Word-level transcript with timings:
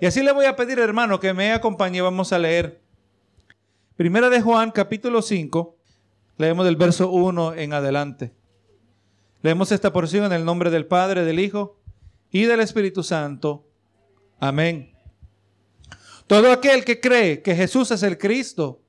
Y 0.00 0.06
así 0.06 0.22
le 0.22 0.32
voy 0.32 0.46
a 0.46 0.56
pedir, 0.56 0.78
hermano, 0.80 1.20
que 1.20 1.32
me 1.32 1.52
acompañe. 1.52 2.00
Vamos 2.02 2.32
a 2.32 2.38
leer. 2.38 2.80
Primera 3.96 4.28
de 4.28 4.40
Juan, 4.40 4.72
capítulo 4.72 5.22
5. 5.22 5.76
Leemos 6.36 6.64
del 6.64 6.76
verso 6.76 7.10
1 7.10 7.54
en 7.54 7.72
adelante. 7.72 8.34
Leemos 9.42 9.70
esta 9.70 9.92
porción 9.92 10.24
en 10.24 10.32
el 10.32 10.44
nombre 10.44 10.70
del 10.70 10.86
Padre, 10.86 11.24
del 11.24 11.38
Hijo 11.38 11.78
y 12.30 12.44
del 12.44 12.60
Espíritu 12.60 13.04
Santo. 13.04 13.68
Amén. 14.40 14.96
Todo 16.26 16.50
aquel 16.50 16.84
que 16.84 17.00
cree 17.00 17.42
que 17.42 17.54
Jesús 17.54 17.90
es 17.92 18.02
el 18.02 18.18
Cristo 18.18 18.82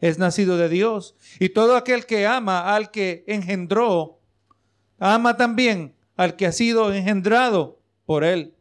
es 0.00 0.18
nacido 0.18 0.58
de 0.58 0.68
Dios. 0.68 1.16
Y 1.40 1.48
todo 1.50 1.76
aquel 1.76 2.04
que 2.04 2.26
ama 2.26 2.74
al 2.74 2.90
que 2.90 3.24
engendró, 3.26 4.20
ama 4.98 5.38
también 5.38 5.94
al 6.16 6.36
que 6.36 6.46
ha 6.46 6.52
sido 6.52 6.92
engendrado 6.92 7.80
por 8.04 8.24
él. 8.24 8.53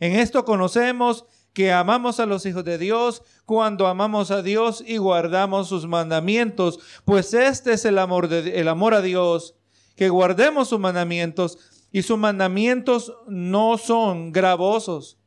En 0.00 0.12
esto 0.12 0.44
conocemos 0.44 1.24
que 1.52 1.72
amamos 1.72 2.20
a 2.20 2.26
los 2.26 2.46
hijos 2.46 2.64
de 2.64 2.78
Dios 2.78 3.22
cuando 3.44 3.86
amamos 3.86 4.30
a 4.30 4.42
Dios 4.42 4.82
y 4.86 4.98
guardamos 4.98 5.68
sus 5.68 5.86
mandamientos, 5.86 6.78
pues 7.04 7.34
este 7.34 7.72
es 7.72 7.84
el 7.84 7.98
amor, 7.98 8.28
de, 8.28 8.60
el 8.60 8.68
amor 8.68 8.94
a 8.94 9.02
Dios, 9.02 9.56
que 9.96 10.08
guardemos 10.08 10.68
sus 10.68 10.78
mandamientos 10.78 11.58
y 11.90 12.02
sus 12.02 12.18
mandamientos 12.18 13.14
no 13.26 13.76
son 13.78 14.30
gravosos, 14.30 15.18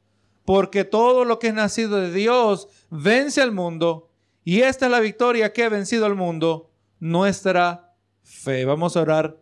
porque 0.46 0.86
todo 0.86 1.26
lo 1.26 1.40
que 1.40 1.48
es 1.48 1.54
nacido 1.54 1.98
de 1.98 2.14
Dios 2.14 2.70
vence 2.90 3.42
al 3.42 3.52
mundo 3.52 4.12
y 4.44 4.62
esta 4.62 4.86
es 4.86 4.92
la 4.92 5.00
victoria 5.00 5.54
que 5.54 5.64
ha 5.64 5.70
vencido 5.70 6.06
al 6.06 6.16
mundo, 6.16 6.72
nuestra 7.00 7.94
fe. 8.24 8.66
Vamos 8.66 8.96
a 8.96 9.02
orar 9.02 9.38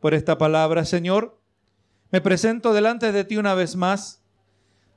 por 0.00 0.14
esta 0.14 0.38
palabra, 0.38 0.84
Señor. 0.84 1.40
Me 2.10 2.20
presento 2.20 2.72
delante 2.72 3.12
de 3.12 3.24
ti 3.24 3.36
una 3.36 3.54
vez 3.54 3.76
más 3.76 4.17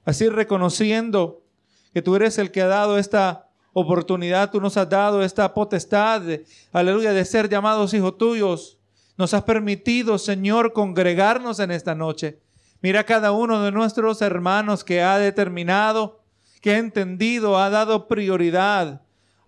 Así 0.06 0.30
reconociendo 0.30 1.42
que 1.94 2.02
tú 2.02 2.16
eres 2.16 2.38
el 2.38 2.52
que 2.52 2.62
ha 2.62 2.68
dado 2.68 2.98
esta 2.98 3.50
oportunidad, 3.74 4.52
tú 4.52 4.60
nos 4.60 4.78
has 4.78 4.90
dado 4.90 5.24
esta 5.24 5.54
potestad, 5.54 6.22
aleluya, 6.72 7.14
de 7.14 7.26
ser 7.26 7.50
llamados 7.50 7.94
hijos 7.94 8.18
tuyos. 8.18 8.78
Nos 9.18 9.34
has 9.34 9.44
permitido, 9.44 10.18
Señor, 10.18 10.74
congregarnos 10.74 11.60
en 11.60 11.72
esta 11.72 11.96
noche. 11.96 12.40
Mira 12.82 13.06
cada 13.06 13.32
uno 13.32 13.62
de 13.64 13.72
nuestros 13.72 14.22
hermanos 14.22 14.84
que 14.84 15.02
ha 15.04 15.20
determinado, 15.20 16.22
que 16.62 16.72
ha 16.72 16.78
entendido, 16.80 17.58
ha 17.58 17.70
dado 17.70 18.08
prioridad 18.08 19.02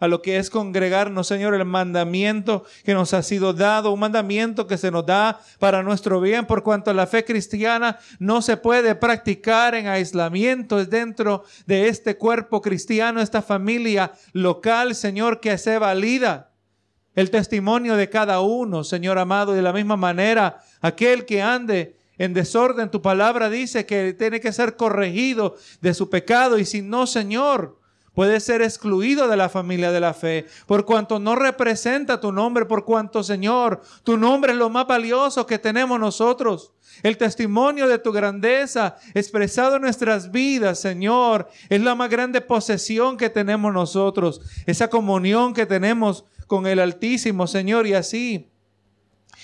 a 0.03 0.07
lo 0.09 0.21
que 0.21 0.35
es 0.35 0.49
congregarnos, 0.49 1.27
Señor, 1.27 1.55
el 1.55 1.63
mandamiento 1.63 2.65
que 2.83 2.93
nos 2.93 3.13
ha 3.13 3.23
sido 3.23 3.53
dado, 3.53 3.93
un 3.93 4.01
mandamiento 4.01 4.67
que 4.67 4.77
se 4.77 4.91
nos 4.91 5.05
da 5.05 5.39
para 5.59 5.81
nuestro 5.81 6.19
bien, 6.19 6.45
por 6.45 6.61
cuanto 6.61 6.91
la 6.91 7.07
fe 7.07 7.23
cristiana 7.23 7.97
no 8.19 8.41
se 8.41 8.57
puede 8.57 8.95
practicar 8.95 9.75
en 9.75 9.87
aislamiento, 9.87 10.81
es 10.81 10.89
dentro 10.89 11.45
de 11.67 11.87
este 11.87 12.17
cuerpo 12.17 12.61
cristiano, 12.61 13.21
esta 13.21 13.41
familia 13.41 14.11
local, 14.33 14.93
Señor, 14.93 15.39
que 15.39 15.57
se 15.57 15.77
valida 15.77 16.51
el 17.15 17.31
testimonio 17.31 17.95
de 17.95 18.09
cada 18.09 18.41
uno, 18.41 18.83
Señor 18.83 19.17
amado, 19.17 19.53
de 19.53 19.61
la 19.61 19.71
misma 19.71 19.95
manera, 19.95 20.59
aquel 20.81 21.23
que 21.23 21.41
ande 21.41 21.95
en 22.17 22.33
desorden, 22.33 22.91
tu 22.91 23.01
palabra 23.01 23.49
dice 23.49 23.85
que 23.85 24.11
tiene 24.11 24.41
que 24.41 24.51
ser 24.51 24.75
corregido 24.75 25.55
de 25.79 25.93
su 25.93 26.09
pecado. 26.09 26.59
Y 26.59 26.65
si 26.65 26.81
no, 26.81 27.07
Señor, 27.07 27.79
puede 28.13 28.39
ser 28.39 28.61
excluido 28.61 29.27
de 29.27 29.37
la 29.37 29.49
familia 29.49 29.91
de 29.91 29.99
la 29.99 30.13
fe, 30.13 30.45
por 30.65 30.85
cuanto 30.85 31.19
no 31.19 31.35
representa 31.35 32.19
tu 32.19 32.31
nombre, 32.31 32.65
por 32.65 32.85
cuanto, 32.85 33.23
Señor, 33.23 33.81
tu 34.03 34.17
nombre 34.17 34.51
es 34.51 34.57
lo 34.57 34.69
más 34.69 34.87
valioso 34.87 35.45
que 35.45 35.59
tenemos 35.59 35.99
nosotros. 35.99 36.73
El 37.01 37.17
testimonio 37.17 37.87
de 37.87 37.97
tu 37.97 38.11
grandeza 38.11 38.97
expresado 39.13 39.77
en 39.77 39.81
nuestras 39.81 40.31
vidas, 40.31 40.79
Señor, 40.79 41.49
es 41.69 41.81
la 41.81 41.95
más 41.95 42.09
grande 42.09 42.41
posesión 42.41 43.17
que 43.17 43.29
tenemos 43.29 43.73
nosotros, 43.73 44.41
esa 44.67 44.89
comunión 44.89 45.53
que 45.53 45.65
tenemos 45.65 46.25
con 46.45 46.67
el 46.67 46.79
Altísimo, 46.79 47.47
Señor, 47.47 47.87
y 47.87 47.95
así 47.95 48.51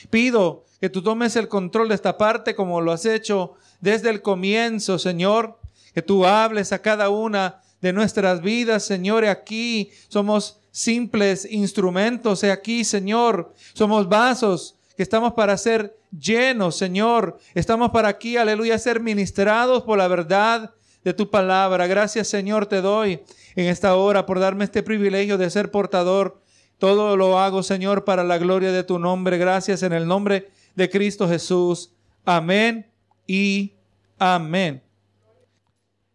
pido 0.10 0.66
que 0.80 0.90
tú 0.90 1.02
tomes 1.02 1.36
el 1.36 1.48
control 1.48 1.90
de 1.90 1.96
esta 1.96 2.18
parte 2.18 2.56
como 2.56 2.82
lo 2.82 2.92
has 2.92 3.06
hecho 3.06 3.56
desde 3.82 4.10
el 4.10 4.22
comienzo, 4.22 5.00
Señor, 5.00 5.60
que 5.94 6.02
tú 6.02 6.26
hables 6.26 6.72
a 6.72 6.82
cada 6.82 7.10
una 7.10 7.62
de 7.82 7.94
nuestras 7.94 8.42
vidas, 8.42 8.84
Señor. 8.84 9.26
Aquí 9.26 9.92
somos 10.08 10.60
simples 10.72 11.48
instrumentos. 11.50 12.44
Aquí, 12.44 12.84
Señor, 12.84 13.54
somos 13.74 14.08
vasos 14.08 14.76
que 14.96 15.04
estamos 15.04 15.34
para 15.34 15.58
ser 15.58 15.98
llenos, 16.12 16.78
Señor. 16.78 17.40
Estamos 17.54 17.92
para 17.92 18.10
aquí, 18.10 18.38
aleluya, 18.38 18.78
ser 18.78 19.00
ministrados 19.00 19.84
por 19.84 19.98
la 19.98 20.08
verdad 20.08 20.74
de 21.04 21.14
tu 21.14 21.30
palabra. 21.30 21.88
Gracias, 21.88 22.28
Señor, 22.28 22.66
te 22.66 22.82
doy 22.82 23.22
en 23.56 23.68
esta 23.68 23.96
hora 23.96 24.26
por 24.26 24.40
darme 24.40 24.66
este 24.66 24.84
privilegio 24.84 25.38
de 25.38 25.50
ser 25.50 25.72
portador. 25.72 26.42
Todo 26.78 27.18
lo 27.18 27.40
hago, 27.40 27.64
Señor, 27.64 28.06
para 28.06 28.24
la 28.24 28.38
gloria 28.38 28.72
de 28.72 28.84
tu 28.84 29.00
nombre. 29.00 29.38
Gracias 29.38 29.84
en 29.84 29.94
el 29.94 30.08
nombre 30.08 30.50
de 30.76 30.90
Cristo 30.90 31.28
Jesús. 31.28 31.92
Amén 32.26 32.90
y 33.28 33.74
amén. 34.18 34.89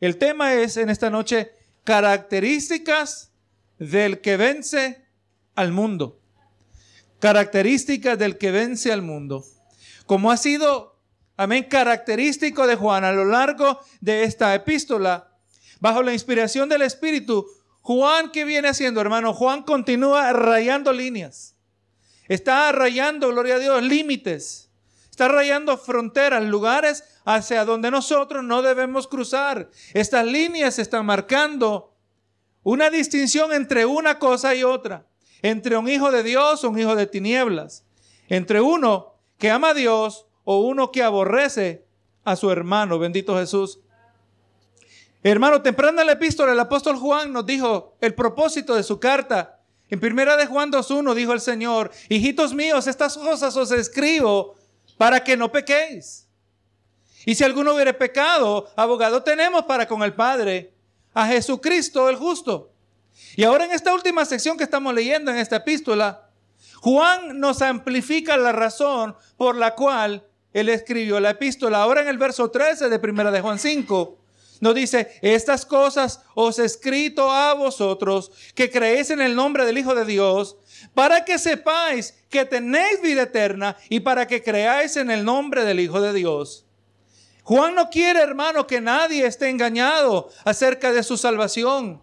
El 0.04 0.18
tema 0.18 0.52
es 0.52 0.76
en 0.76 0.90
esta 0.90 1.08
noche 1.08 1.50
características 1.82 3.32
del 3.78 4.20
que 4.20 4.36
vence 4.36 5.02
al 5.54 5.72
mundo. 5.72 6.20
Características 7.20 8.18
del 8.18 8.36
que 8.36 8.50
vence 8.50 8.92
al 8.92 9.00
mundo. 9.00 9.46
Como 10.04 10.30
ha 10.30 10.36
sido, 10.36 11.00
amén, 11.38 11.64
característico 11.70 12.66
de 12.66 12.76
Juan 12.76 13.02
a 13.02 13.12
lo 13.12 13.24
largo 13.24 13.80
de 14.02 14.24
esta 14.24 14.54
epístola, 14.54 15.38
bajo 15.80 16.02
la 16.02 16.12
inspiración 16.12 16.68
del 16.68 16.82
Espíritu, 16.82 17.46
Juan, 17.80 18.30
¿qué 18.30 18.44
viene 18.44 18.68
haciendo, 18.68 19.00
hermano? 19.00 19.32
Juan 19.32 19.62
continúa 19.62 20.34
rayando 20.34 20.92
líneas. 20.92 21.56
Está 22.28 22.70
rayando, 22.72 23.30
gloria 23.30 23.54
a 23.54 23.58
Dios, 23.58 23.82
límites. 23.82 24.63
Está 25.14 25.28
rayando 25.28 25.78
fronteras, 25.78 26.42
lugares 26.42 27.04
hacia 27.24 27.64
donde 27.64 27.88
nosotros 27.92 28.42
no 28.42 28.62
debemos 28.62 29.06
cruzar. 29.06 29.70
Estas 29.92 30.26
líneas 30.26 30.80
están 30.80 31.06
marcando 31.06 31.94
una 32.64 32.90
distinción 32.90 33.52
entre 33.52 33.86
una 33.86 34.18
cosa 34.18 34.56
y 34.56 34.64
otra. 34.64 35.06
Entre 35.40 35.76
un 35.76 35.88
hijo 35.88 36.10
de 36.10 36.24
Dios 36.24 36.64
o 36.64 36.70
un 36.70 36.80
hijo 36.80 36.96
de 36.96 37.06
tinieblas. 37.06 37.84
Entre 38.28 38.60
uno 38.60 39.14
que 39.38 39.52
ama 39.52 39.68
a 39.68 39.74
Dios 39.74 40.26
o 40.42 40.58
uno 40.62 40.90
que 40.90 41.04
aborrece 41.04 41.86
a 42.24 42.34
su 42.34 42.50
hermano. 42.50 42.98
Bendito 42.98 43.38
Jesús. 43.38 43.78
Hermano, 45.22 45.62
temprano 45.62 46.00
en 46.00 46.08
la 46.08 46.14
epístola 46.14 46.50
el 46.50 46.58
apóstol 46.58 46.96
Juan 46.96 47.32
nos 47.32 47.46
dijo 47.46 47.96
el 48.00 48.16
propósito 48.16 48.74
de 48.74 48.82
su 48.82 48.98
carta. 48.98 49.60
En 49.90 50.00
primera 50.00 50.36
de 50.36 50.46
Juan 50.46 50.72
2.1 50.72 51.14
dijo 51.14 51.32
el 51.32 51.40
Señor, 51.40 51.92
hijitos 52.08 52.52
míos, 52.52 52.88
estas 52.88 53.16
cosas 53.16 53.56
os 53.56 53.70
escribo 53.70 54.56
para 54.96 55.22
que 55.22 55.36
no 55.36 55.50
pequéis. 55.50 56.26
Y 57.26 57.34
si 57.34 57.44
alguno 57.44 57.74
hubiere 57.74 57.94
pecado, 57.94 58.70
abogado 58.76 59.22
tenemos 59.22 59.64
para 59.64 59.88
con 59.88 60.02
el 60.02 60.14
Padre, 60.14 60.72
a 61.14 61.26
Jesucristo 61.26 62.08
el 62.08 62.16
justo. 62.16 62.70
Y 63.36 63.44
ahora 63.44 63.64
en 63.64 63.72
esta 63.72 63.94
última 63.94 64.24
sección 64.24 64.56
que 64.56 64.64
estamos 64.64 64.92
leyendo 64.94 65.30
en 65.30 65.38
esta 65.38 65.56
epístola, 65.56 66.28
Juan 66.80 67.38
nos 67.40 67.62
amplifica 67.62 68.36
la 68.36 68.52
razón 68.52 69.16
por 69.36 69.56
la 69.56 69.74
cual 69.74 70.26
él 70.52 70.68
escribió 70.68 71.18
la 71.20 71.30
epístola. 71.30 71.82
Ahora 71.82 72.02
en 72.02 72.08
el 72.08 72.18
verso 72.18 72.50
13 72.50 72.88
de 72.88 72.98
primera 72.98 73.30
de 73.30 73.40
Juan 73.40 73.58
5, 73.58 74.18
nos 74.60 74.74
dice, 74.74 75.10
estas 75.20 75.66
cosas 75.66 76.20
os 76.34 76.58
he 76.58 76.64
escrito 76.64 77.30
a 77.30 77.54
vosotros 77.54 78.30
que 78.54 78.70
creéis 78.70 79.10
en 79.10 79.20
el 79.20 79.34
nombre 79.34 79.64
del 79.64 79.78
Hijo 79.78 79.94
de 79.94 80.04
Dios, 80.04 80.56
para 80.94 81.24
que 81.24 81.38
sepáis 81.38 82.14
que 82.28 82.44
tenéis 82.44 83.00
vida 83.02 83.22
eterna 83.22 83.76
y 83.88 84.00
para 84.00 84.26
que 84.26 84.42
creáis 84.42 84.96
en 84.96 85.10
el 85.10 85.24
nombre 85.24 85.64
del 85.64 85.80
Hijo 85.80 86.00
de 86.00 86.12
Dios. 86.12 86.66
Juan 87.42 87.74
no 87.74 87.90
quiere, 87.90 88.20
hermano, 88.20 88.66
que 88.66 88.80
nadie 88.80 89.26
esté 89.26 89.50
engañado 89.50 90.30
acerca 90.44 90.92
de 90.92 91.02
su 91.02 91.16
salvación. 91.18 92.02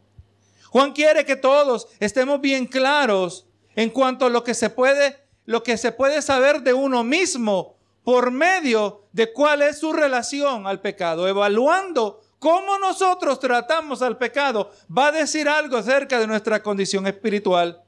Juan 0.69 0.93
quiere 0.93 1.25
que 1.25 1.35
todos 1.35 1.87
estemos 1.99 2.39
bien 2.39 2.65
claros 2.65 3.47
en 3.75 3.89
cuanto 3.89 4.27
a 4.27 4.29
lo 4.29 4.43
que 4.43 4.53
se 4.53 4.69
puede, 4.69 5.17
lo 5.45 5.63
que 5.63 5.77
se 5.77 5.91
puede 5.91 6.21
saber 6.21 6.61
de 6.61 6.73
uno 6.73 7.03
mismo 7.03 7.75
por 8.03 8.31
medio 8.31 9.05
de 9.11 9.33
cuál 9.33 9.61
es 9.61 9.79
su 9.79 9.93
relación 9.93 10.67
al 10.67 10.79
pecado, 10.79 11.27
evaluando 11.27 12.21
cómo 12.39 12.77
nosotros 12.79 13.39
tratamos 13.39 14.01
al 14.01 14.17
pecado, 14.17 14.71
va 14.95 15.07
a 15.07 15.11
decir 15.11 15.47
algo 15.47 15.77
acerca 15.77 16.19
de 16.19 16.27
nuestra 16.27 16.63
condición 16.63 17.05
espiritual. 17.07 17.83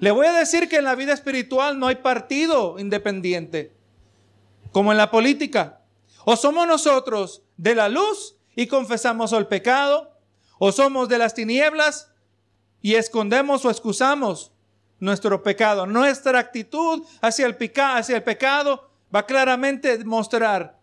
Le 0.00 0.10
voy 0.10 0.26
a 0.26 0.32
decir 0.32 0.68
que 0.70 0.78
en 0.78 0.84
la 0.84 0.94
vida 0.94 1.12
espiritual 1.12 1.78
no 1.78 1.86
hay 1.86 1.96
partido 1.96 2.78
independiente, 2.78 3.76
como 4.72 4.92
en 4.92 4.98
la 4.98 5.10
política. 5.10 5.82
O 6.24 6.36
somos 6.36 6.66
nosotros 6.66 7.42
de 7.58 7.74
la 7.74 7.90
luz 7.90 8.34
y 8.56 8.66
confesamos 8.66 9.34
el 9.34 9.46
pecado, 9.46 10.10
o 10.58 10.72
somos 10.72 11.10
de 11.10 11.18
las 11.18 11.34
tinieblas 11.34 12.10
y 12.80 12.94
escondemos 12.94 13.66
o 13.66 13.70
excusamos 13.70 14.52
nuestro 15.00 15.42
pecado. 15.42 15.86
Nuestra 15.86 16.38
actitud 16.38 17.04
hacia 17.20 17.44
el, 17.44 17.56
hacia 17.76 18.16
el 18.16 18.22
pecado 18.22 18.90
va 19.14 19.26
claramente 19.26 19.92
a 19.92 20.04
mostrar 20.06 20.78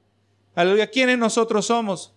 a 0.56 0.88
quiénes 0.88 1.18
nosotros 1.18 1.66
somos. 1.66 2.14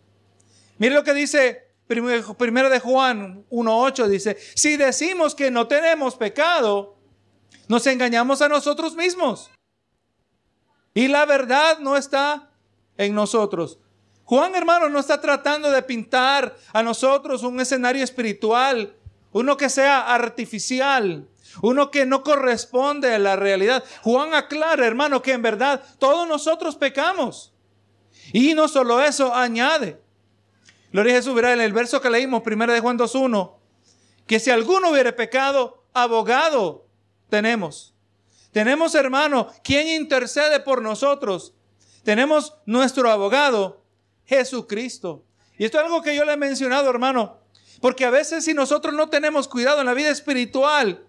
Mire 0.76 0.94
lo 0.94 1.05
que 1.05 1.14
dice 1.14 1.70
Primero 1.91 2.71
de 2.71 2.79
Juan 2.79 3.45
1.8 3.51 4.07
dice, 4.07 4.39
si 4.55 4.77
decimos 4.77 5.35
que 5.35 5.51
no 5.51 5.67
tenemos 5.67 6.15
pecado, 6.15 6.97
nos 7.67 7.85
engañamos 7.89 8.43
a 8.43 8.49
nosotros 8.49 8.95
mismos. 8.95 9.51
Y 10.95 11.09
la 11.09 11.27
verdad 11.27 11.81
no 11.81 11.97
está 11.97 12.53
en 12.97 13.13
nosotros. 13.13 13.81
Juan, 14.23 14.55
hermano, 14.55 14.89
no 14.89 15.01
está 15.01 15.21
tratando 15.21 15.69
de 15.73 15.83
pintar 15.83 16.57
a 16.73 16.85
nosotros 16.85 17.43
un 17.43 17.59
escenario 17.61 18.05
espiritual, 18.05 18.95
uno 19.33 19.57
que 19.57 19.69
sea 19.69 20.15
artificial, 20.15 21.29
uno 21.61 21.91
que 21.91 22.07
no 22.07 22.23
corresponde 22.23 23.13
a 23.13 23.19
la 23.19 23.35
realidad. 23.35 23.83
Juan 24.03 24.33
aclara, 24.33 24.87
hermano, 24.87 25.23
que 25.23 25.33
en 25.33 25.43
verdad 25.43 25.83
todos 25.99 26.29
nosotros 26.29 26.77
pecamos. 26.77 27.53
Y 28.33 28.55
no 28.55 28.69
solo 28.69 29.01
eso, 29.03 29.35
añade. 29.35 30.01
Gloria 30.93 31.13
a 31.13 31.17
Jesús, 31.17 31.35
verá 31.35 31.53
en 31.53 31.61
el 31.61 31.73
verso 31.73 32.01
que 32.01 32.11
leímos, 32.11 32.43
primero 32.43 32.73
de 32.73 32.81
Juan 32.81 32.99
2.1, 32.99 33.55
que 34.27 34.41
si 34.41 34.51
alguno 34.51 34.91
hubiere 34.91 35.13
pecado, 35.13 35.85
abogado 35.93 36.87
tenemos. 37.29 37.95
Tenemos, 38.53 38.95
hermano, 38.95 39.49
quien 39.63 39.89
intercede 39.89 40.61
por 40.61 40.83
nosotros. 40.83 41.55
Tenemos 42.03 42.55
nuestro 42.67 43.11
abogado, 43.11 43.85
Jesucristo. 44.25 45.25
Y 45.57 45.65
esto 45.65 45.79
es 45.79 45.85
algo 45.85 46.03
que 46.03 46.17
yo 46.17 46.25
le 46.25 46.33
he 46.33 46.37
mencionado, 46.37 46.91
hermano, 46.91 47.39
porque 47.81 48.05
a 48.05 48.11
veces 48.11 48.45
si 48.45 48.55
nosotros 48.55 48.95
no 48.95 49.09
tenemos 49.09 49.47
cuidado 49.47 49.81
en 49.81 49.87
la 49.87 49.95
vida 49.95 50.11
espiritual, 50.11 51.05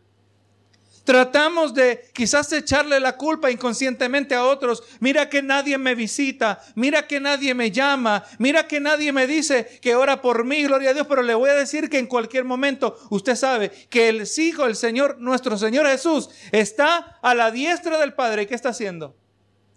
Tratamos 1.04 1.74
de 1.74 2.10
quizás 2.14 2.54
echarle 2.54 3.00
la 3.00 3.18
culpa 3.18 3.50
inconscientemente 3.50 4.36
a 4.36 4.46
otros. 4.46 4.84
Mira 5.00 5.30
que 5.30 5.42
nadie 5.42 5.78
me 5.78 5.96
visita, 5.96 6.62
mira 6.76 7.08
que 7.08 7.20
nadie 7.20 7.56
me 7.56 7.72
llama, 7.72 8.24
mira 8.38 8.68
que 8.68 8.80
nadie 8.80 9.12
me 9.12 9.26
dice 9.26 9.80
que 9.82 9.96
ora 9.96 10.22
por 10.22 10.46
mí, 10.46 10.64
gloria 10.64 10.92
a 10.92 10.94
Dios, 10.94 11.08
pero 11.08 11.24
le 11.24 11.34
voy 11.34 11.50
a 11.50 11.56
decir 11.56 11.90
que 11.90 11.98
en 11.98 12.06
cualquier 12.06 12.46
momento 12.46 12.98
usted 13.10 13.36
sabe 13.36 13.72
que 13.90 14.10
el 14.10 14.28
Hijo, 14.38 14.66
el 14.66 14.76
Señor, 14.76 15.18
nuestro 15.20 15.58
Señor 15.58 15.88
Jesús, 15.88 16.30
está 16.52 17.20
a 17.22 17.36
la 17.36 17.52
diestra 17.52 18.00
del 18.00 18.14
Padre. 18.14 18.48
¿Qué 18.48 18.56
está 18.56 18.70
haciendo? 18.70 19.16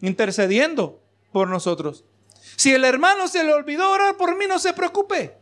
Intercediendo 0.00 1.02
por 1.32 1.48
nosotros. 1.48 2.04
Si 2.56 2.72
el 2.72 2.84
hermano 2.84 3.28
se 3.28 3.44
le 3.44 3.52
olvidó 3.52 3.90
orar 3.90 4.16
por 4.16 4.36
mí, 4.36 4.44
no 4.46 4.58
se 4.58 4.72
preocupe. 4.72 5.36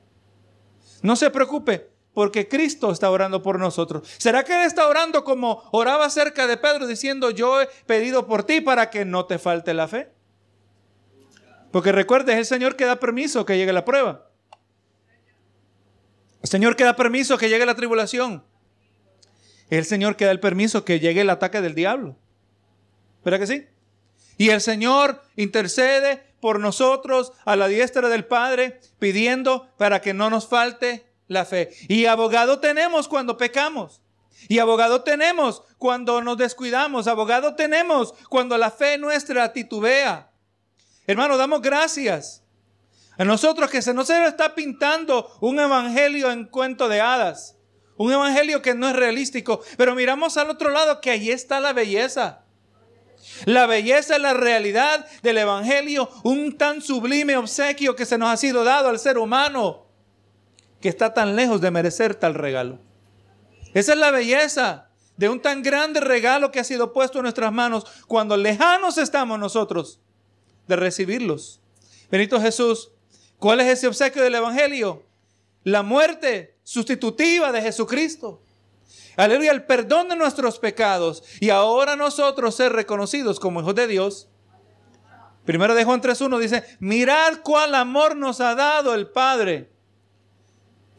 No 1.02 1.16
se 1.16 1.30
preocupe 1.30 1.91
porque 2.14 2.48
Cristo 2.48 2.90
está 2.90 3.10
orando 3.10 3.42
por 3.42 3.58
nosotros. 3.58 4.08
¿Será 4.18 4.44
que 4.44 4.54
Él 4.54 4.66
está 4.66 4.86
orando 4.86 5.24
como 5.24 5.62
oraba 5.72 6.10
cerca 6.10 6.46
de 6.46 6.56
Pedro 6.56 6.86
diciendo, 6.86 7.30
yo 7.30 7.62
he 7.62 7.68
pedido 7.86 8.26
por 8.26 8.44
ti 8.44 8.60
para 8.60 8.90
que 8.90 9.04
no 9.04 9.26
te 9.26 9.38
falte 9.38 9.74
la 9.74 9.88
fe? 9.88 10.10
Porque 11.70 11.90
recuerde, 11.90 12.32
es 12.32 12.38
el 12.38 12.46
Señor 12.46 12.76
que 12.76 12.84
da 12.84 12.96
permiso 12.96 13.46
que 13.46 13.56
llegue 13.56 13.72
la 13.72 13.84
prueba. 13.84 14.28
El 16.42 16.48
Señor 16.48 16.76
que 16.76 16.84
da 16.84 16.96
permiso 16.96 17.38
que 17.38 17.48
llegue 17.48 17.64
la 17.64 17.74
tribulación. 17.74 18.44
Es 19.70 19.78
el 19.78 19.84
Señor 19.86 20.16
que 20.16 20.26
da 20.26 20.32
el 20.32 20.40
permiso 20.40 20.84
que 20.84 21.00
llegue 21.00 21.22
el 21.22 21.30
ataque 21.30 21.62
del 21.62 21.74
diablo. 21.74 22.16
¿Verdad 23.24 23.38
que 23.38 23.46
sí? 23.46 23.66
Y 24.36 24.50
el 24.50 24.60
Señor 24.60 25.22
intercede 25.36 26.22
por 26.40 26.58
nosotros 26.58 27.32
a 27.44 27.56
la 27.56 27.68
diestra 27.68 28.08
del 28.08 28.24
Padre, 28.24 28.80
pidiendo 28.98 29.68
para 29.78 30.02
que 30.02 30.12
no 30.12 30.28
nos 30.28 30.48
falte 30.48 31.11
la 31.32 31.44
fe. 31.44 31.70
Y 31.88 32.06
abogado 32.06 32.60
tenemos 32.60 33.08
cuando 33.08 33.36
pecamos. 33.36 34.02
Y 34.48 34.58
abogado 34.58 35.02
tenemos 35.02 35.62
cuando 35.78 36.20
nos 36.22 36.36
descuidamos. 36.36 37.06
Abogado 37.06 37.54
tenemos 37.54 38.14
cuando 38.28 38.58
la 38.58 38.70
fe 38.70 38.98
nuestra 38.98 39.52
titubea. 39.52 40.30
Hermano, 41.06 41.36
damos 41.36 41.62
gracias 41.62 42.42
a 43.18 43.24
nosotros 43.24 43.70
que 43.70 43.82
se 43.82 43.94
nos 43.94 44.08
está 44.10 44.54
pintando 44.54 45.30
un 45.40 45.58
evangelio 45.60 46.30
en 46.30 46.46
cuento 46.46 46.88
de 46.88 47.00
hadas. 47.00 47.56
Un 47.96 48.12
evangelio 48.12 48.62
que 48.62 48.74
no 48.74 48.88
es 48.88 48.96
realístico. 48.96 49.60
Pero 49.76 49.94
miramos 49.94 50.36
al 50.36 50.50
otro 50.50 50.70
lado 50.70 51.00
que 51.00 51.10
ahí 51.10 51.30
está 51.30 51.60
la 51.60 51.72
belleza. 51.72 52.44
La 53.44 53.66
belleza 53.66 54.16
es 54.16 54.22
la 54.22 54.34
realidad 54.34 55.06
del 55.22 55.38
evangelio. 55.38 56.08
Un 56.24 56.58
tan 56.58 56.82
sublime 56.82 57.36
obsequio 57.36 57.94
que 57.94 58.06
se 58.06 58.18
nos 58.18 58.30
ha 58.30 58.36
sido 58.36 58.64
dado 58.64 58.88
al 58.88 58.98
ser 58.98 59.18
humano 59.18 59.91
que 60.82 60.90
está 60.90 61.14
tan 61.14 61.36
lejos 61.36 61.62
de 61.62 61.70
merecer 61.70 62.14
tal 62.14 62.34
regalo. 62.34 62.78
Esa 63.72 63.92
es 63.92 63.98
la 63.98 64.10
belleza 64.10 64.90
de 65.16 65.28
un 65.28 65.40
tan 65.40 65.62
grande 65.62 66.00
regalo 66.00 66.50
que 66.50 66.60
ha 66.60 66.64
sido 66.64 66.92
puesto 66.92 67.18
en 67.18 67.22
nuestras 67.22 67.52
manos 67.52 67.86
cuando 68.06 68.36
lejanos 68.36 68.98
estamos 68.98 69.38
nosotros 69.38 70.00
de 70.66 70.76
recibirlos. 70.76 71.60
Benito 72.10 72.40
Jesús, 72.40 72.90
¿cuál 73.38 73.60
es 73.60 73.68
ese 73.68 73.86
obsequio 73.86 74.22
del 74.22 74.34
Evangelio? 74.34 75.04
La 75.64 75.82
muerte 75.82 76.58
sustitutiva 76.64 77.52
de 77.52 77.62
Jesucristo. 77.62 78.42
Aleluya, 79.16 79.52
el 79.52 79.64
perdón 79.64 80.08
de 80.08 80.16
nuestros 80.16 80.58
pecados 80.58 81.22
y 81.40 81.50
ahora 81.50 81.96
nosotros 81.96 82.56
ser 82.56 82.72
reconocidos 82.72 83.38
como 83.38 83.60
hijos 83.60 83.74
de 83.74 83.86
Dios. 83.86 84.28
Primero 85.44 85.74
de 85.74 85.84
Juan 85.84 86.00
3.1 86.00 86.38
dice, 86.38 86.64
mirad 86.80 87.40
cuál 87.42 87.74
amor 87.74 88.16
nos 88.16 88.40
ha 88.40 88.54
dado 88.54 88.94
el 88.94 89.08
Padre 89.08 89.71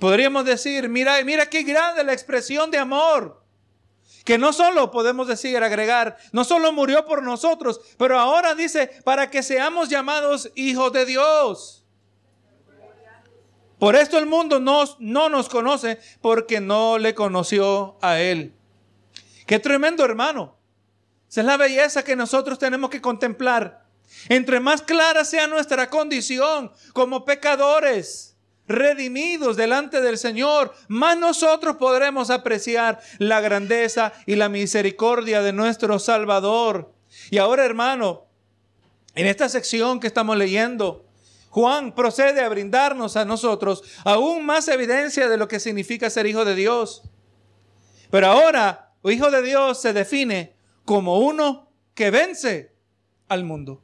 Podríamos 0.03 0.43
decir, 0.43 0.89
mira, 0.89 1.23
mira 1.23 1.45
qué 1.45 1.63
grande 1.63 2.03
la 2.03 2.11
expresión 2.11 2.69
de 2.69 2.77
amor. 2.77 3.41
Que 4.25 4.37
no 4.37 4.51
solo 4.51 4.91
podemos 4.91 5.29
decir, 5.29 5.55
agregar, 5.63 6.17
no 6.33 6.43
solo 6.43 6.73
murió 6.73 7.05
por 7.05 7.23
nosotros, 7.23 7.79
pero 7.97 8.19
ahora 8.19 8.53
dice, 8.53 8.91
para 9.05 9.31
que 9.31 9.41
seamos 9.41 9.87
llamados 9.87 10.51
hijos 10.55 10.91
de 10.91 11.05
Dios. 11.05 11.85
Por 13.79 13.95
esto 13.95 14.17
el 14.17 14.25
mundo 14.25 14.59
no, 14.59 14.83
no 14.99 15.29
nos 15.29 15.47
conoce 15.47 16.01
porque 16.19 16.59
no 16.59 16.97
le 16.97 17.15
conoció 17.15 17.97
a 18.01 18.19
Él. 18.19 18.53
Qué 19.45 19.57
tremendo 19.57 20.03
hermano. 20.03 20.57
Esa 21.29 21.39
es 21.39 21.47
la 21.47 21.55
belleza 21.55 22.03
que 22.03 22.17
nosotros 22.17 22.59
tenemos 22.59 22.89
que 22.89 22.99
contemplar. 22.99 23.85
Entre 24.27 24.59
más 24.59 24.81
clara 24.81 25.23
sea 25.23 25.47
nuestra 25.47 25.89
condición 25.89 26.73
como 26.91 27.23
pecadores, 27.23 28.32
redimidos 28.67 29.57
delante 29.57 30.01
del 30.01 30.17
Señor, 30.17 30.73
más 30.87 31.17
nosotros 31.17 31.77
podremos 31.77 32.29
apreciar 32.29 32.99
la 33.17 33.41
grandeza 33.41 34.13
y 34.25 34.35
la 34.35 34.49
misericordia 34.49 35.41
de 35.41 35.53
nuestro 35.53 35.99
Salvador. 35.99 36.93
Y 37.29 37.37
ahora, 37.37 37.65
hermano, 37.65 38.25
en 39.15 39.27
esta 39.27 39.49
sección 39.49 39.99
que 39.99 40.07
estamos 40.07 40.37
leyendo, 40.37 41.05
Juan 41.49 41.93
procede 41.93 42.41
a 42.41 42.49
brindarnos 42.49 43.15
a 43.15 43.25
nosotros 43.25 43.83
aún 44.03 44.43
más 44.45 44.67
evidencia 44.67 45.27
de 45.29 45.37
lo 45.37 45.47
que 45.47 45.59
significa 45.59 46.09
ser 46.09 46.25
hijo 46.25 46.45
de 46.45 46.55
Dios. 46.55 47.03
Pero 48.09 48.27
ahora, 48.27 48.93
hijo 49.03 49.29
de 49.29 49.41
Dios 49.43 49.79
se 49.79 49.93
define 49.93 50.55
como 50.85 51.19
uno 51.19 51.71
que 51.93 52.09
vence 52.09 52.73
al 53.27 53.43
mundo. 53.43 53.83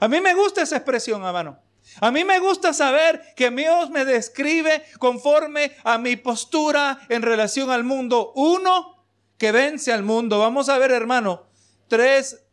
A 0.00 0.08
mí 0.08 0.20
me 0.20 0.34
gusta 0.34 0.62
esa 0.62 0.76
expresión, 0.76 1.24
hermano. 1.24 1.60
A 1.98 2.10
mí 2.10 2.24
me 2.24 2.38
gusta 2.38 2.72
saber 2.72 3.34
que 3.34 3.50
Dios 3.50 3.90
me 3.90 4.04
describe 4.04 4.84
conforme 4.98 5.72
a 5.82 5.98
mi 5.98 6.16
postura 6.16 7.00
en 7.08 7.22
relación 7.22 7.70
al 7.70 7.84
mundo. 7.84 8.32
Uno 8.36 9.04
que 9.36 9.52
vence 9.52 9.92
al 9.92 10.02
mundo. 10.02 10.38
Vamos 10.38 10.68
a 10.68 10.78
ver, 10.78 10.92
hermano, 10.92 11.46
tres 11.88 12.44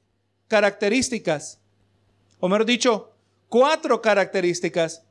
características, 0.47 1.59
o 2.39 2.47
mejor 2.47 2.65
dicho, 2.65 3.13
cuatro 3.49 4.01
características 4.01 5.03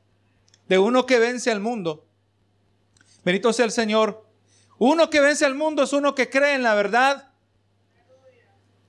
de 0.67 0.77
uno 0.77 1.05
que 1.05 1.19
vence 1.19 1.51
al 1.51 1.59
mundo. 1.59 2.05
Bendito 3.23 3.53
sea 3.53 3.65
el 3.65 3.71
Señor. 3.71 4.25
Uno 4.77 5.09
que 5.09 5.19
vence 5.19 5.45
al 5.45 5.55
mundo 5.55 5.83
es 5.83 5.93
uno 5.93 6.15
que 6.15 6.29
cree 6.29 6.55
en 6.55 6.63
la 6.63 6.75
verdad. 6.75 7.31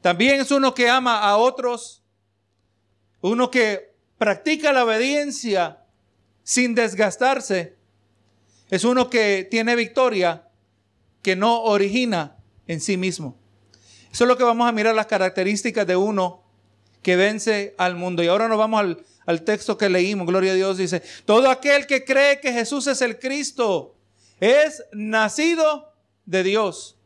También 0.00 0.40
es 0.40 0.50
uno 0.50 0.74
que 0.74 0.88
ama 0.88 1.20
a 1.20 1.36
otros. 1.36 2.02
Uno 3.20 3.50
que 3.50 3.96
practica 4.18 4.72
la 4.72 4.84
obediencia 4.84 5.78
sin 6.42 6.74
desgastarse, 6.74 7.76
es 8.70 8.84
uno 8.84 9.08
que 9.08 9.46
tiene 9.50 9.76
victoria, 9.76 10.48
que 11.22 11.36
no 11.36 11.62
origina 11.62 12.36
en 12.66 12.80
sí 12.80 12.96
mismo. 12.96 13.36
Eso 14.12 14.24
es 14.24 14.28
lo 14.28 14.36
que 14.36 14.44
vamos 14.44 14.68
a 14.68 14.72
mirar 14.72 14.94
las 14.94 15.06
características 15.06 15.86
de 15.86 15.96
uno 15.96 16.42
que 17.02 17.16
vence 17.16 17.74
al 17.78 17.96
mundo. 17.96 18.22
Y 18.22 18.26
ahora 18.26 18.48
nos 18.48 18.58
vamos 18.58 18.80
al, 18.80 19.04
al 19.26 19.42
texto 19.42 19.78
que 19.78 19.88
leímos. 19.88 20.26
Gloria 20.26 20.52
a 20.52 20.54
Dios 20.54 20.78
dice, 20.78 21.02
todo 21.24 21.50
aquel 21.50 21.86
que 21.86 22.04
cree 22.04 22.40
que 22.40 22.52
Jesús 22.52 22.86
es 22.86 23.00
el 23.02 23.18
Cristo 23.18 23.96
es 24.40 24.84
nacido 24.92 25.92
de 26.26 26.42
Dios. 26.42 26.96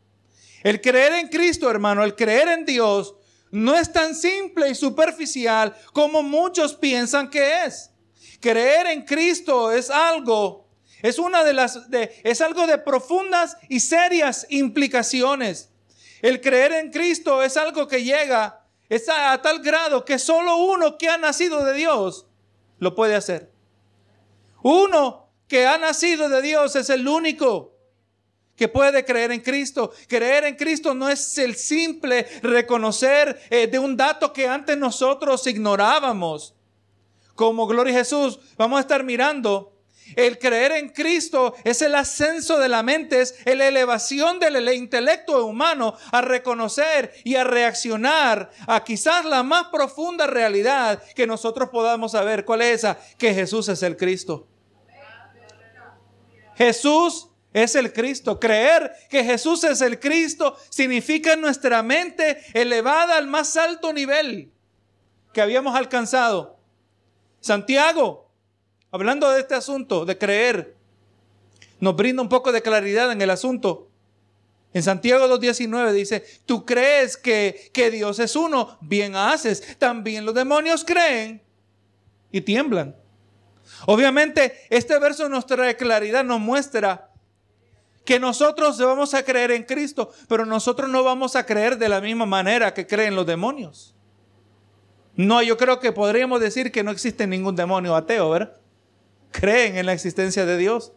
El 0.63 0.81
creer 0.81 1.13
en 1.15 1.29
Cristo, 1.29 1.71
hermano, 1.71 2.05
el 2.05 2.15
creer 2.15 2.49
en 2.49 2.65
Dios 2.65 3.17
no 3.53 3.77
es 3.77 3.93
tan 3.93 4.15
simple 4.15 4.71
y 4.71 4.75
superficial 4.75 5.77
como 5.93 6.23
muchos 6.23 6.75
piensan 6.75 7.31
que 7.31 7.65
es. 7.65 7.91
Creer 8.41 8.87
en 8.87 9.03
Cristo 9.03 9.71
es 9.71 9.91
algo, 9.91 10.69
es 11.03 11.19
una 11.19 11.45
de 11.45 11.53
las, 11.53 11.79
es 12.25 12.41
algo 12.41 12.67
de 12.67 12.79
profundas 12.79 13.57
y 13.69 13.81
serias 13.81 14.47
implicaciones. 14.49 15.71
El 16.23 16.41
creer 16.41 16.73
en 16.73 16.91
Cristo 16.91 17.43
es 17.43 17.57
algo 17.57 17.87
que 17.87 18.03
llega 18.03 18.65
a, 19.09 19.33
a 19.33 19.43
tal 19.43 19.61
grado 19.61 20.05
que 20.05 20.19
solo 20.19 20.57
uno 20.57 20.97
que 20.97 21.11
ha 21.11 21.19
nacido 21.19 21.65
de 21.65 21.75
Dios 21.75 22.27
lo 22.79 22.95
puede 22.95 23.15
hacer. 23.15 23.53
Uno 24.63 25.29
que 25.47 25.67
ha 25.67 25.77
nacido 25.77 26.31
de 26.31 26.41
Dios 26.41 26.75
es 26.75 26.89
el 26.89 27.07
único 27.07 27.72
que 28.63 28.69
puede 28.69 29.05
creer 29.05 29.33
en 29.33 29.41
Cristo. 29.41 29.91
Creer 30.07 30.45
en 30.45 30.55
Cristo 30.55 30.95
no 30.95 31.09
es 31.09 31.37
el 31.37 31.57
simple 31.57 32.29
reconocer 32.43 33.43
eh, 33.51 33.67
de 33.67 33.77
un 33.77 33.97
dato 33.97 34.33
que 34.33 34.47
antes 34.47 34.79
nosotros 34.79 35.45
ignorábamos. 35.49 36.55
Como 37.35 37.67
Gloria 37.67 37.93
a 37.93 37.99
Jesús, 37.99 38.39
vamos 38.57 38.79
a 38.79 38.83
estar 38.83 39.03
mirando. 39.03 39.81
El 40.15 40.39
creer 40.39 40.71
en 40.71 40.91
Cristo 40.91 41.57
es 41.65 41.83
el 41.83 41.97
ascenso 41.97 42.57
de 42.61 42.69
la 42.69 42.85
mente, 42.85 43.21
es 43.21 43.35
la 43.45 43.67
elevación 43.67 44.39
del 44.39 44.73
intelecto 44.73 45.45
humano 45.45 45.97
a 46.13 46.21
reconocer 46.21 47.13
y 47.25 47.35
a 47.35 47.43
reaccionar 47.43 48.53
a 48.69 48.85
quizás 48.85 49.25
la 49.25 49.43
más 49.43 49.71
profunda 49.73 50.29
realidad 50.29 51.03
que 51.17 51.27
nosotros 51.27 51.69
podamos 51.71 52.13
saber. 52.13 52.45
¿Cuál 52.45 52.63
es 52.63 52.77
esa? 52.77 52.97
Que 53.19 53.35
Jesús 53.35 53.69
es 53.69 53.83
el 53.83 53.97
Cristo. 53.97 54.47
Jesús 56.55 57.32
es 57.53 57.75
el 57.75 57.93
Cristo. 57.93 58.39
Creer 58.41 58.93
que 59.09 59.25
Jesús 59.25 59.65
es 59.65 59.81
el 59.81 59.99
Cristo 59.99 60.57
significa 60.71 61.35
en 61.35 61.41
nuestra 61.41 61.83
mente 61.83 62.43
elevada 62.55 63.17
al 63.17 63.27
más 63.27 63.57
alto 63.57 63.93
nivel 63.93 64.51
que 65.33 65.41
habíamos 65.41 65.75
alcanzado. 65.75 66.59
Santiago, 67.41 68.31
hablando 68.91 69.31
de 69.31 69.41
este 69.41 69.55
asunto, 69.55 70.05
de 70.05 70.17
creer, 70.17 70.77
nos 71.81 71.97
brinda 71.97 72.23
un 72.23 72.29
poco 72.29 72.53
de 72.53 72.63
claridad 72.63 73.11
en 73.11 73.21
el 73.21 73.31
asunto. 73.31 73.89
En 74.75 74.83
Santiago 74.83 75.27
2.19 75.27 75.93
dice, 75.93 76.25
tú 76.47 76.65
crees 76.65 77.17
que, 77.17 77.71
que 77.75 77.91
Dios 77.91 78.19
es 78.21 78.37
uno, 78.37 78.79
bien 78.81 79.17
haces. 79.17 79.77
También 79.79 80.25
los 80.25 80.35
demonios 80.35 80.85
creen 80.85 81.43
y 82.31 82.41
tiemblan. 82.41 82.97
Obviamente, 83.87 84.55
este 84.71 84.99
verso 84.99 85.29
nos 85.29 85.47
trae 85.47 85.77
claridad, 85.77 86.25
nos 86.25 86.41
muestra 86.41 87.12
que 88.05 88.19
nosotros 88.19 88.79
vamos 88.79 89.15
a 89.15 89.25
creer 89.25 89.53
en 89.53 89.65
Cristo, 89.65 90.13
pero 90.29 90.45
nosotros 90.45 90.89
no 90.91 91.05
vamos 91.05 91.37
a 91.37 91.47
creer 91.47 91.79
de 91.79 91.89
la 91.89 92.01
misma 92.01 92.27
manera 92.27 92.75
que 92.75 92.87
creen 92.87 93.15
los 93.15 93.27
demonios. 93.27 93.95
No, 95.15 95.43
yo 95.43 95.57
creo 95.57 95.79
que 95.79 95.93
podríamos 95.93 96.41
decir 96.41 96.73
que 96.73 96.83
no 96.83 96.91
existe 96.91 97.27
ningún 97.27 97.55
demonio 97.55 97.95
ateo, 97.95 98.31
¿verdad? 98.31 98.57
Creen 99.31 99.77
en 99.77 99.87
la 99.87 99.93
existencia 99.93 100.47
de 100.47 100.57
Dios. 100.57 100.93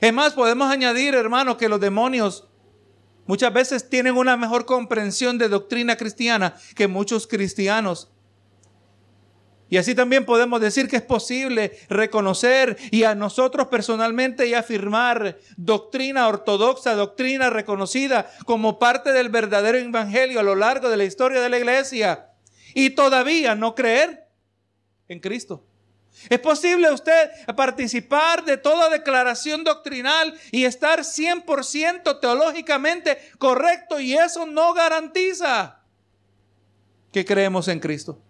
Es 0.00 0.12
más, 0.12 0.34
podemos 0.34 0.70
añadir, 0.70 1.14
hermano, 1.14 1.56
que 1.56 1.68
los 1.68 1.80
demonios 1.80 2.48
muchas 3.26 3.52
veces 3.52 3.88
tienen 3.88 4.16
una 4.16 4.36
mejor 4.36 4.66
comprensión 4.66 5.36
de 5.38 5.48
doctrina 5.48 5.96
cristiana 5.96 6.54
que 6.74 6.88
muchos 6.88 7.26
cristianos. 7.26 8.10
Y 9.68 9.78
así 9.78 9.94
también 9.94 10.24
podemos 10.24 10.60
decir 10.60 10.88
que 10.88 10.96
es 10.96 11.02
posible 11.02 11.76
reconocer 11.88 12.76
y 12.92 13.02
a 13.02 13.16
nosotros 13.16 13.66
personalmente 13.66 14.46
y 14.46 14.54
afirmar 14.54 15.38
doctrina 15.56 16.28
ortodoxa, 16.28 16.94
doctrina 16.94 17.50
reconocida 17.50 18.30
como 18.44 18.78
parte 18.78 19.12
del 19.12 19.28
verdadero 19.28 19.76
evangelio 19.78 20.38
a 20.38 20.44
lo 20.44 20.54
largo 20.54 20.88
de 20.88 20.96
la 20.96 21.04
historia 21.04 21.40
de 21.40 21.48
la 21.48 21.58
iglesia 21.58 22.30
y 22.74 22.90
todavía 22.90 23.56
no 23.56 23.74
creer 23.74 24.28
en 25.08 25.18
Cristo. 25.18 25.64
Es 26.30 26.38
posible 26.38 26.90
usted 26.92 27.30
participar 27.56 28.44
de 28.44 28.56
toda 28.56 28.88
declaración 28.88 29.64
doctrinal 29.64 30.32
y 30.52 30.64
estar 30.64 31.00
100% 31.00 32.20
teológicamente 32.20 33.18
correcto 33.38 33.98
y 34.00 34.14
eso 34.14 34.46
no 34.46 34.72
garantiza 34.74 35.80
que 37.12 37.24
creemos 37.24 37.68
en 37.68 37.80
Cristo. 37.80 38.22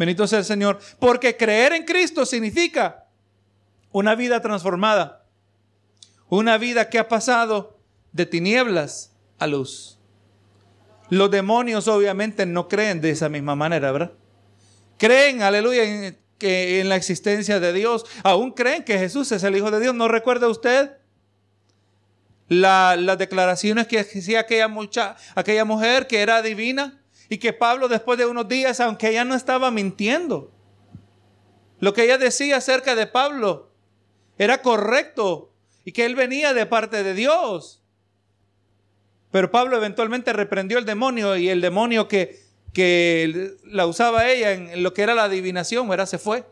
Bendito 0.00 0.26
sea 0.26 0.38
el 0.38 0.46
Señor. 0.46 0.80
Porque 0.98 1.36
creer 1.36 1.74
en 1.74 1.84
Cristo 1.84 2.24
significa 2.24 3.04
una 3.92 4.14
vida 4.14 4.40
transformada. 4.40 5.26
Una 6.30 6.56
vida 6.56 6.88
que 6.88 6.98
ha 6.98 7.06
pasado 7.06 7.78
de 8.10 8.24
tinieblas 8.24 9.12
a 9.38 9.46
luz. 9.46 9.98
Los 11.10 11.30
demonios 11.30 11.86
obviamente 11.86 12.46
no 12.46 12.66
creen 12.66 13.02
de 13.02 13.10
esa 13.10 13.28
misma 13.28 13.56
manera, 13.56 13.92
¿verdad? 13.92 14.12
Creen, 14.96 15.42
aleluya, 15.42 15.84
en, 15.84 16.18
que 16.38 16.80
en 16.80 16.88
la 16.88 16.96
existencia 16.96 17.60
de 17.60 17.74
Dios. 17.74 18.06
Aún 18.22 18.52
creen 18.52 18.84
que 18.84 18.98
Jesús 18.98 19.30
es 19.32 19.42
el 19.42 19.54
Hijo 19.54 19.70
de 19.70 19.80
Dios. 19.80 19.94
¿No 19.94 20.08
recuerda 20.08 20.48
usted 20.48 20.92
las 22.48 23.18
declaraciones 23.18 23.86
que 23.86 23.98
hacía 23.98 24.40
aquella, 24.40 24.66
mucha, 24.66 25.16
aquella 25.34 25.66
mujer 25.66 26.06
que 26.06 26.22
era 26.22 26.40
divina? 26.40 26.99
Y 27.30 27.38
que 27.38 27.54
Pablo 27.54 27.88
después 27.88 28.18
de 28.18 28.26
unos 28.26 28.48
días, 28.48 28.80
aunque 28.80 29.08
ella 29.08 29.24
no 29.24 29.34
estaba 29.34 29.70
mintiendo, 29.70 30.50
lo 31.78 31.94
que 31.94 32.04
ella 32.04 32.18
decía 32.18 32.58
acerca 32.58 32.94
de 32.94 33.06
Pablo 33.06 33.70
era 34.36 34.60
correcto 34.60 35.52
y 35.84 35.92
que 35.92 36.04
él 36.04 36.16
venía 36.16 36.52
de 36.52 36.66
parte 36.66 37.02
de 37.02 37.14
Dios. 37.14 37.82
Pero 39.30 39.50
Pablo 39.50 39.76
eventualmente 39.76 40.32
reprendió 40.32 40.78
el 40.78 40.84
demonio 40.84 41.36
y 41.36 41.48
el 41.48 41.60
demonio 41.60 42.08
que, 42.08 42.40
que 42.72 43.54
la 43.64 43.86
usaba 43.86 44.28
ella 44.28 44.50
en 44.52 44.82
lo 44.82 44.92
que 44.92 45.02
era 45.02 45.14
la 45.14 45.24
adivinación, 45.24 45.88
¿verdad? 45.88 46.06
Se 46.06 46.18
fue. 46.18 46.44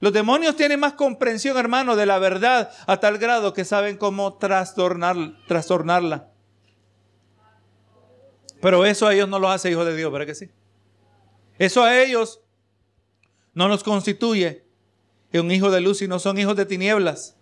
Los 0.00 0.12
demonios 0.12 0.56
tienen 0.56 0.80
más 0.80 0.94
comprensión, 0.94 1.56
hermano, 1.56 1.94
de 1.94 2.06
la 2.06 2.18
verdad 2.18 2.70
a 2.86 3.00
tal 3.00 3.18
grado 3.18 3.52
que 3.52 3.64
saben 3.64 3.96
cómo 3.96 4.38
trastornar, 4.38 5.16
trastornarla. 5.46 6.30
Pero 8.66 8.84
eso 8.84 9.06
a 9.06 9.14
ellos 9.14 9.28
no 9.28 9.38
los 9.38 9.48
hace 9.52 9.70
hijos 9.70 9.86
de 9.86 9.94
Dios, 9.94 10.10
¿verdad 10.10 10.26
que 10.26 10.34
sí? 10.34 10.50
Eso 11.56 11.84
a 11.84 12.02
ellos 12.02 12.40
no 13.54 13.68
los 13.68 13.84
constituye 13.84 14.64
un 15.34 15.52
hijo 15.52 15.70
de 15.70 15.80
luz, 15.80 15.98
sino 15.98 16.18
son 16.18 16.36
hijos 16.36 16.56
de 16.56 16.66
tinieblas. 16.66 17.36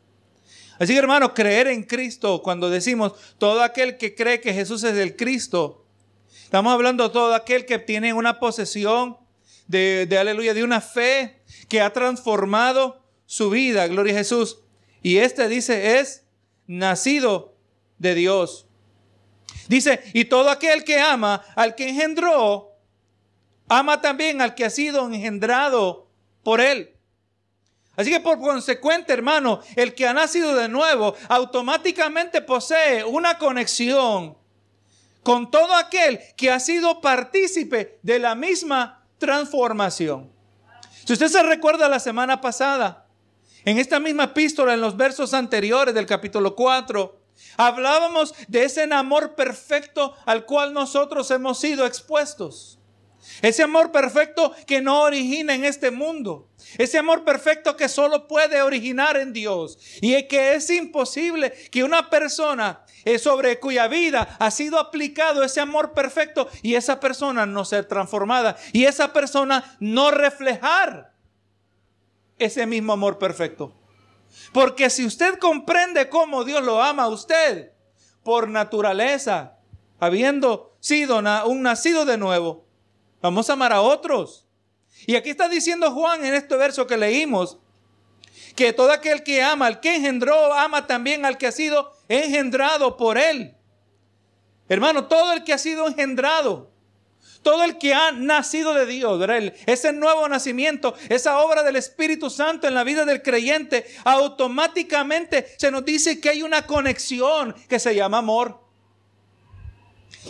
Así 0.78 0.92
que 0.92 0.98
hermano, 0.98 1.32
creer 1.32 1.68
en 1.68 1.82
Cristo, 1.82 2.42
cuando 2.42 2.68
decimos 2.68 3.14
todo 3.38 3.62
aquel 3.62 3.96
que 3.96 4.14
cree 4.14 4.42
que 4.42 4.52
Jesús 4.52 4.84
es 4.84 4.98
el 4.98 5.16
Cristo, 5.16 5.86
estamos 6.42 6.74
hablando 6.74 7.04
de 7.04 7.14
todo 7.14 7.34
aquel 7.34 7.64
que 7.64 7.78
tiene 7.78 8.12
una 8.12 8.38
posesión 8.38 9.16
de, 9.66 10.04
de 10.06 10.18
aleluya, 10.18 10.52
de 10.52 10.62
una 10.62 10.82
fe 10.82 11.40
que 11.70 11.80
ha 11.80 11.90
transformado 11.94 13.02
su 13.24 13.48
vida, 13.48 13.86
gloria 13.86 14.12
a 14.12 14.18
Jesús. 14.18 14.58
Y 15.02 15.16
este 15.16 15.48
dice 15.48 16.00
es 16.00 16.26
nacido 16.66 17.56
de 17.96 18.14
Dios. 18.14 18.66
Dice, 19.68 20.02
y 20.12 20.26
todo 20.26 20.50
aquel 20.50 20.84
que 20.84 21.00
ama 21.00 21.42
al 21.54 21.74
que 21.74 21.88
engendró, 21.88 22.72
ama 23.68 24.00
también 24.00 24.40
al 24.40 24.54
que 24.54 24.64
ha 24.64 24.70
sido 24.70 25.06
engendrado 25.06 26.08
por 26.42 26.60
él. 26.60 26.94
Así 27.96 28.10
que 28.10 28.20
por 28.20 28.40
consecuente, 28.40 29.12
hermano, 29.12 29.60
el 29.76 29.94
que 29.94 30.06
ha 30.06 30.12
nacido 30.12 30.54
de 30.54 30.68
nuevo 30.68 31.14
automáticamente 31.28 32.42
posee 32.42 33.04
una 33.04 33.38
conexión 33.38 34.36
con 35.22 35.50
todo 35.50 35.74
aquel 35.74 36.20
que 36.36 36.50
ha 36.50 36.60
sido 36.60 37.00
partícipe 37.00 37.98
de 38.02 38.18
la 38.18 38.34
misma 38.34 39.06
transformación. 39.18 40.30
Si 41.04 41.12
usted 41.12 41.28
se 41.28 41.42
recuerda 41.42 41.88
la 41.88 42.00
semana 42.00 42.40
pasada, 42.40 43.06
en 43.64 43.78
esta 43.78 43.98
misma 44.00 44.24
epístola, 44.24 44.74
en 44.74 44.80
los 44.80 44.96
versos 44.96 45.32
anteriores 45.32 45.94
del 45.94 46.06
capítulo 46.06 46.54
4, 46.54 47.23
Hablábamos 47.56 48.34
de 48.48 48.64
ese 48.64 48.82
amor 48.92 49.34
perfecto 49.34 50.14
al 50.26 50.44
cual 50.44 50.72
nosotros 50.72 51.30
hemos 51.30 51.58
sido 51.58 51.86
expuestos. 51.86 52.78
Ese 53.42 53.62
amor 53.62 53.90
perfecto 53.90 54.52
que 54.66 54.80
no 54.80 55.02
origina 55.02 55.54
en 55.54 55.64
este 55.64 55.90
mundo. 55.90 56.48
Ese 56.78 56.98
amor 56.98 57.24
perfecto 57.24 57.76
que 57.76 57.88
solo 57.88 58.28
puede 58.28 58.62
originar 58.62 59.16
en 59.16 59.32
Dios. 59.32 59.78
Y 60.00 60.26
que 60.28 60.54
es 60.54 60.68
imposible 60.70 61.52
que 61.70 61.84
una 61.84 62.10
persona 62.10 62.84
eh, 63.04 63.18
sobre 63.18 63.60
cuya 63.60 63.88
vida 63.88 64.36
ha 64.38 64.50
sido 64.50 64.78
aplicado 64.78 65.42
ese 65.42 65.60
amor 65.60 65.92
perfecto 65.92 66.48
y 66.62 66.74
esa 66.74 67.00
persona 67.00 67.46
no 67.46 67.64
ser 67.64 67.86
transformada. 67.86 68.56
Y 68.72 68.84
esa 68.84 69.12
persona 69.12 69.76
no 69.80 70.10
reflejar 70.10 71.14
ese 72.38 72.66
mismo 72.66 72.92
amor 72.92 73.18
perfecto. 73.18 73.72
Porque 74.52 74.90
si 74.90 75.04
usted 75.04 75.38
comprende 75.38 76.08
cómo 76.08 76.44
Dios 76.44 76.62
lo 76.62 76.82
ama 76.82 77.04
a 77.04 77.08
usted, 77.08 77.72
por 78.22 78.48
naturaleza, 78.48 79.58
habiendo 80.00 80.76
sido 80.80 81.18
un 81.46 81.62
nacido 81.62 82.04
de 82.04 82.18
nuevo, 82.18 82.66
vamos 83.20 83.48
a 83.48 83.54
amar 83.54 83.72
a 83.72 83.82
otros. 83.82 84.46
Y 85.06 85.16
aquí 85.16 85.30
está 85.30 85.48
diciendo 85.48 85.90
Juan 85.92 86.24
en 86.24 86.34
este 86.34 86.56
verso 86.56 86.86
que 86.86 86.96
leímos, 86.96 87.58
que 88.56 88.72
todo 88.72 88.92
aquel 88.92 89.22
que 89.22 89.42
ama, 89.42 89.66
al 89.66 89.80
que 89.80 89.96
engendró, 89.96 90.54
ama 90.54 90.86
también 90.86 91.24
al 91.24 91.38
que 91.38 91.46
ha 91.46 91.52
sido 91.52 91.92
engendrado 92.08 92.96
por 92.96 93.18
él. 93.18 93.56
Hermano, 94.68 95.06
todo 95.06 95.32
el 95.32 95.44
que 95.44 95.52
ha 95.52 95.58
sido 95.58 95.86
engendrado 95.86 96.73
todo 97.44 97.62
el 97.62 97.78
que 97.78 97.94
ha 97.94 98.10
nacido 98.10 98.74
de 98.74 98.86
Dios, 98.86 99.24
ese 99.66 99.92
nuevo 99.92 100.28
nacimiento, 100.28 100.94
esa 101.08 101.38
obra 101.38 101.62
del 101.62 101.76
Espíritu 101.76 102.30
Santo 102.30 102.66
en 102.66 102.74
la 102.74 102.82
vida 102.82 103.04
del 103.04 103.22
creyente, 103.22 103.86
automáticamente 104.04 105.54
se 105.56 105.70
nos 105.70 105.84
dice 105.84 106.20
que 106.20 106.30
hay 106.30 106.42
una 106.42 106.66
conexión 106.66 107.54
que 107.68 107.78
se 107.78 107.94
llama 107.94 108.18
amor. 108.18 108.60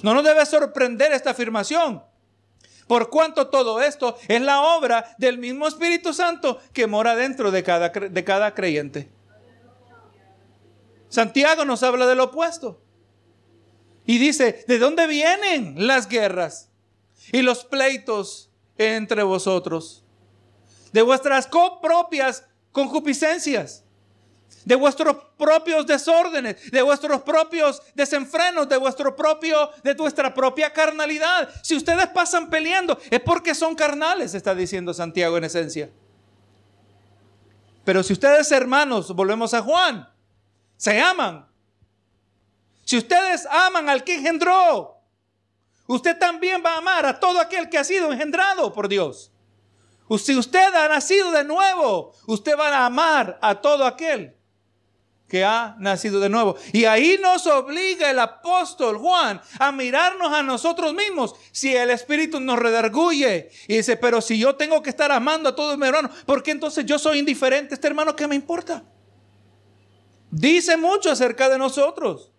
No 0.03 0.13
nos 0.13 0.25
debe 0.25 0.45
sorprender 0.45 1.13
esta 1.13 1.31
afirmación, 1.31 2.03
Por 2.87 3.09
cuanto 3.09 3.47
todo 3.47 3.81
esto 3.81 4.19
es 4.29 4.43
la 4.43 4.61
obra 4.61 5.15
del 5.17 5.39
mismo 5.39 5.67
Espíritu 5.67 6.13
Santo 6.13 6.61
que 6.75 6.87
mora 6.87 7.17
dentro 7.17 7.51
de 7.51 7.63
cada, 7.63 7.89
de 7.89 8.25
cada 8.25 8.55
creyente. 8.55 9.09
Santiago 11.09 11.65
nos 11.65 11.83
habla 11.83 12.07
del 12.07 12.21
opuesto. 12.21 12.83
Y 14.05 14.19
dice, 14.19 14.65
¿de 14.69 14.79
dónde 14.79 15.07
vienen 15.07 15.87
las 15.87 16.09
guerras 16.09 16.74
y 17.35 17.43
los 17.43 17.65
pleitos 17.65 18.49
entre 18.79 19.25
vosotros? 19.25 20.05
De 20.93 21.03
vuestras 21.03 21.49
propias 21.83 22.45
concupiscencias 22.71 23.83
de 24.65 24.77
vuestros 24.77 25.17
propios 25.37 25.85
desórdenes, 25.85 26.71
de 26.71 26.81
vuestros 26.81 27.23
propios 27.23 27.83
desenfrenos, 27.95 28.69
de 28.69 28.77
vuestro 28.77 29.15
propio, 29.15 29.71
de 29.83 29.95
vuestra 29.95 30.33
propia 30.33 30.73
carnalidad. 30.73 31.51
Si 31.63 31.77
ustedes 31.77 32.07
pasan 32.07 32.49
peleando, 32.49 32.99
es 33.11 33.21
porque 33.21 33.55
son 33.55 33.75
carnales, 33.75 34.33
está 34.33 34.55
diciendo 34.55 34.95
Santiago 34.95 35.37
en 35.37 35.45
esencia. 35.45 35.91
Pero 37.85 38.03
si 38.03 38.15
ustedes 38.15 38.51
hermanos, 38.53 39.15
volvemos 39.15 39.53
a 39.53 39.61
Juan, 39.61 40.09
se 40.77 40.99
aman. 40.99 41.47
Si 42.85 42.97
ustedes 42.97 43.47
aman 43.47 43.89
al 43.91 44.05
que 44.05 44.15
engendró, 44.15 44.94
usted 45.87 46.19
también 46.19 46.63
va 46.65 46.75
a 46.75 46.79
amar 46.79 47.07
a 47.07 47.19
todo 47.19 47.41
aquel 47.41 47.69
que 47.69 47.79
ha 47.79 47.85
sido 47.85 48.13
engendrado 48.13 48.73
por 48.73 48.89
Dios. 48.89 49.31
Si 50.19 50.37
usted 50.37 50.75
ha 50.75 50.89
nacido 50.89 51.31
de 51.33 51.45
nuevo, 51.45 52.13
usted 52.27 52.57
va 52.59 52.69
a 52.69 52.87
amar 52.87 53.39
a 53.41 53.55
todo 53.61 53.87
aquel 53.87 54.37
que 55.29 55.45
ha 55.45 55.75
nacido 55.79 56.21
de 56.21 56.29
nuevo. 56.29 56.57
Y 56.73 56.85
ahí 56.85 57.19
nos 57.21 57.47
obliga 57.47 58.11
el 58.11 58.19
apóstol 58.19 58.99
Juan 58.99 59.41
a 59.59 59.73
mirarnos 59.73 60.33
a 60.33 60.43
nosotros 60.43 60.93
mismos. 60.95 61.35
Si 61.51 61.75
el 61.75 61.91
Espíritu 61.91 62.39
nos 62.39 62.59
redarguye 62.59 63.51
y 63.67 63.79
dice, 63.79 63.97
pero 63.97 64.21
si 64.21 64.39
yo 64.39 64.55
tengo 64.55 64.83
que 64.83 64.91
estar 64.91 65.11
amando 65.11 65.49
a 65.49 65.57
todos 65.57 65.79
mis 65.79 65.89
hermanos, 65.89 66.11
¿por 66.27 66.43
qué 66.43 66.51
entonces 66.51 66.85
yo 66.85 66.99
soy 66.99 67.19
indiferente? 67.19 67.75
Este 67.75 67.87
hermano, 67.87 68.15
¿qué 68.15 68.29
me 68.29 68.35
importa? 68.35 68.85
Dice 70.31 70.77
mucho 70.77 71.11
acerca 71.11 71.49
de 71.49 71.59
nosotros. 71.59 72.34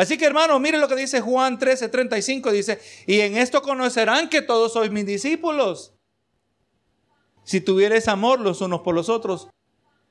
Así 0.00 0.16
que 0.16 0.24
hermano, 0.24 0.58
mire 0.58 0.78
lo 0.78 0.88
que 0.88 0.96
dice 0.96 1.20
Juan 1.20 1.58
13, 1.58 1.90
35. 1.90 2.52
Dice, 2.52 2.80
y 3.06 3.20
en 3.20 3.36
esto 3.36 3.60
conocerán 3.60 4.30
que 4.30 4.40
todos 4.40 4.72
sois 4.72 4.90
mis 4.90 5.04
discípulos. 5.04 5.92
Si 7.44 7.60
tuvieres 7.60 8.08
amor 8.08 8.40
los 8.40 8.62
unos 8.62 8.80
por 8.80 8.94
los 8.94 9.10
otros. 9.10 9.48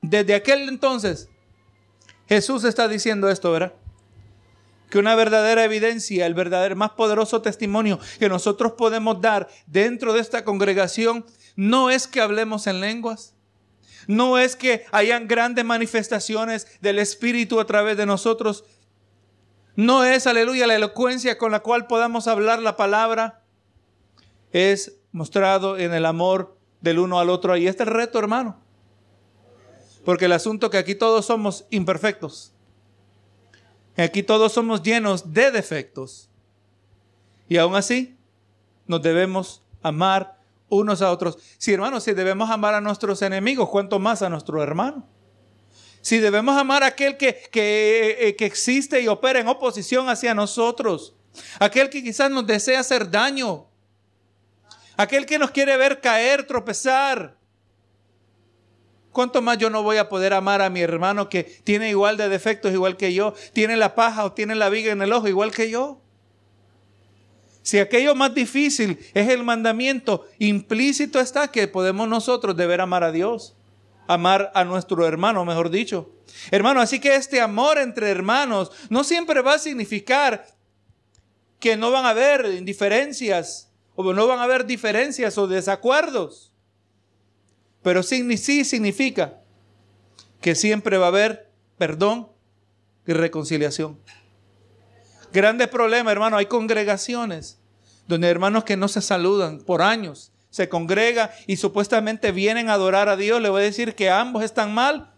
Desde 0.00 0.34
aquel 0.34 0.68
entonces, 0.68 1.28
Jesús 2.28 2.62
está 2.62 2.86
diciendo 2.86 3.28
esto, 3.30 3.50
¿verdad? 3.50 3.74
Que 4.90 5.00
una 5.00 5.16
verdadera 5.16 5.64
evidencia, 5.64 6.24
el 6.24 6.34
verdadero 6.34 6.76
más 6.76 6.90
poderoso 6.90 7.42
testimonio 7.42 7.98
que 8.20 8.28
nosotros 8.28 8.74
podemos 8.74 9.20
dar 9.20 9.48
dentro 9.66 10.12
de 10.12 10.20
esta 10.20 10.44
congregación, 10.44 11.26
no 11.56 11.90
es 11.90 12.06
que 12.06 12.20
hablemos 12.20 12.68
en 12.68 12.80
lenguas, 12.80 13.34
no 14.06 14.38
es 14.38 14.54
que 14.54 14.86
hayan 14.92 15.26
grandes 15.26 15.64
manifestaciones 15.64 16.68
del 16.80 17.00
Espíritu 17.00 17.58
a 17.58 17.66
través 17.66 17.96
de 17.96 18.06
nosotros, 18.06 18.62
no 19.80 20.04
es, 20.04 20.26
aleluya, 20.26 20.66
la 20.66 20.76
elocuencia 20.76 21.38
con 21.38 21.52
la 21.52 21.60
cual 21.60 21.86
podamos 21.86 22.28
hablar 22.28 22.60
la 22.60 22.76
palabra, 22.76 23.42
es 24.52 24.98
mostrado 25.10 25.78
en 25.78 25.94
el 25.94 26.04
amor 26.04 26.58
del 26.82 26.98
uno 26.98 27.18
al 27.18 27.30
otro. 27.30 27.56
Y 27.56 27.66
este 27.66 27.84
es 27.84 27.88
el 27.88 27.94
reto, 27.94 28.18
hermano. 28.18 28.60
Porque 30.04 30.26
el 30.26 30.32
asunto 30.32 30.68
que 30.68 30.76
aquí 30.76 30.94
todos 30.94 31.24
somos 31.24 31.64
imperfectos. 31.70 32.52
Aquí 33.96 34.22
todos 34.22 34.52
somos 34.52 34.82
llenos 34.82 35.32
de 35.32 35.50
defectos. 35.50 36.28
Y 37.48 37.56
aún 37.56 37.74
así, 37.74 38.18
nos 38.86 39.00
debemos 39.00 39.62
amar 39.82 40.38
unos 40.68 41.00
a 41.00 41.10
otros. 41.10 41.38
Si 41.56 41.72
hermanos, 41.72 42.04
si 42.04 42.12
debemos 42.12 42.50
amar 42.50 42.74
a 42.74 42.82
nuestros 42.82 43.22
enemigos, 43.22 43.70
¿cuánto 43.70 43.98
más 43.98 44.20
a 44.20 44.28
nuestro 44.28 44.62
hermano? 44.62 45.06
Si 46.00 46.18
debemos 46.18 46.56
amar 46.56 46.82
a 46.82 46.86
aquel 46.86 47.16
que, 47.16 47.42
que, 47.50 48.16
eh, 48.18 48.36
que 48.36 48.46
existe 48.46 49.00
y 49.00 49.08
opera 49.08 49.40
en 49.40 49.48
oposición 49.48 50.08
hacia 50.08 50.34
nosotros, 50.34 51.14
aquel 51.58 51.90
que 51.90 52.02
quizás 52.02 52.30
nos 52.30 52.46
desea 52.46 52.80
hacer 52.80 53.10
daño, 53.10 53.66
aquel 54.96 55.26
que 55.26 55.38
nos 55.38 55.50
quiere 55.50 55.76
ver 55.76 56.00
caer, 56.00 56.46
tropezar, 56.46 57.38
¿Cuánto 59.12 59.42
más 59.42 59.58
yo 59.58 59.70
no 59.70 59.82
voy 59.82 59.96
a 59.96 60.08
poder 60.08 60.32
amar 60.32 60.62
a 60.62 60.70
mi 60.70 60.80
hermano 60.80 61.28
que 61.28 61.42
tiene 61.42 61.90
igual 61.90 62.16
de 62.16 62.28
defectos 62.28 62.72
igual 62.72 62.96
que 62.96 63.12
yo? 63.12 63.34
Tiene 63.52 63.76
la 63.76 63.94
paja 63.94 64.24
o 64.24 64.32
tiene 64.32 64.54
la 64.54 64.68
viga 64.68 64.92
en 64.92 65.02
el 65.02 65.12
ojo 65.12 65.26
igual 65.26 65.50
que 65.50 65.68
yo. 65.68 66.00
Si 67.62 67.78
aquello 67.78 68.14
más 68.14 68.34
difícil 68.34 68.98
es 69.12 69.28
el 69.28 69.42
mandamiento, 69.42 70.26
implícito 70.38 71.20
está 71.20 71.48
que 71.48 71.66
podemos 71.68 72.08
nosotros 72.08 72.56
deber 72.56 72.80
amar 72.80 73.02
a 73.04 73.12
Dios, 73.12 73.56
amar 74.12 74.50
a 74.54 74.64
nuestro 74.64 75.06
hermano, 75.06 75.44
mejor 75.44 75.70
dicho. 75.70 76.10
Hermano, 76.50 76.80
así 76.80 76.98
que 76.98 77.14
este 77.14 77.40
amor 77.40 77.78
entre 77.78 78.10
hermanos 78.10 78.72
no 78.88 79.04
siempre 79.04 79.40
va 79.40 79.54
a 79.54 79.58
significar 79.58 80.46
que 81.60 81.76
no 81.76 81.92
van 81.92 82.04
a 82.06 82.10
haber 82.10 82.64
diferencias 82.64 83.70
o 83.94 84.12
no 84.12 84.26
van 84.26 84.40
a 84.40 84.44
haber 84.44 84.66
diferencias 84.66 85.38
o 85.38 85.46
desacuerdos. 85.46 86.52
Pero 87.82 88.02
sí, 88.02 88.36
sí 88.36 88.64
significa 88.64 89.40
que 90.40 90.56
siempre 90.56 90.98
va 90.98 91.04
a 91.04 91.10
haber 91.10 91.48
perdón 91.78 92.28
y 93.06 93.12
reconciliación. 93.12 93.96
Grandes 95.32 95.68
problemas, 95.68 96.10
hermano. 96.10 96.36
Hay 96.36 96.46
congregaciones 96.46 97.60
donde 98.08 98.28
hermanos 98.28 98.64
que 98.64 98.76
no 98.76 98.88
se 98.88 99.02
saludan 99.02 99.60
por 99.60 99.82
años 99.82 100.32
se 100.50 100.68
congrega 100.68 101.32
y 101.46 101.56
supuestamente 101.56 102.32
vienen 102.32 102.68
a 102.68 102.74
adorar 102.74 103.08
a 103.08 103.16
Dios. 103.16 103.40
Le 103.40 103.48
voy 103.48 103.62
a 103.62 103.64
decir 103.64 103.94
que 103.94 104.10
ambos 104.10 104.44
están 104.44 104.74
mal 104.74 105.12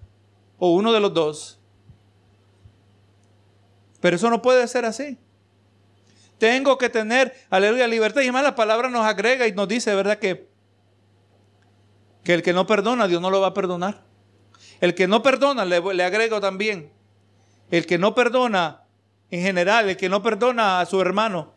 o 0.58 0.72
uno 0.72 0.92
de 0.92 1.00
los 1.00 1.12
dos. 1.12 1.58
Pero 4.00 4.16
eso 4.16 4.30
no 4.30 4.42
puede 4.42 4.66
ser 4.68 4.84
así. 4.84 5.18
Tengo 6.38 6.78
que 6.78 6.88
tener, 6.88 7.34
aleluya, 7.50 7.86
libertad. 7.86 8.20
Y 8.20 8.24
además 8.24 8.44
la 8.44 8.54
palabra 8.54 8.88
nos 8.88 9.04
agrega 9.06 9.46
y 9.46 9.52
nos 9.52 9.68
dice, 9.68 9.94
¿verdad? 9.94 10.18
Que 10.18 10.52
que 12.24 12.34
el 12.34 12.42
que 12.42 12.52
no 12.52 12.66
perdona, 12.66 13.08
Dios 13.08 13.20
no 13.20 13.30
lo 13.30 13.40
va 13.40 13.48
a 13.48 13.54
perdonar. 13.54 14.04
El 14.80 14.94
que 14.94 15.08
no 15.08 15.22
perdona, 15.22 15.64
le 15.64 16.04
agrego 16.04 16.40
también, 16.40 16.92
el 17.70 17.86
que 17.86 17.98
no 17.98 18.14
perdona, 18.14 18.84
en 19.30 19.42
general, 19.42 19.88
el 19.88 19.96
que 19.96 20.08
no 20.08 20.22
perdona 20.22 20.80
a 20.80 20.86
su 20.86 21.00
hermano, 21.00 21.52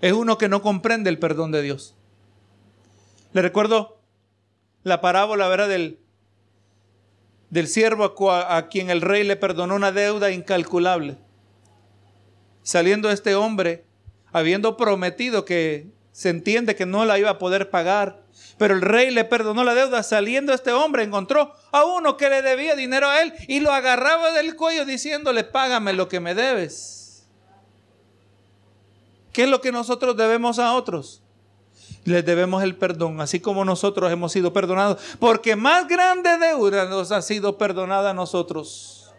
es 0.00 0.12
uno 0.12 0.38
que 0.38 0.48
no 0.48 0.62
comprende 0.62 1.10
el 1.10 1.18
perdón 1.18 1.52
de 1.52 1.62
Dios. 1.62 1.95
Le 3.36 3.42
recuerdo 3.42 4.00
la 4.82 5.02
parábola, 5.02 5.46
¿verdad? 5.48 5.68
Del, 5.68 6.00
del 7.50 7.68
siervo 7.68 8.30
a, 8.30 8.56
a, 8.56 8.68
quien 8.68 8.88
el 8.88 9.02
rey 9.02 9.24
le 9.24 9.36
perdonó 9.36 9.74
una 9.74 9.92
deuda 9.92 10.30
incalculable. 10.30 11.18
Saliendo 12.62 13.10
este 13.10 13.34
hombre, 13.34 13.84
habiendo 14.32 14.78
prometido 14.78 15.44
que 15.44 15.90
se 16.12 16.30
entiende 16.30 16.76
que 16.76 16.86
no 16.86 17.04
la 17.04 17.18
iba 17.18 17.28
a 17.28 17.38
poder 17.38 17.68
pagar, 17.68 18.22
pero 18.56 18.72
el 18.72 18.80
rey 18.80 19.10
le 19.10 19.26
perdonó 19.26 19.64
la 19.64 19.74
deuda. 19.74 20.02
Saliendo 20.02 20.54
este 20.54 20.72
hombre 20.72 21.02
encontró 21.02 21.52
a 21.72 21.84
uno 21.84 22.16
que 22.16 22.30
le 22.30 22.40
debía 22.40 22.74
dinero 22.74 23.06
a 23.06 23.20
él 23.20 23.34
y 23.48 23.60
lo 23.60 23.70
agarraba 23.70 24.32
del 24.32 24.56
cuello 24.56 24.86
diciéndole, 24.86 25.44
págame 25.44 25.92
lo 25.92 26.08
que 26.08 26.20
me 26.20 26.34
debes. 26.34 27.26
¿Qué 29.34 29.42
es 29.42 29.50
lo 29.50 29.60
que 29.60 29.72
nosotros 29.72 30.16
debemos 30.16 30.58
a 30.58 30.72
otros? 30.72 31.22
Les 32.04 32.24
debemos 32.24 32.62
el 32.62 32.76
perdón, 32.76 33.20
así 33.20 33.40
como 33.40 33.64
nosotros 33.64 34.12
hemos 34.12 34.32
sido 34.32 34.52
perdonados, 34.52 35.02
porque 35.18 35.56
más 35.56 35.88
grande 35.88 36.38
deuda 36.38 36.84
nos 36.84 37.10
ha 37.10 37.20
sido 37.20 37.58
perdonada 37.58 38.10
a 38.10 38.14
nosotros. 38.14 39.12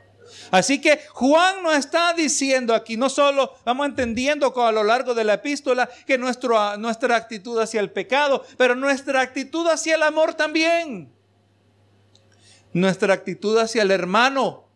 Así 0.51 0.79
que 0.79 1.01
Juan 1.11 1.63
nos 1.63 1.75
está 1.75 2.13
diciendo 2.13 2.73
aquí, 2.73 2.95
no 2.95 3.09
solo 3.09 3.53
vamos 3.65 3.87
entendiendo 3.87 4.53
a 4.63 4.71
lo 4.71 4.83
largo 4.83 5.13
de 5.13 5.25
la 5.25 5.33
epístola 5.33 5.89
que 6.05 6.17
nuestra 6.17 6.73
actitud 7.15 7.59
hacia 7.59 7.81
el 7.81 7.91
pecado, 7.91 8.45
pero 8.57 8.75
nuestra 8.75 9.21
actitud 9.21 9.67
hacia 9.67 9.95
el 9.95 10.03
amor 10.03 10.35
también. 10.35 11.11
Nuestra 12.71 13.13
actitud 13.13 13.57
hacia 13.57 13.81
el 13.81 13.91
hermano. 13.91 14.69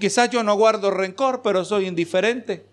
Quizás 0.00 0.30
yo 0.30 0.42
no 0.42 0.56
guardo 0.56 0.90
rencor, 0.90 1.42
pero 1.42 1.64
soy 1.64 1.86
indiferente. 1.86 2.69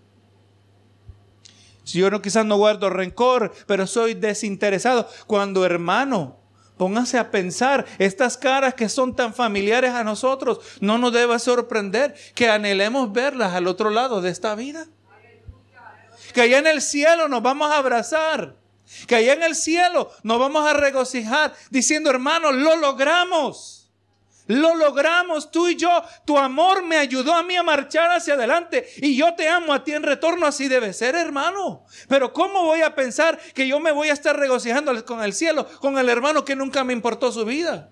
Si 1.88 2.00
yo 2.00 2.12
no, 2.12 2.22
quizás 2.22 2.46
no 2.46 2.58
guardo 2.58 2.90
rencor, 2.90 3.54
pero 3.66 3.88
soy 3.88 4.14
desinteresado. 4.14 5.08
Cuando 5.26 5.66
hermano, 5.66 6.38
Póngase 6.78 7.18
a 7.18 7.32
pensar, 7.32 7.88
estas 7.98 8.38
caras 8.38 8.76
que 8.76 8.88
son 8.88 9.16
tan 9.16 9.34
familiares 9.34 9.94
a 9.94 10.04
nosotros, 10.04 10.60
no 10.80 11.00
nos 11.00 11.12
debe 11.12 11.40
sorprender 11.40 12.14
que 12.36 12.52
anhelemos 12.52 13.12
verlas 13.12 13.56
al 13.56 13.66
otro 13.66 13.90
lado 13.90 14.22
de 14.22 14.30
esta 14.30 14.54
vida. 14.54 14.86
Que 16.36 16.42
allá 16.42 16.60
en 16.60 16.68
el 16.68 16.84
cielo 16.84 17.30
nos 17.30 17.42
vamos 17.42 17.72
a 17.72 17.78
abrazar. 17.78 18.56
Que 19.08 19.16
allá 19.16 19.34
en 19.34 19.42
el 19.42 19.56
cielo 19.56 20.12
nos 20.22 20.38
vamos 20.38 20.68
a 20.68 20.74
regocijar 20.74 21.56
diciendo, 21.72 22.12
hermanos, 22.12 22.54
lo 22.54 22.76
logramos. 22.76 23.77
Lo 24.48 24.76
logramos 24.76 25.52
tú 25.52 25.68
y 25.68 25.76
yo. 25.76 26.04
Tu 26.26 26.38
amor 26.38 26.84
me 26.84 26.98
ayudó 26.98 27.34
a 27.34 27.44
mí 27.44 27.56
a 27.56 27.64
marchar 27.64 28.12
hacia 28.12 28.34
adelante. 28.34 28.88
Y 28.98 29.16
yo 29.16 29.36
te 29.36 29.48
amo 29.48 29.74
a 29.74 29.84
ti 29.84 29.94
en 29.94 30.04
retorno. 30.04 30.46
Así 30.46 30.68
debe 30.68 30.94
ser, 30.94 31.16
hermano. 31.16 31.86
Pero 32.08 32.34
¿cómo 32.34 32.64
voy 32.64 32.82
a 32.82 32.96
pensar 32.96 33.38
que 33.54 33.68
yo 33.68 33.80
me 33.80 33.92
voy 33.92 34.10
a 34.10 34.14
estar 34.14 34.38
regocijando 34.38 35.06
con 35.06 35.24
el 35.24 35.34
cielo, 35.34 35.68
con 35.80 35.98
el 35.98 36.10
hermano 36.10 36.46
que 36.46 36.56
nunca 36.56 36.84
me 36.84 36.94
importó 36.94 37.32
su 37.32 37.46
vida? 37.46 37.90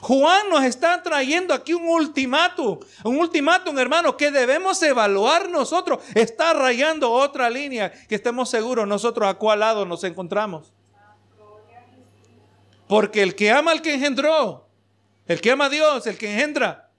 Juan 0.00 0.48
nos 0.50 0.64
está 0.64 1.00
trayendo 1.00 1.54
aquí 1.54 1.74
un 1.74 1.86
ultimátum, 1.86 2.80
un 3.04 3.20
ultimátum, 3.20 3.78
hermano, 3.78 4.16
que 4.16 4.32
debemos 4.32 4.82
evaluar 4.82 5.48
nosotros. 5.48 6.00
Está 6.16 6.52
rayando 6.54 7.08
otra 7.12 7.48
línea 7.48 7.92
que 8.08 8.16
estemos 8.16 8.50
seguros 8.50 8.88
nosotros 8.88 9.28
a 9.28 9.34
cuál 9.34 9.60
lado 9.60 9.86
nos 9.86 10.02
encontramos. 10.02 10.72
Porque 12.88 13.22
el 13.22 13.36
que 13.36 13.52
ama 13.52 13.70
al 13.70 13.80
que 13.80 13.94
engendró, 13.94 14.68
el 15.26 15.40
que 15.40 15.50
ama 15.50 15.66
a 15.66 15.70
Dios, 15.70 16.06
el 16.06 16.18
que 16.18 16.32
engendra, 16.32 16.90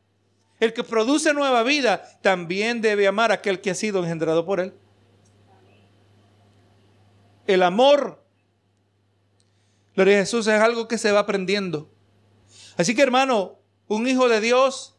el 0.59 0.73
que 0.73 0.83
produce 0.83 1.33
nueva 1.33 1.63
vida, 1.63 2.03
también 2.21 2.81
debe 2.81 3.07
amar 3.07 3.31
a 3.31 3.35
aquel 3.35 3.59
que 3.61 3.71
ha 3.71 3.75
sido 3.75 4.01
engendrado 4.01 4.45
por 4.45 4.59
él. 4.59 4.73
El 7.45 7.63
amor, 7.63 8.23
gloria 9.95 10.17
a 10.17 10.19
Jesús, 10.21 10.47
es 10.47 10.61
algo 10.61 10.87
que 10.87 10.97
se 10.97 11.11
va 11.11 11.19
aprendiendo. 11.19 11.91
Así 12.77 12.95
que 12.95 13.01
hermano, 13.01 13.59
un 13.87 14.07
hijo 14.07 14.29
de 14.29 14.39
Dios, 14.39 14.95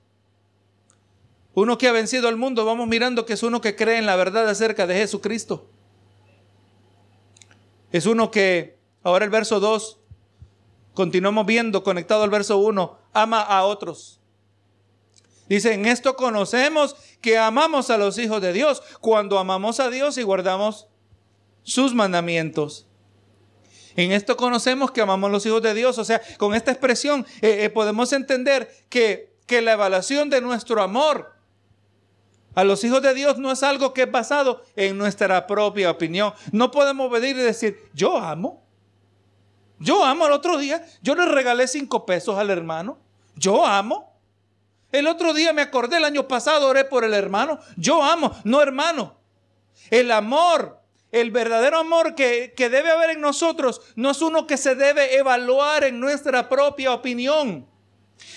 uno 1.54 1.78
que 1.78 1.88
ha 1.88 1.92
vencido 1.92 2.28
al 2.28 2.37
mundo, 2.37 2.64
vamos 2.64 2.87
mirando 2.87 3.24
que 3.24 3.32
es 3.32 3.42
uno 3.42 3.60
que 3.60 3.76
cree 3.76 3.98
en 3.98 4.06
la 4.06 4.16
verdad 4.16 4.48
acerca 4.48 4.87
de 4.87 4.96
Jesucristo. 4.96 5.70
Es 7.92 8.06
uno 8.06 8.30
que, 8.30 8.78
ahora 9.02 9.24
el 9.24 9.30
verso 9.30 9.60
2, 9.60 10.00
continuamos 10.94 11.46
viendo 11.46 11.84
conectado 11.84 12.24
al 12.24 12.30
verso 12.30 12.58
1, 12.58 12.98
ama 13.14 13.40
a 13.40 13.64
otros. 13.64 14.20
Dice, 15.48 15.72
en 15.72 15.87
esto 15.87 16.16
conocemos 16.16 16.96
que 17.20 17.38
amamos 17.38 17.90
a 17.90 17.98
los 17.98 18.18
hijos 18.18 18.42
de 18.42 18.53
Dios, 18.53 18.83
cuando 19.00 19.38
amamos 19.38 19.81
a 19.81 19.90
Dios 19.90 20.18
y 20.18 20.22
guardamos 20.22 20.88
sus 21.62 21.94
mandamientos. 21.94 22.87
En 23.96 24.12
esto 24.12 24.37
conocemos 24.37 24.90
que 24.90 25.00
amamos 25.00 25.29
a 25.29 25.33
los 25.33 25.46
hijos 25.46 25.62
de 25.62 25.74
Dios. 25.74 25.98
O 25.98 26.05
sea, 26.05 26.20
con 26.38 26.55
esta 26.55 26.70
expresión 26.70 27.27
eh, 27.40 27.64
eh, 27.64 27.70
podemos 27.70 28.12
entender 28.12 28.68
que, 28.88 29.33
que 29.46 29.62
la 29.62 29.72
evaluación 29.72 30.31
de 30.31 30.40
nuestro 30.40 30.83
amor 30.83 31.33
a 32.55 32.64
los 32.64 32.83
hijos 32.85 33.03
de 33.03 33.14
Dios 33.14 33.38
no 33.38 33.50
es 33.53 33.62
algo 33.62 33.92
que 33.92 34.03
es 34.03 34.11
basado 34.11 34.62
en 34.77 34.96
nuestra 34.98 35.46
propia 35.46 35.90
opinión. 35.90 36.33
No 36.53 36.70
podemos 36.70 37.11
venir 37.11 37.37
y 37.37 37.40
decir, 37.40 37.79
yo 37.92 38.16
amo. 38.16 38.64
Yo 39.79 40.05
amo 40.05 40.27
el 40.27 40.33
otro 40.33 40.57
día. 40.59 40.85
Yo 41.03 41.14
le 41.14 41.27
regalé 41.27 41.66
cinco 41.68 42.07
pesos 42.07 42.38
al 42.38 42.50
hermano. 42.50 42.98
Yo 43.36 43.64
amo. 43.64 44.12
El 44.92 45.06
otro 45.06 45.34
día 45.34 45.52
me 45.52 45.62
acordé, 45.62 45.96
el 45.96 46.04
año 46.04 46.28
pasado 46.28 46.68
oré 46.68 46.84
por 46.84 47.04
el 47.04 47.14
hermano. 47.14 47.58
Yo 47.76 48.02
amo. 48.02 48.34
No 48.44 48.62
hermano. 48.62 49.16
El 49.90 50.10
amor 50.10 50.84
el 51.14 51.30
verdadero 51.30 51.78
amor 51.78 52.16
que, 52.16 52.52
debe 52.56 52.90
haber 52.90 53.10
en 53.10 53.20
nosotros 53.20 53.80
no 53.94 54.10
es 54.10 54.20
uno 54.20 54.48
que 54.48 54.56
se 54.56 54.74
debe 54.74 55.16
evaluar 55.16 55.84
en 55.84 56.00
nuestra 56.00 56.48
propia 56.48 56.92
opinión. 56.92 57.68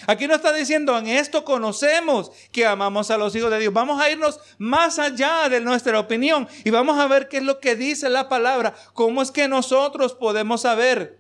Aquí 0.05 0.27
nos 0.27 0.37
está 0.37 0.53
diciendo, 0.53 0.95
en 0.95 1.07
esto 1.07 1.43
conocemos 1.43 2.31
que 2.51 2.67
amamos 2.67 3.09
a 3.09 3.17
los 3.17 3.35
hijos 3.35 3.49
de 3.49 3.57
Dios. 3.57 3.73
Vamos 3.73 3.99
a 3.99 4.11
irnos 4.11 4.39
más 4.59 4.99
allá 4.99 5.49
de 5.49 5.59
nuestra 5.59 5.99
opinión 5.99 6.47
y 6.63 6.69
vamos 6.69 6.99
a 6.99 7.07
ver 7.07 7.27
qué 7.29 7.37
es 7.37 7.43
lo 7.43 7.59
que 7.59 7.75
dice 7.75 8.09
la 8.09 8.29
palabra. 8.29 8.75
¿Cómo 8.93 9.23
es 9.23 9.31
que 9.31 9.47
nosotros 9.47 10.13
podemos 10.13 10.61
saber 10.61 11.17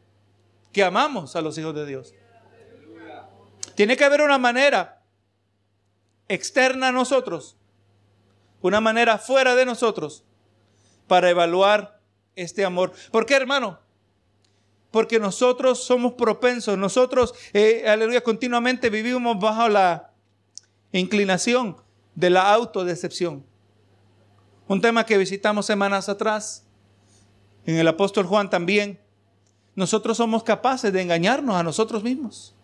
que 0.71 0.83
amamos 0.83 1.35
a 1.35 1.41
los 1.41 1.57
hijos 1.57 1.73
de 1.73 1.87
Dios? 1.87 2.13
Tiene 3.77 3.95
que 3.95 4.05
haber 4.05 4.23
una 4.23 4.39
manera 4.39 5.03
externa 6.27 6.87
a 6.87 6.91
nosotros, 6.91 7.57
una 8.59 8.81
manera 8.81 9.19
fuera 9.19 9.53
de 9.53 9.67
nosotros, 9.67 10.23
para 11.05 11.29
evaluar 11.29 12.01
este 12.35 12.65
amor. 12.65 12.91
¿Por 13.11 13.27
qué, 13.27 13.35
hermano? 13.35 13.77
Porque 14.89 15.19
nosotros 15.19 15.83
somos 15.83 16.13
propensos, 16.13 16.75
nosotros, 16.75 17.35
eh, 17.53 17.83
aleluya, 17.87 18.21
continuamente 18.21 18.89
vivimos 18.89 19.39
bajo 19.39 19.69
la 19.69 20.11
inclinación 20.91 21.77
de 22.15 22.31
la 22.31 22.51
autodecepción. 22.51 23.45
Un 24.67 24.81
tema 24.81 25.05
que 25.05 25.19
visitamos 25.19 25.67
semanas 25.67 26.09
atrás, 26.09 26.65
en 27.67 27.75
el 27.75 27.87
apóstol 27.87 28.25
Juan 28.25 28.49
también. 28.49 28.99
Nosotros 29.75 30.17
somos 30.17 30.41
capaces 30.41 30.91
de 30.91 31.03
engañarnos 31.03 31.55
a 31.55 31.61
nosotros 31.61 32.01
mismos. 32.01 32.56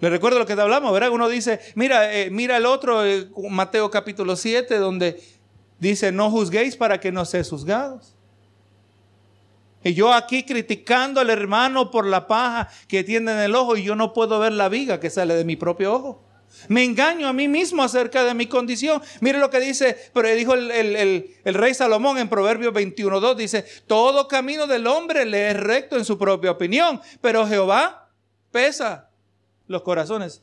Le 0.00 0.10
recuerdo 0.10 0.38
lo 0.38 0.46
que 0.46 0.56
te 0.56 0.62
hablamos, 0.62 0.92
¿verdad? 0.92 1.10
Uno 1.10 1.28
dice, 1.28 1.60
mira, 1.74 2.14
eh, 2.14 2.30
mira 2.30 2.56
el 2.56 2.66
otro, 2.66 3.04
eh, 3.04 3.28
Mateo 3.50 3.90
capítulo 3.90 4.34
7, 4.34 4.78
donde 4.78 5.20
Dice, 5.80 6.12
no 6.12 6.30
juzguéis 6.30 6.76
para 6.76 7.00
que 7.00 7.10
no 7.10 7.24
seáis 7.24 7.48
juzgados. 7.48 8.14
Y 9.82 9.94
yo 9.94 10.12
aquí 10.12 10.42
criticando 10.42 11.22
al 11.22 11.30
hermano 11.30 11.90
por 11.90 12.06
la 12.06 12.26
paja 12.26 12.68
que 12.86 13.02
tiene 13.02 13.32
en 13.32 13.38
el 13.38 13.54
ojo 13.54 13.78
y 13.78 13.82
yo 13.82 13.96
no 13.96 14.12
puedo 14.12 14.38
ver 14.38 14.52
la 14.52 14.68
viga 14.68 15.00
que 15.00 15.08
sale 15.08 15.34
de 15.34 15.44
mi 15.44 15.56
propio 15.56 15.94
ojo. 15.94 16.22
Me 16.68 16.84
engaño 16.84 17.28
a 17.28 17.32
mí 17.32 17.48
mismo 17.48 17.82
acerca 17.82 18.24
de 18.24 18.34
mi 18.34 18.44
condición. 18.44 19.00
Mire 19.22 19.38
lo 19.38 19.48
que 19.48 19.58
dice, 19.58 19.96
pero 20.12 20.28
dijo 20.28 20.52
el, 20.52 20.70
el 20.70 21.54
rey 21.54 21.72
Salomón 21.72 22.18
en 22.18 22.28
Proverbios 22.28 22.74
21.2, 22.74 23.36
dice, 23.36 23.64
todo 23.86 24.28
camino 24.28 24.66
del 24.66 24.86
hombre 24.86 25.24
le 25.24 25.50
es 25.50 25.56
recto 25.56 25.96
en 25.96 26.04
su 26.04 26.18
propia 26.18 26.50
opinión, 26.50 27.00
pero 27.22 27.46
Jehová 27.46 28.10
pesa 28.50 29.09
los 29.70 29.82
corazones. 29.82 30.42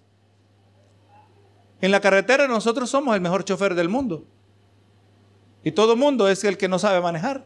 En 1.82 1.92
la 1.92 2.00
carretera 2.00 2.48
nosotros 2.48 2.90
somos 2.90 3.13
el 3.13 3.20
mejor 3.20 3.44
chofer 3.44 3.76
del 3.76 3.90
mundo. 3.90 4.24
Y 5.66 5.74
todo 5.74 5.98
mundo 5.98 6.30
es 6.30 6.46
el 6.46 6.58
que 6.58 6.70
no 6.70 6.80
sabe 6.80 7.02
manejar. 7.02 7.46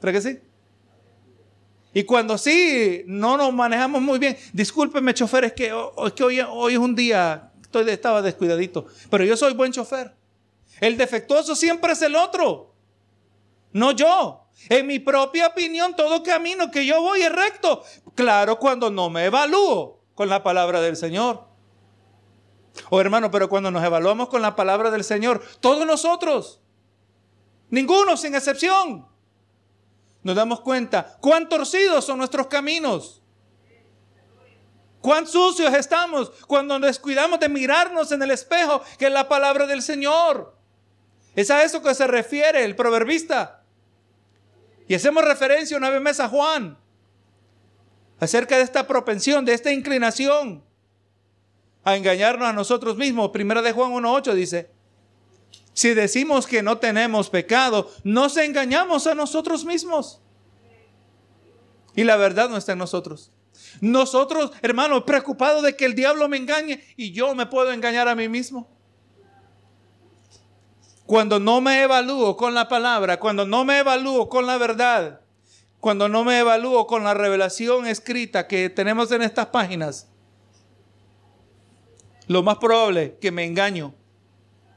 ¿Cree 0.00 0.14
que 0.14 0.20
sí? 0.22 0.38
Y 1.92 2.04
cuando 2.04 2.38
sí 2.38 3.02
no 3.06 3.36
nos 3.36 3.52
manejamos 3.52 4.00
muy 4.00 4.18
bien, 4.18 4.36
discúlpeme 4.54 5.12
chofer, 5.12 5.44
es 5.44 5.52
que, 5.52 5.72
hoy, 5.74 6.40
hoy, 6.48 6.72
es 6.72 6.78
un 6.78 6.94
día, 6.94 7.52
estoy, 7.60 7.90
estaba 7.90 8.22
descuidadito, 8.22 8.86
pero 9.10 9.24
yo 9.24 9.36
soy 9.36 9.52
buen 9.52 9.72
chofer. 9.72 10.14
El 10.80 10.96
defectuoso 10.96 11.54
siempre 11.54 11.92
es 11.92 12.00
el 12.00 12.16
otro, 12.16 12.72
no 13.72 13.90
yo. 13.90 14.46
En 14.68 14.86
mi 14.86 15.00
propia 15.00 15.48
opinión, 15.48 15.94
todo 15.96 16.22
camino 16.22 16.70
que 16.70 16.86
yo 16.86 17.02
voy 17.02 17.22
es 17.22 17.32
recto. 17.32 17.82
Claro, 18.14 18.58
cuando 18.58 18.90
no 18.90 19.10
me 19.10 19.26
evalúo 19.26 19.99
con 20.20 20.28
la 20.28 20.42
palabra 20.42 20.82
del 20.82 20.98
Señor. 20.98 21.46
Oh 22.90 23.00
hermano, 23.00 23.30
pero 23.30 23.48
cuando 23.48 23.70
nos 23.70 23.82
evaluamos 23.82 24.28
con 24.28 24.42
la 24.42 24.54
palabra 24.54 24.90
del 24.90 25.02
Señor, 25.02 25.42
todos 25.60 25.86
nosotros, 25.86 26.60
ninguno 27.70 28.18
sin 28.18 28.34
excepción, 28.34 29.08
nos 30.22 30.36
damos 30.36 30.60
cuenta 30.60 31.16
cuán 31.22 31.48
torcidos 31.48 32.04
son 32.04 32.18
nuestros 32.18 32.48
caminos. 32.48 33.22
Cuán 35.00 35.26
sucios 35.26 35.72
estamos 35.72 36.30
cuando 36.46 36.78
nos 36.78 36.88
descuidamos 36.88 37.40
de 37.40 37.48
mirarnos 37.48 38.12
en 38.12 38.22
el 38.22 38.30
espejo, 38.30 38.82
que 38.98 39.06
es 39.06 39.12
la 39.12 39.26
palabra 39.26 39.66
del 39.66 39.80
Señor. 39.80 40.54
Es 41.34 41.50
a 41.50 41.64
eso 41.64 41.82
que 41.82 41.94
se 41.94 42.06
refiere 42.06 42.62
el 42.62 42.76
proverbista. 42.76 43.64
Y 44.86 44.94
hacemos 44.94 45.24
referencia 45.24 45.78
una 45.78 45.88
vez 45.88 46.02
más 46.02 46.20
a 46.20 46.28
Juan 46.28 46.79
acerca 48.20 48.56
de 48.56 48.62
esta 48.62 48.86
propensión, 48.86 49.44
de 49.44 49.54
esta 49.54 49.72
inclinación 49.72 50.62
a 51.82 51.96
engañarnos 51.96 52.48
a 52.48 52.52
nosotros 52.52 52.96
mismos. 52.96 53.30
Primera 53.30 53.62
de 53.62 53.72
Juan 53.72 53.92
1.8 53.92 54.34
dice, 54.34 54.70
si 55.72 55.94
decimos 55.94 56.46
que 56.46 56.62
no 56.62 56.78
tenemos 56.78 57.30
pecado, 57.30 57.90
nos 58.04 58.36
engañamos 58.36 59.06
a 59.06 59.14
nosotros 59.14 59.64
mismos. 59.64 60.20
Y 61.96 62.04
la 62.04 62.16
verdad 62.16 62.50
no 62.50 62.56
está 62.56 62.72
en 62.72 62.78
nosotros. 62.78 63.32
Nosotros, 63.80 64.52
hermanos, 64.62 65.04
preocupados 65.04 65.62
de 65.62 65.74
que 65.76 65.86
el 65.86 65.94
diablo 65.94 66.28
me 66.28 66.36
engañe 66.36 66.84
y 66.96 67.12
yo 67.12 67.34
me 67.34 67.46
puedo 67.46 67.72
engañar 67.72 68.08
a 68.08 68.14
mí 68.14 68.28
mismo. 68.28 68.68
Cuando 71.06 71.40
no 71.40 71.60
me 71.60 71.82
evalúo 71.82 72.36
con 72.36 72.54
la 72.54 72.68
palabra, 72.68 73.18
cuando 73.18 73.44
no 73.46 73.64
me 73.64 73.78
evalúo 73.78 74.28
con 74.28 74.46
la 74.46 74.58
verdad, 74.58 75.20
cuando 75.80 76.08
no 76.08 76.24
me 76.24 76.38
evalúo 76.38 76.86
con 76.86 77.04
la 77.04 77.14
revelación 77.14 77.86
escrita 77.86 78.46
que 78.46 78.68
tenemos 78.68 79.10
en 79.12 79.22
estas 79.22 79.46
páginas, 79.46 80.08
lo 82.26 82.42
más 82.42 82.58
probable 82.58 83.02
es 83.04 83.12
que 83.20 83.32
me 83.32 83.44
engaño 83.44 83.94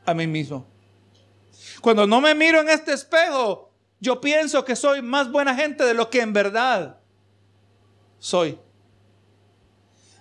a 0.05 0.13
mí 0.13 0.25
mismo. 0.25 0.65
Cuando 1.81 2.07
no 2.07 2.21
me 2.21 2.33
miro 2.33 2.61
en 2.61 2.69
este 2.69 2.93
espejo, 2.93 3.71
yo 3.99 4.21
pienso 4.21 4.63
que 4.65 4.75
soy 4.75 5.01
más 5.01 5.31
buena 5.31 5.53
gente 5.53 5.83
de 5.83 5.93
lo 5.93 6.09
que 6.09 6.21
en 6.21 6.33
verdad 6.33 6.99
soy. 8.17 8.57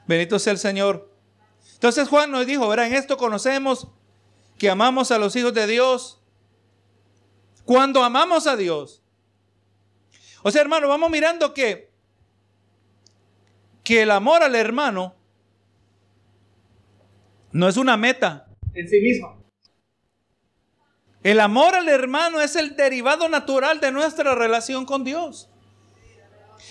Bendito 0.06 0.38
sea 0.38 0.52
el 0.52 0.58
Señor. 0.58 1.10
Entonces 1.74 2.08
Juan 2.08 2.30
nos 2.30 2.46
dijo, 2.46 2.68
verá, 2.68 2.86
en 2.86 2.94
esto 2.94 3.16
conocemos 3.16 3.88
que 4.58 4.68
amamos 4.68 5.10
a 5.12 5.18
los 5.18 5.34
hijos 5.36 5.54
de 5.54 5.66
Dios. 5.66 6.20
Cuando 7.64 8.02
amamos 8.02 8.46
a 8.46 8.56
Dios. 8.56 9.01
O 10.42 10.50
sea, 10.50 10.62
hermano, 10.62 10.88
vamos 10.88 11.10
mirando 11.10 11.54
que 11.54 11.92
que 13.84 14.02
el 14.02 14.10
amor 14.10 14.42
al 14.42 14.54
hermano 14.54 15.14
no 17.50 17.68
es 17.68 17.76
una 17.76 17.96
meta 17.96 18.46
en 18.74 18.88
sí 18.88 19.00
misma. 19.00 19.36
El 21.22 21.40
amor 21.40 21.74
al 21.74 21.88
hermano 21.88 22.40
es 22.40 22.56
el 22.56 22.76
derivado 22.76 23.28
natural 23.28 23.80
de 23.80 23.92
nuestra 23.92 24.34
relación 24.34 24.86
con 24.86 25.04
Dios. 25.04 25.48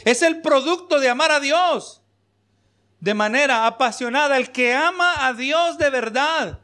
Es 0.04 0.22
el 0.22 0.42
producto 0.42 1.00
de 1.00 1.10
amar 1.10 1.32
a 1.32 1.40
Dios 1.40 2.02
de 3.00 3.14
manera 3.14 3.66
apasionada. 3.66 4.38
El 4.38 4.52
que 4.52 4.74
ama 4.74 5.26
a 5.28 5.34
Dios 5.34 5.78
de 5.78 5.90
verdad. 5.90 6.61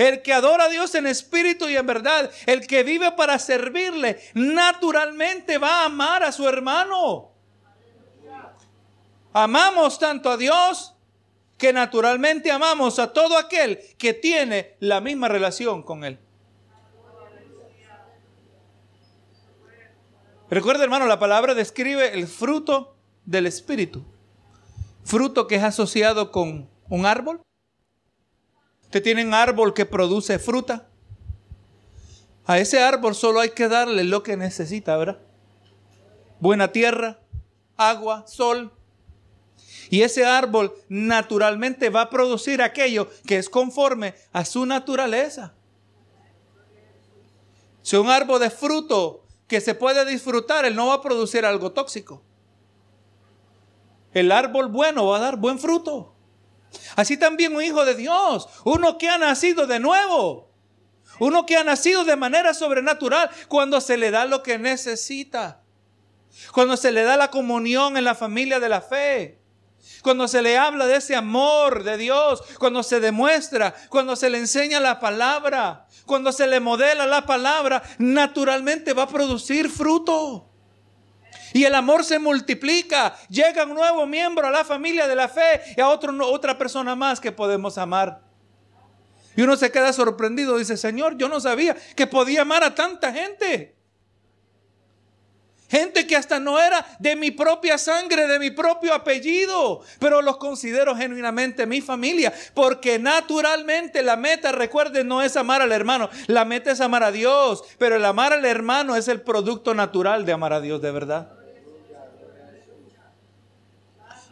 El 0.00 0.22
que 0.22 0.32
adora 0.32 0.64
a 0.64 0.68
Dios 0.70 0.94
en 0.94 1.06
espíritu 1.06 1.68
y 1.68 1.76
en 1.76 1.84
verdad. 1.84 2.30
El 2.46 2.66
que 2.66 2.82
vive 2.82 3.12
para 3.12 3.38
servirle. 3.38 4.18
Naturalmente 4.32 5.58
va 5.58 5.82
a 5.82 5.84
amar 5.84 6.22
a 6.22 6.32
su 6.32 6.48
hermano. 6.48 7.32
Amamos 9.34 9.98
tanto 9.98 10.30
a 10.30 10.38
Dios 10.38 10.94
que 11.58 11.74
naturalmente 11.74 12.50
amamos 12.50 12.98
a 12.98 13.12
todo 13.12 13.36
aquel 13.36 13.78
que 13.98 14.14
tiene 14.14 14.74
la 14.80 15.02
misma 15.02 15.28
relación 15.28 15.82
con 15.82 16.02
Él. 16.02 16.18
Recuerda, 20.48 20.82
hermano, 20.82 21.04
la 21.04 21.18
palabra 21.18 21.54
describe 21.54 22.14
el 22.14 22.26
fruto 22.26 22.96
del 23.26 23.46
Espíritu. 23.46 24.02
Fruto 25.04 25.46
que 25.46 25.56
es 25.56 25.62
asociado 25.62 26.32
con 26.32 26.70
un 26.88 27.04
árbol. 27.04 27.42
Usted 28.90 29.04
tiene 29.04 29.24
un 29.24 29.34
árbol 29.34 29.72
que 29.72 29.86
produce 29.86 30.40
fruta. 30.40 30.88
A 32.44 32.58
ese 32.58 32.82
árbol 32.82 33.14
solo 33.14 33.38
hay 33.38 33.50
que 33.50 33.68
darle 33.68 34.02
lo 34.02 34.24
que 34.24 34.36
necesita, 34.36 34.96
¿verdad? 34.96 35.20
Buena 36.40 36.72
tierra, 36.72 37.20
agua, 37.76 38.26
sol. 38.26 38.72
Y 39.90 40.02
ese 40.02 40.26
árbol 40.26 40.74
naturalmente 40.88 41.88
va 41.88 42.00
a 42.00 42.10
producir 42.10 42.62
aquello 42.62 43.08
que 43.26 43.36
es 43.36 43.48
conforme 43.48 44.16
a 44.32 44.44
su 44.44 44.66
naturaleza. 44.66 45.54
Si 47.82 47.94
un 47.94 48.10
árbol 48.10 48.40
de 48.40 48.50
fruto 48.50 49.24
que 49.46 49.60
se 49.60 49.76
puede 49.76 50.04
disfrutar, 50.04 50.64
él 50.64 50.74
no 50.74 50.88
va 50.88 50.94
a 50.94 51.00
producir 51.00 51.46
algo 51.46 51.70
tóxico. 51.70 52.24
El 54.12 54.32
árbol 54.32 54.66
bueno 54.66 55.06
va 55.06 55.18
a 55.18 55.20
dar 55.20 55.36
buen 55.36 55.60
fruto. 55.60 56.16
Así 56.96 57.16
también 57.16 57.54
un 57.54 57.62
hijo 57.62 57.84
de 57.84 57.94
Dios, 57.94 58.48
uno 58.64 58.98
que 58.98 59.08
ha 59.08 59.18
nacido 59.18 59.66
de 59.66 59.80
nuevo, 59.80 60.50
uno 61.18 61.46
que 61.46 61.56
ha 61.56 61.64
nacido 61.64 62.04
de 62.04 62.16
manera 62.16 62.54
sobrenatural 62.54 63.30
cuando 63.48 63.80
se 63.80 63.96
le 63.96 64.10
da 64.10 64.24
lo 64.24 64.42
que 64.42 64.58
necesita, 64.58 65.62
cuando 66.52 66.76
se 66.76 66.92
le 66.92 67.02
da 67.02 67.16
la 67.16 67.30
comunión 67.30 67.96
en 67.96 68.04
la 68.04 68.14
familia 68.14 68.60
de 68.60 68.68
la 68.68 68.80
fe, 68.80 69.40
cuando 70.02 70.28
se 70.28 70.42
le 70.42 70.56
habla 70.56 70.86
de 70.86 70.96
ese 70.96 71.14
amor 71.14 71.82
de 71.84 71.96
Dios, 71.96 72.42
cuando 72.58 72.82
se 72.82 73.00
demuestra, 73.00 73.74
cuando 73.88 74.16
se 74.16 74.30
le 74.30 74.38
enseña 74.38 74.80
la 74.80 75.00
palabra, 75.00 75.86
cuando 76.06 76.32
se 76.32 76.46
le 76.46 76.60
modela 76.60 77.06
la 77.06 77.26
palabra, 77.26 77.82
naturalmente 77.98 78.92
va 78.92 79.04
a 79.04 79.08
producir 79.08 79.68
fruto. 79.68 80.49
Y 81.52 81.64
el 81.64 81.74
amor 81.74 82.04
se 82.04 82.18
multiplica. 82.18 83.16
Llega 83.28 83.64
un 83.64 83.74
nuevo 83.74 84.06
miembro 84.06 84.46
a 84.46 84.50
la 84.50 84.64
familia 84.64 85.06
de 85.08 85.16
la 85.16 85.28
fe 85.28 85.60
y 85.76 85.80
a 85.80 85.88
otra 85.88 86.58
persona 86.58 86.94
más 86.94 87.20
que 87.20 87.32
podemos 87.32 87.78
amar. 87.78 88.22
Y 89.36 89.42
uno 89.42 89.56
se 89.56 89.70
queda 89.70 89.92
sorprendido. 89.92 90.58
Dice, 90.58 90.76
Señor, 90.76 91.16
yo 91.16 91.28
no 91.28 91.40
sabía 91.40 91.76
que 91.96 92.06
podía 92.06 92.42
amar 92.42 92.64
a 92.64 92.74
tanta 92.74 93.12
gente. 93.12 93.76
Gente 95.70 96.04
que 96.04 96.16
hasta 96.16 96.40
no 96.40 96.58
era 96.58 96.84
de 96.98 97.14
mi 97.14 97.30
propia 97.30 97.78
sangre, 97.78 98.26
de 98.26 98.40
mi 98.40 98.50
propio 98.50 98.92
apellido, 98.92 99.82
pero 100.00 100.20
los 100.20 100.36
considero 100.36 100.96
genuinamente 100.96 101.64
mi 101.64 101.80
familia, 101.80 102.34
porque 102.54 102.98
naturalmente 102.98 104.02
la 104.02 104.16
meta, 104.16 104.50
recuerden, 104.50 105.06
no 105.06 105.22
es 105.22 105.36
amar 105.36 105.62
al 105.62 105.70
hermano, 105.70 106.10
la 106.26 106.44
meta 106.44 106.72
es 106.72 106.80
amar 106.80 107.04
a 107.04 107.12
Dios, 107.12 107.62
pero 107.78 107.94
el 107.94 108.04
amar 108.04 108.32
al 108.32 108.44
hermano 108.44 108.96
es 108.96 109.06
el 109.06 109.20
producto 109.20 109.72
natural 109.72 110.26
de 110.26 110.32
amar 110.32 110.52
a 110.52 110.60
Dios 110.60 110.82
de 110.82 110.90
verdad. 110.90 111.39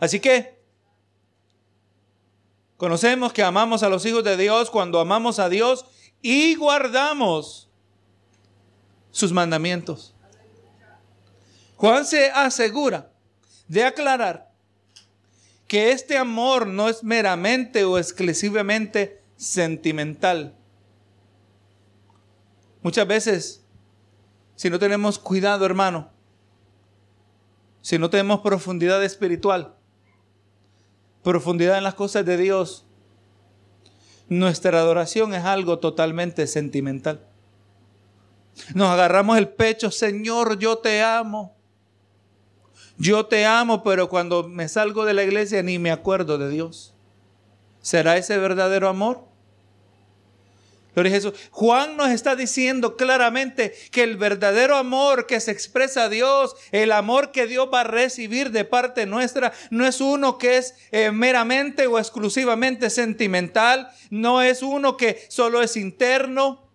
Así 0.00 0.20
que 0.20 0.62
conocemos 2.76 3.32
que 3.32 3.42
amamos 3.42 3.82
a 3.82 3.88
los 3.88 4.04
hijos 4.06 4.24
de 4.24 4.37
Dios 4.37 4.70
cuando 4.70 5.00
amamos 5.00 5.38
a 5.38 5.48
Dios 5.48 5.84
y 6.22 6.54
guardamos 6.54 7.68
sus 9.11 9.32
mandamientos. 9.32 10.14
Juan 11.76 12.04
se 12.04 12.30
asegura 12.30 13.12
de 13.68 13.84
aclarar 13.84 14.52
que 15.66 15.92
este 15.92 16.16
amor 16.16 16.66
no 16.66 16.88
es 16.88 17.04
meramente 17.04 17.84
o 17.84 17.98
exclusivamente 17.98 19.22
sentimental. 19.37 20.56
Muchas 22.82 23.06
veces, 23.06 23.64
si 24.56 24.70
no 24.70 24.78
tenemos 24.78 25.18
cuidado, 25.18 25.66
hermano, 25.66 26.11
si 27.82 27.98
no 27.98 28.08
tenemos 28.11 28.40
profundidad 28.40 29.04
espiritual, 29.04 29.77
profundidad 31.28 31.76
en 31.76 31.84
las 31.84 31.92
cosas 31.92 32.24
de 32.24 32.38
Dios, 32.38 32.86
nuestra 34.30 34.78
adoración 34.78 35.34
es 35.34 35.44
algo 35.44 35.78
totalmente 35.78 36.46
sentimental. 36.46 37.20
Nos 38.74 38.88
agarramos 38.88 39.36
el 39.36 39.46
pecho, 39.46 39.90
Señor, 39.90 40.58
yo 40.58 40.78
te 40.78 41.02
amo. 41.02 41.54
Yo 42.96 43.26
te 43.26 43.44
amo, 43.44 43.82
pero 43.82 44.08
cuando 44.08 44.48
me 44.48 44.70
salgo 44.70 45.04
de 45.04 45.12
la 45.12 45.22
iglesia 45.22 45.62
ni 45.62 45.78
me 45.78 45.90
acuerdo 45.90 46.38
de 46.38 46.48
Dios. 46.48 46.94
¿Será 47.82 48.16
ese 48.16 48.38
verdadero 48.38 48.88
amor? 48.88 49.27
Jesús. 51.06 51.34
Juan 51.50 51.96
nos 51.96 52.11
está 52.11 52.37
diciendo 52.37 52.96
claramente 52.96 53.74
que 53.90 54.02
el 54.02 54.16
verdadero 54.16 54.76
amor 54.76 55.26
que 55.26 55.40
se 55.40 55.50
expresa 55.50 56.04
a 56.04 56.08
Dios, 56.08 56.56
el 56.72 56.92
amor 56.92 57.32
que 57.32 57.46
Dios 57.46 57.68
va 57.72 57.80
a 57.80 57.84
recibir 57.84 58.50
de 58.50 58.64
parte 58.64 59.06
nuestra, 59.06 59.52
no 59.70 59.87
es 59.87 60.00
uno 60.00 60.38
que 60.38 60.58
es 60.58 60.74
eh, 60.90 61.11
meramente 61.11 61.87
o 61.87 61.98
exclusivamente 61.98 62.90
sentimental, 62.90 63.90
no 64.11 64.42
es 64.42 64.62
uno 64.62 64.96
que 64.96 65.24
solo 65.28 65.62
es 65.62 65.76
interno, 65.76 66.67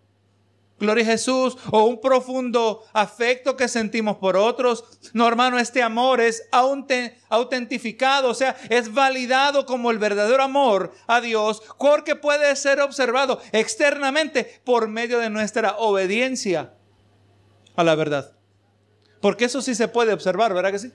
Gloria 0.79 1.03
a 1.03 1.07
Jesús. 1.07 1.57
O 1.71 1.83
un 1.83 2.01
profundo 2.01 2.83
afecto 2.93 3.55
que 3.55 3.67
sentimos 3.67 4.17
por 4.17 4.35
otros. 4.35 4.83
No, 5.13 5.27
hermano, 5.27 5.59
este 5.59 5.81
amor 5.81 6.19
es 6.19 6.47
autentificado, 6.51 8.29
o 8.29 8.33
sea, 8.33 8.55
es 8.69 8.93
validado 8.93 9.65
como 9.65 9.91
el 9.91 9.97
verdadero 9.97 10.43
amor 10.43 10.93
a 11.07 11.21
Dios, 11.21 11.61
porque 11.77 12.15
puede 12.15 12.55
ser 12.55 12.81
observado 12.81 13.39
externamente 13.51 14.61
por 14.63 14.87
medio 14.87 15.19
de 15.19 15.29
nuestra 15.29 15.77
obediencia 15.77 16.73
a 17.75 17.83
la 17.83 17.95
verdad. 17.95 18.35
Porque 19.21 19.45
eso 19.45 19.61
sí 19.61 19.75
se 19.75 19.87
puede 19.87 20.11
observar, 20.11 20.53
¿verdad 20.53 20.71
que 20.71 20.79
sí? 20.79 20.91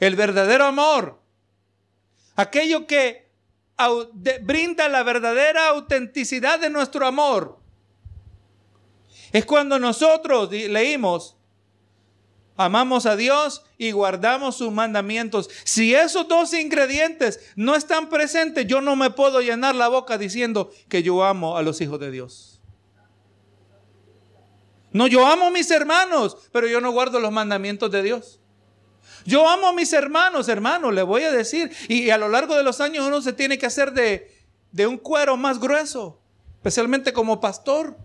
El 0.00 0.16
verdadero 0.16 0.64
amor, 0.64 1.20
aquello 2.36 2.86
que 2.86 3.27
brinda 4.42 4.88
la 4.88 5.02
verdadera 5.02 5.68
autenticidad 5.68 6.58
de 6.58 6.70
nuestro 6.70 7.06
amor. 7.06 7.58
Es 9.32 9.44
cuando 9.44 9.78
nosotros 9.78 10.50
leímos, 10.50 11.36
amamos 12.56 13.06
a 13.06 13.14
Dios 13.14 13.64
y 13.76 13.92
guardamos 13.92 14.56
sus 14.56 14.72
mandamientos. 14.72 15.48
Si 15.64 15.94
esos 15.94 16.26
dos 16.26 16.52
ingredientes 16.54 17.40
no 17.54 17.76
están 17.76 18.08
presentes, 18.08 18.66
yo 18.66 18.80
no 18.80 18.96
me 18.96 19.10
puedo 19.10 19.40
llenar 19.40 19.74
la 19.74 19.88
boca 19.88 20.18
diciendo 20.18 20.70
que 20.88 21.02
yo 21.02 21.22
amo 21.22 21.56
a 21.56 21.62
los 21.62 21.80
hijos 21.80 22.00
de 22.00 22.10
Dios. 22.10 22.60
No, 24.90 25.06
yo 25.06 25.26
amo 25.26 25.46
a 25.46 25.50
mis 25.50 25.70
hermanos, 25.70 26.36
pero 26.50 26.66
yo 26.66 26.80
no 26.80 26.90
guardo 26.90 27.20
los 27.20 27.30
mandamientos 27.30 27.90
de 27.90 28.02
Dios. 28.02 28.40
Yo 29.24 29.48
amo 29.48 29.68
a 29.68 29.72
mis 29.72 29.92
hermanos, 29.92 30.48
hermanos, 30.48 30.94
le 30.94 31.02
voy 31.02 31.22
a 31.22 31.32
decir. 31.32 31.70
Y, 31.88 32.10
a 32.10 32.18
lo 32.18 32.28
largo 32.28 32.54
de 32.56 32.62
los 32.62 32.80
años 32.80 33.06
uno 33.06 33.20
se 33.20 33.32
tiene 33.32 33.58
que 33.58 33.66
hacer 33.66 33.92
de, 33.92 34.32
de 34.72 34.86
un 34.86 34.98
cuero 34.98 35.36
más 35.36 35.60
grueso, 35.60 36.20
especialmente 36.56 37.12
como 37.12 37.40
pastor. 37.40 37.96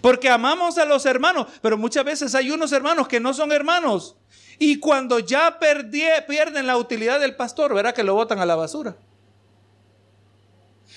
Porque 0.00 0.30
amamos 0.30 0.78
a 0.78 0.84
los 0.84 1.04
hermanos, 1.04 1.46
pero 1.60 1.76
muchas 1.76 2.04
veces 2.04 2.34
hay 2.34 2.50
unos 2.50 2.72
hermanos 2.72 3.08
que 3.08 3.20
no 3.20 3.34
son 3.34 3.52
hermanos. 3.52 4.16
Y 4.58 4.78
cuando 4.78 5.18
ya 5.18 5.58
pierden 5.58 6.66
la 6.66 6.78
utilidad 6.78 7.20
del 7.20 7.36
pastor, 7.36 7.74
verá 7.74 7.92
que 7.92 8.02
lo 8.02 8.14
botan 8.14 8.38
a 8.38 8.46
la 8.46 8.56
basura. 8.56 8.96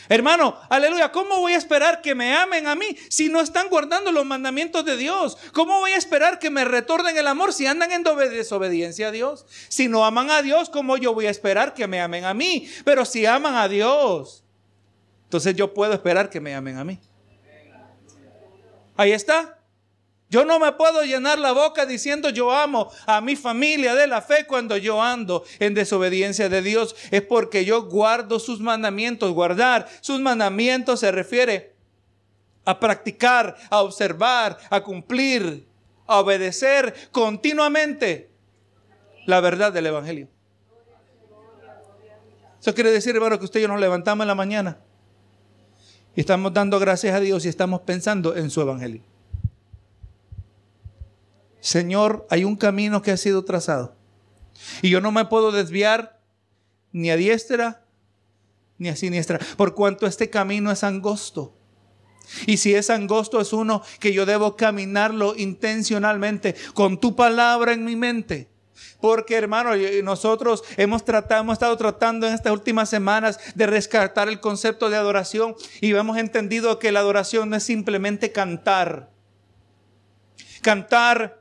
Hermano, 0.09 0.57
aleluya, 0.69 1.11
¿cómo 1.11 1.39
voy 1.39 1.53
a 1.53 1.57
esperar 1.57 2.01
que 2.01 2.15
me 2.15 2.35
amen 2.35 2.65
a 2.65 2.73
mí 2.73 2.97
si 3.09 3.29
no 3.29 3.41
están 3.41 3.69
guardando 3.69 4.11
los 4.11 4.25
mandamientos 4.25 4.83
de 4.83 4.97
Dios? 4.97 5.37
¿Cómo 5.53 5.77
voy 5.77 5.91
a 5.91 5.97
esperar 5.97 6.39
que 6.39 6.49
me 6.49 6.65
retornen 6.65 7.15
el 7.15 7.27
amor 7.27 7.53
si 7.53 7.67
andan 7.67 7.91
en 7.91 8.03
desobediencia 8.03 9.09
a 9.09 9.11
Dios? 9.11 9.45
Si 9.67 9.87
no 9.87 10.03
aman 10.03 10.31
a 10.31 10.41
Dios, 10.41 10.71
¿cómo 10.71 10.97
yo 10.97 11.13
voy 11.13 11.27
a 11.27 11.29
esperar 11.29 11.75
que 11.75 11.85
me 11.85 12.01
amen 12.01 12.25
a 12.25 12.33
mí? 12.33 12.67
Pero 12.83 13.05
si 13.05 13.27
aman 13.27 13.53
a 13.53 13.67
Dios, 13.67 14.43
entonces 15.25 15.55
yo 15.55 15.75
puedo 15.75 15.93
esperar 15.93 16.31
que 16.31 16.39
me 16.39 16.55
amen 16.55 16.77
a 16.77 16.83
mí. 16.83 16.99
Ahí 18.97 19.11
está. 19.11 19.58
Yo 20.29 20.45
no 20.45 20.59
me 20.59 20.71
puedo 20.73 21.03
llenar 21.03 21.39
la 21.39 21.53
boca 21.53 21.87
diciendo 21.87 22.29
yo 22.29 22.51
amo 22.51 22.91
a 23.07 23.19
mi 23.19 23.35
familia 23.35 23.95
de 23.95 24.05
la 24.05 24.21
fe 24.21 24.45
cuando 24.45 24.77
yo 24.77 25.01
ando 25.01 25.43
en 25.57 25.73
desobediencia 25.73 26.49
de 26.49 26.61
Dios. 26.61 26.95
Es 27.09 27.23
porque 27.23 27.65
yo 27.65 27.83
guardo 27.83 28.37
sus 28.39 28.59
mandamientos. 28.59 29.31
Guardar 29.31 29.87
sus 30.01 30.19
mandamientos 30.19 30.99
se 30.99 31.11
refiere 31.11 31.75
a 32.63 32.79
practicar, 32.79 33.55
a 33.71 33.81
observar, 33.81 34.59
a 34.69 34.81
cumplir, 34.81 35.67
a 36.05 36.19
obedecer 36.19 36.93
continuamente 37.11 38.29
la 39.25 39.39
verdad 39.41 39.73
del 39.73 39.87
Evangelio. 39.87 40.27
Eso 42.61 42.75
quiere 42.75 42.91
decir, 42.91 43.15
hermano, 43.15 43.39
que 43.39 43.45
usted 43.45 43.61
y 43.61 43.63
yo 43.63 43.67
nos 43.67 43.79
levantamos 43.79 44.25
en 44.25 44.27
la 44.27 44.35
mañana 44.35 44.77
y 46.15 46.19
estamos 46.19 46.53
dando 46.53 46.77
gracias 46.77 47.15
a 47.15 47.19
Dios 47.19 47.45
y 47.45 47.49
estamos 47.49 47.81
pensando 47.81 48.35
en 48.35 48.51
su 48.51 48.61
Evangelio. 48.61 49.01
Señor, 51.61 52.27
hay 52.29 52.43
un 52.43 52.55
camino 52.55 53.01
que 53.01 53.11
ha 53.11 53.17
sido 53.17 53.43
trazado. 53.43 53.95
Y 54.81 54.89
yo 54.89 55.01
no 55.01 55.11
me 55.11 55.25
puedo 55.25 55.51
desviar 55.51 56.19
ni 56.91 57.09
a 57.11 57.15
diestra 57.15 57.85
ni 58.79 58.87
a 58.87 58.95
siniestra, 58.95 59.39
por 59.57 59.75
cuanto 59.75 60.07
este 60.07 60.29
camino 60.29 60.71
es 60.71 60.83
angosto. 60.83 61.53
Y 62.45 62.57
si 62.57 62.73
es 62.73 62.89
angosto, 62.89 63.41
es 63.41 63.53
uno 63.53 63.83
que 63.99 64.13
yo 64.13 64.25
debo 64.25 64.55
caminarlo 64.55 65.35
intencionalmente, 65.35 66.55
con 66.73 66.99
tu 66.99 67.15
palabra 67.15 67.73
en 67.73 67.83
mi 67.83 67.95
mente. 67.95 68.47
Porque 69.01 69.35
hermano, 69.35 69.71
nosotros 70.03 70.63
hemos 70.77 71.03
tratado, 71.03 71.41
hemos 71.41 71.53
estado 71.53 71.75
tratando 71.75 72.27
en 72.27 72.33
estas 72.33 72.53
últimas 72.53 72.89
semanas 72.89 73.39
de 73.55 73.67
rescatar 73.67 74.29
el 74.29 74.39
concepto 74.39 74.89
de 74.89 74.95
adoración 74.95 75.55
y 75.81 75.93
hemos 75.93 76.17
entendido 76.17 76.79
que 76.79 76.91
la 76.91 77.01
adoración 77.01 77.49
no 77.49 77.57
es 77.57 77.63
simplemente 77.63 78.31
cantar. 78.31 79.09
Cantar 80.61 81.38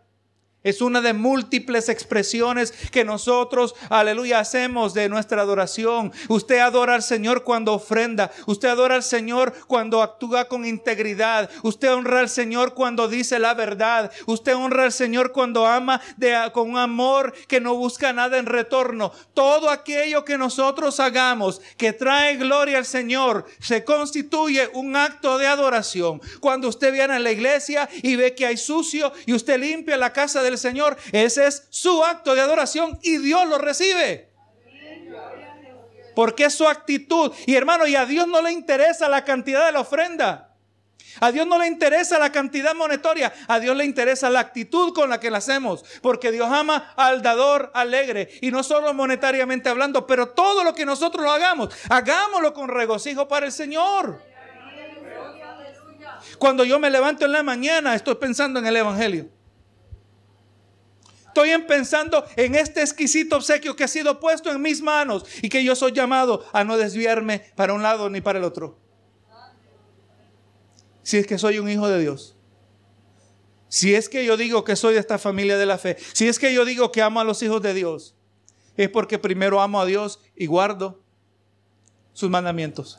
es 0.65 0.83
una 0.83 1.01
de 1.01 1.13
múltiples 1.13 1.89
expresiones 1.89 2.73
que 2.91 3.05
nosotros, 3.05 3.77
aleluya, 3.91 4.41
hacemos 4.41 4.93
de 4.93 5.09
nuestra 5.09 5.43
adoración. 5.43 6.13
Usted 6.27 6.59
adora 6.59 6.97
al 6.97 7.03
Señor 7.05 7.45
cuando 7.45 7.75
ofrenda. 7.75 8.33
Usted 8.47 8.69
adora 8.69 8.97
al 8.97 9.05
Señor 9.05 9.55
cuando 9.69 10.03
actúa 10.03 10.47
con 10.47 10.67
integridad. 10.67 11.49
Usted 11.63 11.95
honra 11.95 12.19
al 12.19 12.29
Señor 12.29 12.75
cuando 12.75 13.07
dice 13.07 13.39
la 13.39 13.55
verdad. 13.55 14.11
Usted 14.27 14.57
honra 14.57 14.83
al 14.83 14.93
Señor 14.93 15.31
cuando 15.31 15.65
ama 15.65 16.01
de, 16.17 16.37
con 16.53 16.71
un 16.71 16.79
amor 16.79 17.33
que 17.47 17.61
no 17.61 17.77
busca 17.77 18.13
nada 18.13 18.37
en 18.37 18.47
retorno. 18.47 19.13
Todo 19.35 19.71
aquello 19.71 20.25
que 20.25 20.39
nosotros 20.39 20.99
hagamos 20.99 21.61
que 21.77 21.93
trae 21.93 22.37
gloria 22.37 22.79
al 22.79 22.85
Señor 22.87 23.47
se 23.61 23.85
constituye 23.85 24.69
un 24.75 24.97
acto 24.97 25.39
de 25.39 25.47
adoración. 25.47 26.21
Cuando 26.41 26.67
usted 26.69 26.93
viene 26.93 27.15
a 27.15 27.19
la 27.21 27.31
iglesia 27.31 27.89
y 28.03 28.17
ve 28.17 28.35
que 28.35 28.45
hay 28.45 28.57
sucio 28.57 29.13
y 29.25 29.35
usted 29.35 29.61
limpia 29.61 29.97
la 29.97 30.13
casa 30.13 30.43
de 30.43 30.49
Señor. 30.59 30.97
Ese 31.13 31.47
es 31.47 31.67
su 31.71 32.05
acto 32.05 32.35
de 32.35 32.41
adoración 32.41 32.99
y 33.03 33.19
Dios 33.19 33.47
lo 33.47 33.59
recibe. 33.59 34.29
Porque 36.15 36.47
es 36.47 36.55
su 36.55 36.67
actitud. 36.67 37.33
Y 37.47 37.55
hermano, 37.55 37.87
y 37.87 37.95
a 37.95 38.05
Dios 38.05 38.27
no 38.27 38.43
le 38.43 38.53
interesa 38.53 39.09
la 39.09 39.25
cantidad 39.25 39.67
de 39.67 39.73
la 39.73 39.81
ofrenda. 39.81 40.49
A 41.21 41.33
Dios 41.33 41.47
no 41.47 41.59
le 41.59 41.67
interesa 41.67 42.19
la 42.19 42.31
cantidad 42.31 42.75
monetaria, 42.75 43.33
a 43.49 43.59
Dios 43.59 43.77
le 43.77 43.85
interesa 43.85 44.31
la 44.31 44.41
actitud 44.41 44.93
con 44.93 45.11
la 45.11 45.19
que 45.19 45.31
la 45.31 45.39
hacemos, 45.39 45.85
porque 46.01 46.31
Dios 46.31 46.49
ama 46.51 46.93
al 46.97 47.23
dador 47.23 47.71
alegre, 47.75 48.29
y 48.41 48.51
no 48.51 48.63
solo 48.63 48.93
monetariamente 48.95 49.69
hablando, 49.69 50.07
pero 50.07 50.29
todo 50.29 50.65
lo 50.65 50.75
que 50.75 50.87
nosotros 50.87 51.25
lo 51.25 51.33
hagamos, 51.33 51.75
hagámoslo 51.89 52.55
con 52.55 52.69
regocijo 52.69 53.27
para 53.27 53.47
el 53.47 53.53
Señor. 53.53 54.23
Cuando 56.39 56.65
yo 56.65 56.79
me 56.79 56.91
levanto 56.91 57.25
en 57.25 57.33
la 57.33 57.43
mañana, 57.43 57.95
estoy 57.95 58.15
pensando 58.17 58.61
en 58.61 58.67
el 58.67 58.77
Evangelio. 58.77 59.29
Estoy 61.39 61.57
pensando 61.69 62.25
en 62.35 62.57
este 62.57 62.81
exquisito 62.81 63.37
obsequio 63.37 63.77
que 63.77 63.85
ha 63.85 63.89
sido 63.89 64.19
puesto 64.19 64.51
en 64.51 64.61
mis 64.61 64.83
manos 64.83 65.25
y 65.41 65.49
que 65.49 65.63
yo 65.63 65.77
soy 65.77 65.93
llamado 65.93 66.45
a 66.53 66.65
no 66.65 66.77
desviarme 66.77 67.45
para 67.55 67.75
un 67.75 67.81
lado 67.81 68.11
ni 68.11 68.21
para 68.21 68.41
el 68.41 68.45
otro. 68.45 68.77
Si 71.05 71.17
es 71.17 71.29
que 71.29 71.39
soy 71.39 71.61
un 71.61 71.71
hijo 71.71 71.89
de 71.89 72.01
Dios. 72.01 72.35
Si 73.69 73.95
es 73.95 74.09
que 74.09 74.25
yo 74.25 74.37
digo 74.37 74.65
que 74.65 74.75
soy 74.75 74.95
de 74.95 75.01
esta 75.01 75.17
familia 75.17 75.57
de 75.57 75.67
la 75.67 75.79
fe. 75.79 75.97
Si 76.13 76.27
es 76.27 76.41
que 76.41 76.53
yo 76.53 76.65
digo 76.65 76.91
que 76.91 77.03
amo 77.03 77.21
a 77.21 77.25
los 77.25 77.41
hijos 77.45 77.63
de 77.63 77.73
Dios. 77.73 78.17
Es 78.77 78.89
porque 78.89 79.21
primero 79.21 79.61
amo 79.61 79.81
a 79.81 79.87
Dios 79.87 80.19
y 80.35 80.47
guardo 80.47 81.05
sus 82.15 82.29
mandamientos. 82.29 82.99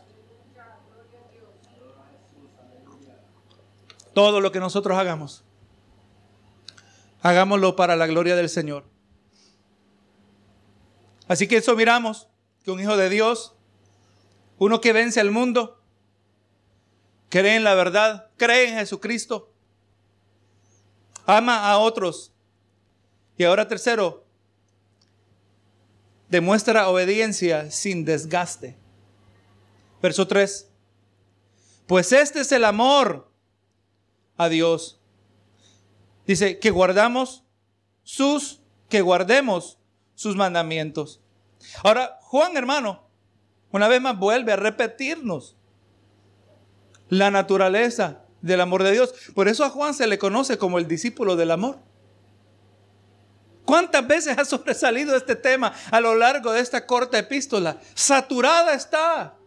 Todo 4.13 4.39
lo 4.39 4.53
que 4.53 4.61
nosotros 4.61 4.97
hagamos 4.97 5.43
Hagámoslo 7.21 7.75
para 7.75 7.95
la 7.95 8.07
gloria 8.07 8.35
del 8.35 8.49
Señor. 8.49 8.85
Así 11.27 11.47
que 11.47 11.57
eso 11.57 11.75
miramos, 11.75 12.27
que 12.63 12.71
un 12.71 12.79
hijo 12.79 12.97
de 12.97 13.09
Dios, 13.09 13.55
uno 14.57 14.81
que 14.81 14.93
vence 14.93 15.19
al 15.19 15.31
mundo, 15.31 15.81
cree 17.29 17.55
en 17.55 17.63
la 17.63 17.75
verdad, 17.75 18.31
cree 18.37 18.69
en 18.69 18.77
Jesucristo, 18.77 19.53
ama 21.25 21.69
a 21.69 21.77
otros. 21.77 22.33
Y 23.37 23.43
ahora 23.43 23.67
tercero, 23.67 24.25
demuestra 26.29 26.89
obediencia 26.89 27.69
sin 27.71 28.05
desgaste. 28.05 28.77
Verso 30.01 30.27
3. 30.27 30.69
Pues 31.87 32.11
este 32.11 32.41
es 32.41 32.51
el 32.51 32.65
amor 32.65 33.31
a 34.37 34.49
Dios 34.49 34.98
Dice 36.29 36.59
que 36.59 36.69
guardamos 36.69 37.43
sus, 38.03 38.61
que 38.87 39.01
guardemos 39.01 39.79
sus 40.13 40.35
mandamientos. 40.35 41.21
Ahora, 41.83 42.19
Juan, 42.21 42.55
hermano, 42.55 43.01
una 43.71 43.87
vez 43.87 43.99
más 43.99 44.15
vuelve 44.15 44.51
a 44.51 44.55
repetirnos 44.55 45.57
la 47.07 47.31
naturaleza 47.31 48.19
del 48.43 48.61
amor 48.61 48.83
de 48.83 48.91
Dios. 48.91 49.11
Por 49.33 49.47
eso 49.47 49.65
a 49.65 49.71
Juan 49.71 49.95
se 49.95 50.05
le 50.05 50.19
conoce 50.19 50.59
como 50.59 50.77
el 50.77 50.87
discípulo 50.87 51.35
del 51.35 51.49
amor. 51.49 51.79
¿Cuántas 53.65 54.05
veces 54.05 54.37
ha 54.37 54.45
sobresalido 54.45 55.15
este 55.15 55.35
tema 55.35 55.73
a 55.89 55.99
lo 55.99 56.13
largo 56.13 56.51
de 56.51 56.59
esta 56.59 56.85
corta 56.85 57.17
epístola? 57.17 57.77
Saturada 57.95 58.75
está. 58.75 59.38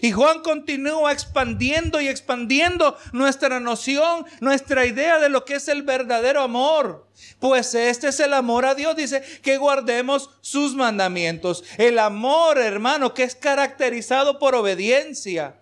Y 0.00 0.12
Juan 0.12 0.40
continúa 0.42 1.12
expandiendo 1.12 2.00
y 2.00 2.08
expandiendo 2.08 2.96
nuestra 3.12 3.60
noción, 3.60 4.24
nuestra 4.40 4.86
idea 4.86 5.18
de 5.18 5.28
lo 5.28 5.44
que 5.44 5.54
es 5.54 5.68
el 5.68 5.82
verdadero 5.82 6.42
amor. 6.42 7.06
Pues 7.40 7.74
este 7.74 8.08
es 8.08 8.20
el 8.20 8.32
amor 8.32 8.66
a 8.66 8.74
Dios, 8.74 8.96
dice 8.96 9.22
que 9.42 9.56
guardemos 9.56 10.30
sus 10.40 10.74
mandamientos. 10.74 11.64
El 11.76 11.98
amor, 11.98 12.58
hermano, 12.58 13.14
que 13.14 13.24
es 13.24 13.34
caracterizado 13.34 14.38
por 14.38 14.54
obediencia. 14.54 15.56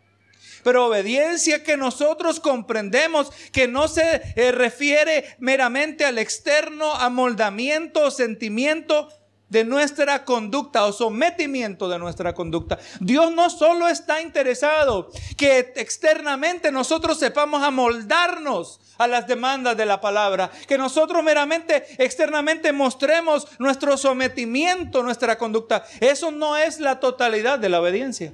Pero 0.62 0.86
obediencia 0.86 1.62
que 1.62 1.76
nosotros 1.76 2.40
comprendemos 2.40 3.30
que 3.52 3.68
no 3.68 3.86
se 3.86 4.20
eh, 4.34 4.50
refiere 4.50 5.36
meramente 5.38 6.04
al 6.04 6.18
externo 6.18 6.92
amoldamiento 6.94 8.02
o 8.02 8.10
sentimiento, 8.10 9.08
de 9.48 9.64
nuestra 9.64 10.24
conducta 10.24 10.84
o 10.84 10.92
sometimiento 10.92 11.88
de 11.88 11.98
nuestra 11.98 12.34
conducta. 12.34 12.78
Dios 13.00 13.32
no 13.32 13.48
solo 13.48 13.88
está 13.88 14.20
interesado 14.20 15.10
que 15.36 15.72
externamente 15.76 16.72
nosotros 16.72 17.18
sepamos 17.18 17.62
amoldarnos 17.62 18.80
a 18.98 19.06
las 19.06 19.26
demandas 19.26 19.76
de 19.76 19.86
la 19.86 20.00
palabra, 20.00 20.50
que 20.66 20.78
nosotros 20.78 21.22
meramente 21.22 21.84
externamente 22.02 22.72
mostremos 22.72 23.46
nuestro 23.58 23.96
sometimiento, 23.96 25.02
nuestra 25.02 25.38
conducta. 25.38 25.84
Eso 26.00 26.30
no 26.30 26.56
es 26.56 26.80
la 26.80 26.98
totalidad 26.98 27.58
de 27.58 27.68
la 27.68 27.80
obediencia. 27.80 28.32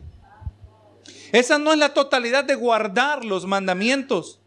Esa 1.32 1.58
no 1.58 1.72
es 1.72 1.78
la 1.78 1.94
totalidad 1.94 2.44
de 2.44 2.54
guardar 2.54 3.24
los 3.24 3.46
mandamientos. 3.46 4.40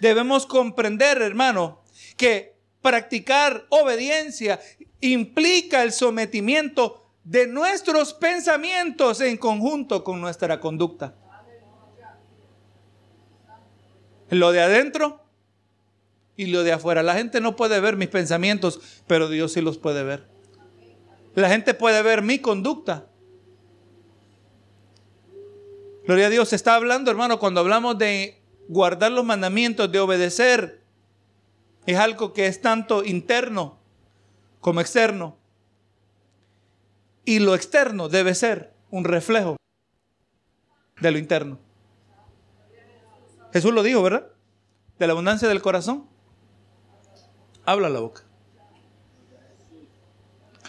Debemos 0.00 0.46
comprender, 0.46 1.20
hermano, 1.20 1.82
que 2.16 2.53
practicar 2.84 3.64
obediencia 3.70 4.60
implica 5.00 5.82
el 5.82 5.90
sometimiento 5.90 7.06
de 7.24 7.46
nuestros 7.46 8.12
pensamientos 8.12 9.22
en 9.22 9.38
conjunto 9.38 10.04
con 10.04 10.20
nuestra 10.20 10.60
conducta. 10.60 11.14
Lo 14.28 14.52
de 14.52 14.60
adentro 14.60 15.24
y 16.36 16.46
lo 16.46 16.62
de 16.62 16.72
afuera. 16.72 17.02
La 17.02 17.14
gente 17.14 17.40
no 17.40 17.56
puede 17.56 17.80
ver 17.80 17.96
mis 17.96 18.08
pensamientos, 18.08 18.78
pero 19.06 19.30
Dios 19.30 19.52
sí 19.52 19.62
los 19.62 19.78
puede 19.78 20.02
ver. 20.02 20.28
La 21.34 21.48
gente 21.48 21.72
puede 21.72 22.02
ver 22.02 22.20
mi 22.20 22.38
conducta. 22.38 23.06
Gloria 26.06 26.26
a 26.26 26.30
Dios. 26.30 26.52
Está 26.52 26.74
hablando, 26.74 27.10
hermano, 27.10 27.38
cuando 27.38 27.60
hablamos 27.60 27.96
de 27.96 28.42
guardar 28.68 29.10
los 29.10 29.24
mandamientos, 29.24 29.90
de 29.90 30.00
obedecer, 30.00 30.83
es 31.86 31.98
algo 31.98 32.32
que 32.32 32.46
es 32.46 32.60
tanto 32.60 33.04
interno 33.04 33.78
como 34.60 34.80
externo. 34.80 35.36
Y 37.24 37.38
lo 37.38 37.54
externo 37.54 38.08
debe 38.08 38.34
ser 38.34 38.74
un 38.90 39.04
reflejo 39.04 39.56
de 41.00 41.10
lo 41.10 41.18
interno. 41.18 41.58
Jesús 43.52 43.72
lo 43.72 43.82
dijo, 43.82 44.02
¿verdad? 44.02 44.26
De 44.98 45.06
la 45.06 45.12
abundancia 45.12 45.48
del 45.48 45.62
corazón 45.62 46.08
Habla 47.66 47.88
la 47.88 48.00
boca. 48.00 48.22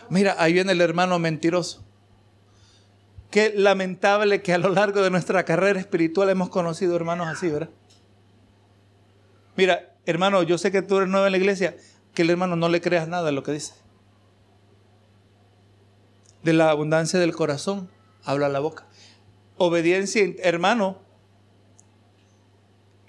Mira, 0.09 0.35
ahí 0.37 0.53
viene 0.53 0.71
el 0.71 0.81
hermano 0.81 1.19
mentiroso. 1.19 1.83
Qué 3.31 3.53
lamentable 3.55 4.41
que 4.41 4.53
a 4.53 4.57
lo 4.57 4.69
largo 4.69 5.01
de 5.01 5.09
nuestra 5.09 5.43
carrera 5.43 5.79
espiritual 5.79 6.29
hemos 6.29 6.49
conocido 6.49 6.95
hermanos 6.95 7.27
así, 7.27 7.49
¿verdad? 7.49 7.69
Mira, 9.57 9.94
hermano, 10.05 10.43
yo 10.43 10.57
sé 10.57 10.71
que 10.71 10.81
tú 10.81 10.97
eres 10.97 11.09
nuevo 11.09 11.25
en 11.25 11.31
la 11.31 11.37
iglesia, 11.37 11.75
que 12.13 12.21
el 12.21 12.29
hermano 12.29 12.55
no 12.55 12.69
le 12.69 12.81
creas 12.81 13.07
nada 13.07 13.29
a 13.29 13.31
lo 13.31 13.43
que 13.43 13.51
dice. 13.51 13.73
De 16.43 16.53
la 16.53 16.69
abundancia 16.69 17.19
del 17.19 17.35
corazón 17.35 17.89
habla 18.23 18.49
la 18.49 18.59
boca. 18.59 18.87
Obediencia, 19.57 20.23
hermano, 20.39 21.01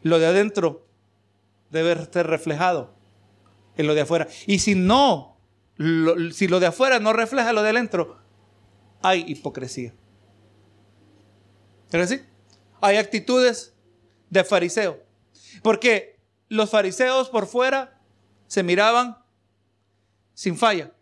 lo 0.03 0.19
de 0.19 0.27
adentro 0.27 0.87
debe 1.71 1.97
ser 2.13 2.27
reflejado 2.27 2.95
en 3.77 3.87
lo 3.87 3.95
de 3.95 4.03
afuera. 4.03 4.29
Y 4.47 4.61
si 4.61 4.75
no, 4.75 5.39
si 6.33 6.49
lo 6.49 6.61
de 6.61 6.67
afuera 6.67 6.99
no 7.01 7.13
refleja 7.13 7.53
lo 7.53 7.63
de 7.63 7.71
adentro, 7.71 8.19
hay 9.03 9.25
hipocresía. 9.27 9.95
¿Es 11.91 12.01
así? 12.01 12.21
Hay 12.81 12.97
actitudes 12.97 13.75
de 14.31 14.45
fariseo. 14.45 15.03
Porque 15.63 16.16
los 16.49 16.71
fariseos 16.71 17.29
por 17.29 17.47
fuera 17.47 17.99
se 18.47 18.63
miraban 18.63 19.19
sin 20.35 20.57
falla. 20.57 20.93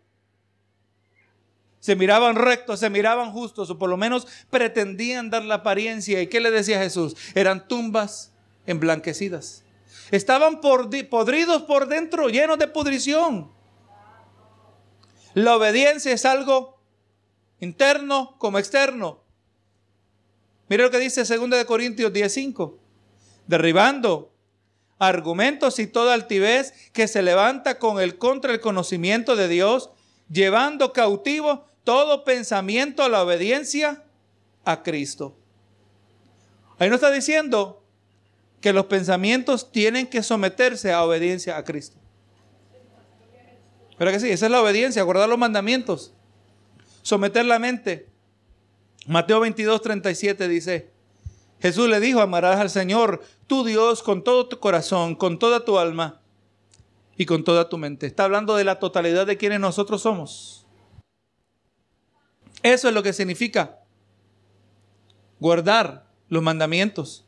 Se 1.79 1.95
miraban 1.95 2.35
rectos, 2.35 2.79
se 2.79 2.89
miraban 2.89 3.31
justos, 3.31 3.69
o 3.69 3.77
por 3.77 3.89
lo 3.89 3.97
menos 3.97 4.27
pretendían 4.49 5.29
dar 5.29 5.43
la 5.43 5.55
apariencia. 5.55 6.19
¿Y 6.19 6.27
qué 6.27 6.39
le 6.39 6.49
decía 6.49 6.79
Jesús? 6.79 7.15
Eran 7.35 7.67
tumbas 7.67 8.33
emblanquecidas. 8.65 9.63
Estaban 10.09 10.61
podridos 10.61 11.63
por 11.63 11.87
dentro, 11.87 12.29
llenos 12.29 12.57
de 12.57 12.67
pudrición. 12.67 13.51
La 15.35 15.57
obediencia 15.57 16.11
es 16.11 16.25
algo 16.25 16.79
interno 17.59 18.35
como 18.39 18.57
externo. 18.57 19.21
Mire 20.69 20.83
lo 20.83 20.91
que 20.91 20.99
dice 20.99 21.23
2 21.23 21.49
de 21.49 21.65
Corintios 21.65 22.11
10:5. 22.11 22.79
Derribando 23.45 24.34
argumentos 24.99 25.79
y 25.79 25.87
toda 25.87 26.13
altivez 26.13 26.73
que 26.93 27.07
se 27.07 27.21
levanta 27.21 27.79
con 27.79 27.99
el 27.99 28.17
contra 28.17 28.53
el 28.53 28.59
conocimiento 28.59 29.35
de 29.35 29.47
Dios, 29.47 29.89
llevando 30.29 30.93
cautivo 30.93 31.65
todo 31.83 32.23
pensamiento 32.23 33.03
a 33.03 33.09
la 33.09 33.21
obediencia 33.21 34.03
a 34.63 34.83
Cristo. 34.83 35.37
Ahí 36.79 36.89
no 36.89 36.95
está 36.95 37.11
diciendo 37.11 37.83
que 38.61 38.73
los 38.73 38.85
pensamientos 38.85 39.71
tienen 39.71 40.07
que 40.07 40.23
someterse 40.23 40.91
a 40.91 41.03
obediencia 41.03 41.57
a 41.57 41.63
Cristo. 41.63 41.97
Pero 43.97 44.11
que 44.11 44.19
sí, 44.19 44.29
esa 44.29 44.45
es 44.45 44.51
la 44.51 44.61
obediencia, 44.61 45.03
guardar 45.03 45.29
los 45.29 45.37
mandamientos, 45.37 46.13
someter 47.01 47.45
la 47.45 47.59
mente. 47.59 48.09
Mateo 49.07 49.39
22, 49.39 49.81
37 49.81 50.47
dice, 50.47 50.89
Jesús 51.59 51.89
le 51.89 51.99
dijo, 51.99 52.21
amarás 52.21 52.59
al 52.59 52.69
Señor, 52.69 53.23
tu 53.47 53.63
Dios, 53.63 54.03
con 54.03 54.23
todo 54.23 54.47
tu 54.47 54.59
corazón, 54.59 55.15
con 55.15 55.39
toda 55.39 55.65
tu 55.65 55.77
alma 55.77 56.21
y 57.17 57.25
con 57.25 57.43
toda 57.43 57.69
tu 57.69 57.77
mente. 57.77 58.07
Está 58.07 58.25
hablando 58.25 58.55
de 58.55 58.63
la 58.63 58.79
totalidad 58.79 59.25
de 59.25 59.37
quienes 59.37 59.59
nosotros 59.59 60.01
somos. 60.01 60.65
Eso 62.61 62.87
es 62.87 62.93
lo 62.93 63.03
que 63.03 63.13
significa 63.13 63.79
guardar 65.39 66.07
los 66.29 66.41
mandamientos. 66.41 67.25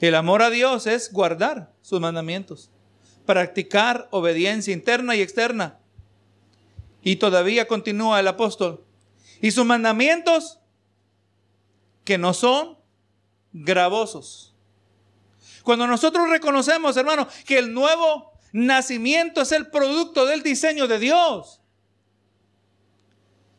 El 0.00 0.14
amor 0.14 0.42
a 0.42 0.50
Dios 0.50 0.86
es 0.86 1.12
guardar 1.12 1.72
sus 1.80 2.00
mandamientos, 2.00 2.70
practicar 3.26 4.08
obediencia 4.10 4.72
interna 4.72 5.16
y 5.16 5.20
externa. 5.20 5.78
Y 7.02 7.16
todavía 7.16 7.66
continúa 7.66 8.20
el 8.20 8.28
apóstol. 8.28 8.84
Y 9.40 9.50
sus 9.50 9.66
mandamientos 9.66 10.60
que 12.04 12.18
no 12.18 12.34
son 12.34 12.78
gravosos. 13.52 14.54
Cuando 15.62 15.86
nosotros 15.86 16.28
reconocemos, 16.28 16.96
hermano, 16.96 17.28
que 17.46 17.58
el 17.58 17.72
nuevo 17.72 18.32
nacimiento 18.52 19.42
es 19.42 19.52
el 19.52 19.68
producto 19.68 20.26
del 20.26 20.42
diseño 20.42 20.88
de 20.88 20.98
Dios. 20.98 21.60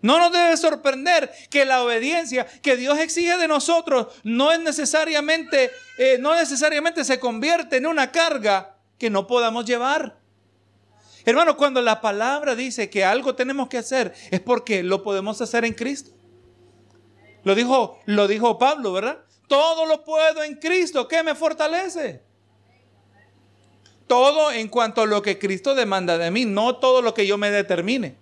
No 0.02 0.20
nos 0.20 0.34
debe 0.34 0.58
sorprender 0.58 1.32
que 1.50 1.64
la 1.64 1.82
obediencia 1.82 2.46
que 2.62 2.76
Dios 2.76 3.00
exige 3.00 3.38
de 3.38 3.48
nosotros 3.48 4.08
no 4.24 4.52
es 4.52 4.60
necesariamente, 4.60 5.72
eh, 5.98 6.18
no 6.20 6.36
necesariamente 6.36 7.06
se 7.06 7.22
convierte 7.22 7.78
en 7.78 7.88
una 7.88 8.12
carga 8.12 8.76
que 9.00 9.10
no 9.10 9.28
podamos 9.28 9.64
llevar. 9.64 10.18
Hermano, 11.26 11.56
cuando 11.56 11.82
la 11.82 12.02
palabra 12.02 12.54
dice 12.54 12.90
que 12.90 13.06
algo 13.06 13.34
tenemos 13.34 13.70
que 13.70 13.78
hacer, 13.78 14.14
es 14.30 14.42
porque 14.42 14.84
lo 14.84 15.04
podemos 15.04 15.40
hacer 15.40 15.64
en 15.64 15.74
Cristo. 15.74 16.12
Lo 17.46 17.56
dijo, 17.56 18.00
lo 18.06 18.28
dijo 18.28 18.58
Pablo, 18.58 18.92
¿verdad? 18.92 19.20
Todo 19.48 19.86
lo 19.86 20.04
puedo 20.04 20.44
en 20.44 20.56
Cristo 20.56 21.08
que 21.08 21.24
me 21.24 21.36
fortalece. 21.36 22.24
Todo 24.08 24.52
en 24.52 24.68
cuanto 24.68 25.02
a 25.02 25.06
lo 25.06 25.22
que 25.22 25.40
Cristo 25.40 25.76
demanda 25.76 26.18
de 26.18 26.32
mí, 26.32 26.46
no 26.46 26.78
todo 26.78 27.02
lo 27.02 27.14
que 27.14 27.26
yo 27.26 27.38
me 27.38 27.52
determine. 27.52 28.18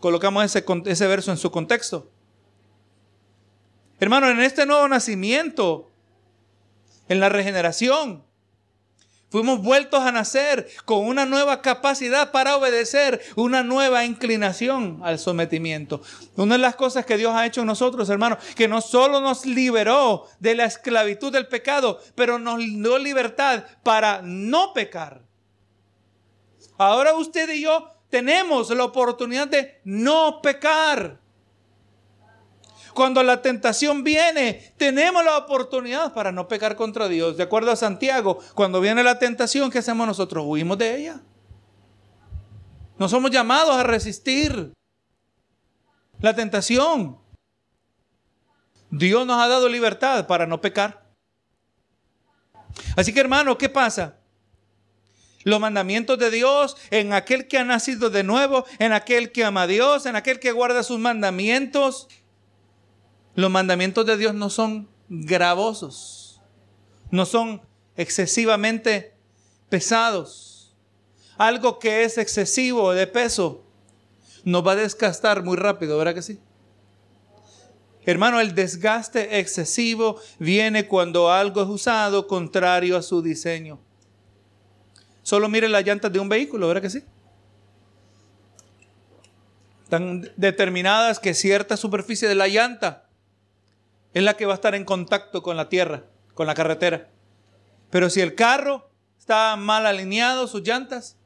Colocamos 0.00 0.44
ese, 0.44 0.64
ese 0.86 1.06
verso 1.06 1.30
en 1.30 1.36
su 1.36 1.50
contexto. 1.50 2.10
Hermano, 4.00 4.28
en 4.28 4.40
este 4.40 4.66
nuevo 4.66 4.86
nacimiento, 4.88 5.90
en 7.08 7.20
la 7.20 7.28
regeneración, 7.28 8.24
Fuimos 9.34 9.62
vueltos 9.62 9.98
a 9.98 10.12
nacer 10.12 10.68
con 10.84 11.04
una 11.04 11.26
nueva 11.26 11.60
capacidad 11.60 12.30
para 12.30 12.54
obedecer, 12.54 13.20
una 13.34 13.64
nueva 13.64 14.04
inclinación 14.04 15.00
al 15.02 15.18
sometimiento. 15.18 16.02
Una 16.36 16.54
de 16.54 16.60
las 16.60 16.76
cosas 16.76 17.04
que 17.04 17.16
Dios 17.16 17.34
ha 17.34 17.44
hecho 17.44 17.62
en 17.62 17.66
nosotros, 17.66 18.08
hermanos, 18.10 18.38
que 18.54 18.68
no 18.68 18.80
solo 18.80 19.20
nos 19.20 19.44
liberó 19.44 20.28
de 20.38 20.54
la 20.54 20.66
esclavitud 20.66 21.32
del 21.32 21.48
pecado, 21.48 21.98
pero 22.14 22.38
nos 22.38 22.58
dio 22.58 22.96
libertad 22.96 23.64
para 23.82 24.22
no 24.22 24.72
pecar. 24.72 25.22
Ahora 26.78 27.14
usted 27.14 27.50
y 27.50 27.62
yo 27.62 27.90
tenemos 28.10 28.70
la 28.70 28.84
oportunidad 28.84 29.48
de 29.48 29.80
no 29.82 30.42
pecar. 30.42 31.23
Cuando 32.94 33.22
la 33.22 33.42
tentación 33.42 34.04
viene, 34.04 34.72
tenemos 34.76 35.24
la 35.24 35.36
oportunidad 35.36 36.14
para 36.14 36.30
no 36.30 36.46
pecar 36.46 36.76
contra 36.76 37.08
Dios. 37.08 37.36
De 37.36 37.42
acuerdo 37.42 37.72
a 37.72 37.76
Santiago, 37.76 38.38
cuando 38.54 38.80
viene 38.80 39.02
la 39.02 39.18
tentación, 39.18 39.70
¿qué 39.70 39.78
hacemos 39.78 40.06
nosotros? 40.06 40.44
Huimos 40.46 40.78
de 40.78 40.96
ella. 40.96 41.20
No 42.96 43.08
somos 43.08 43.32
llamados 43.32 43.74
a 43.76 43.82
resistir 43.82 44.72
la 46.20 46.34
tentación. 46.34 47.18
Dios 48.90 49.26
nos 49.26 49.42
ha 49.42 49.48
dado 49.48 49.68
libertad 49.68 50.28
para 50.28 50.46
no 50.46 50.60
pecar. 50.60 51.04
Así 52.96 53.12
que 53.12 53.20
hermano, 53.20 53.58
¿qué 53.58 53.68
pasa? 53.68 54.18
Los 55.42 55.58
mandamientos 55.58 56.16
de 56.18 56.30
Dios 56.30 56.76
en 56.90 57.12
aquel 57.12 57.48
que 57.48 57.58
ha 57.58 57.64
nacido 57.64 58.08
de 58.08 58.22
nuevo, 58.22 58.64
en 58.78 58.92
aquel 58.92 59.32
que 59.32 59.44
ama 59.44 59.62
a 59.62 59.66
Dios, 59.66 60.06
en 60.06 60.14
aquel 60.14 60.38
que 60.38 60.52
guarda 60.52 60.84
sus 60.84 61.00
mandamientos. 61.00 62.08
Los 63.34 63.50
mandamientos 63.50 64.06
de 64.06 64.16
Dios 64.16 64.34
no 64.34 64.48
son 64.48 64.88
gravosos, 65.08 66.40
no 67.10 67.26
son 67.26 67.62
excesivamente 67.96 69.14
pesados. 69.68 70.74
Algo 71.36 71.78
que 71.78 72.04
es 72.04 72.16
excesivo 72.16 72.92
de 72.92 73.06
peso 73.06 73.64
nos 74.44 74.64
va 74.64 74.72
a 74.72 74.76
desgastar 74.76 75.42
muy 75.42 75.56
rápido, 75.56 75.98
¿verdad 75.98 76.14
que 76.14 76.22
sí? 76.22 76.38
Hermano, 78.06 78.38
el 78.40 78.54
desgaste 78.54 79.38
excesivo 79.38 80.20
viene 80.38 80.86
cuando 80.86 81.32
algo 81.32 81.62
es 81.62 81.68
usado 81.68 82.26
contrario 82.26 82.96
a 82.96 83.02
su 83.02 83.22
diseño. 83.22 83.80
Solo 85.22 85.48
mire 85.48 85.68
las 85.68 85.84
llantas 85.84 86.12
de 86.12 86.20
un 86.20 86.28
vehículo, 86.28 86.68
¿verdad 86.68 86.82
que 86.82 86.90
sí? 86.90 87.02
Están 89.84 90.30
determinadas 90.36 91.18
que 91.18 91.32
cierta 91.32 91.76
superficie 91.78 92.28
de 92.28 92.34
la 92.34 92.46
llanta 92.46 93.03
es 94.14 94.22
la 94.22 94.34
que 94.34 94.46
va 94.46 94.52
a 94.52 94.54
estar 94.54 94.74
en 94.74 94.84
contacto 94.84 95.42
con 95.42 95.56
la 95.56 95.68
tierra, 95.68 96.04
con 96.32 96.46
la 96.46 96.54
carretera. 96.54 97.10
Pero 97.90 98.08
si 98.08 98.20
el 98.20 98.34
carro 98.34 98.90
está 99.18 99.56
mal 99.56 99.86
alineado, 99.86 100.46
sus 100.46 100.62
llantas, 100.62 101.18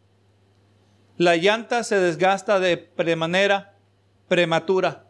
la 1.17 1.37
llanta 1.37 1.85
se 1.85 1.97
desgasta 2.01 2.59
de 2.59 3.17
manera 3.17 3.77
prematura. 4.27 5.05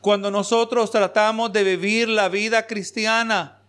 Cuando 0.00 0.30
nosotros 0.30 0.90
tratamos 0.90 1.52
de 1.52 1.62
vivir 1.62 2.08
la 2.08 2.28
vida 2.28 2.66
cristiana, 2.66 3.62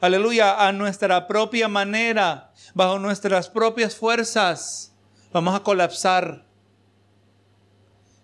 aleluya, 0.00 0.66
a 0.66 0.72
nuestra 0.72 1.26
propia 1.26 1.68
manera, 1.68 2.52
bajo 2.74 2.98
nuestras 2.98 3.48
propias 3.48 3.94
fuerzas, 3.94 4.94
vamos 5.32 5.54
a 5.54 5.62
colapsar. 5.62 6.44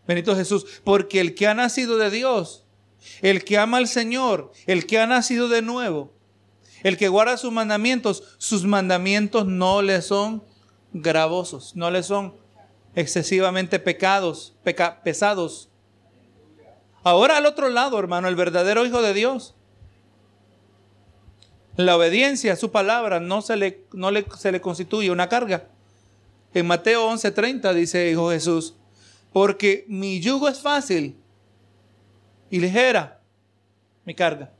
Benito 0.06 0.34
Jesús, 0.34 0.80
porque 0.82 1.20
el 1.20 1.34
que 1.34 1.46
ha 1.46 1.54
nacido 1.54 1.98
de 1.98 2.10
Dios 2.10 2.66
el 3.22 3.44
que 3.44 3.58
ama 3.58 3.78
al 3.78 3.88
Señor, 3.88 4.52
el 4.66 4.86
que 4.86 4.98
ha 4.98 5.06
nacido 5.06 5.48
de 5.48 5.62
nuevo, 5.62 6.12
El 6.82 6.96
que 6.96 7.08
guarda 7.08 7.36
sus 7.36 7.52
mandamientos, 7.52 8.22
sus 8.38 8.64
mandamientos 8.64 9.46
no 9.46 9.82
le 9.82 10.00
son 10.00 10.42
gravosos, 10.94 11.76
no 11.76 11.90
le 11.90 12.02
son 12.02 12.34
excesivamente 12.94 13.78
pecados, 13.78 14.56
pesados. 15.04 15.68
Ahora 17.02 17.36
al 17.36 17.44
otro 17.44 17.68
lado, 17.68 17.98
hermano, 17.98 18.28
el 18.28 18.34
verdadero 18.34 18.86
Hijo 18.86 19.02
de 19.02 19.12
Dios. 19.12 19.54
La 21.76 21.96
obediencia 21.96 22.54
a 22.54 22.56
su 22.56 22.70
palabra 22.70 23.20
no 23.20 23.42
se 23.42 23.56
le, 23.56 23.86
no 23.92 24.10
le, 24.10 24.26
se 24.38 24.50
le 24.50 24.60
constituye 24.62 25.10
una 25.10 25.28
carga. 25.28 25.68
En 26.54 26.66
Mateo 26.66 27.08
11:30 27.10 27.74
dice 27.74 28.10
Hijo 28.10 28.30
Jesús, 28.30 28.74
porque 29.32 29.84
mi 29.86 30.20
yugo 30.20 30.48
es 30.48 30.60
fácil 30.60 31.19
y 32.50 32.60
ligera 32.60 33.20
mi 34.04 34.14
carga. 34.14 34.50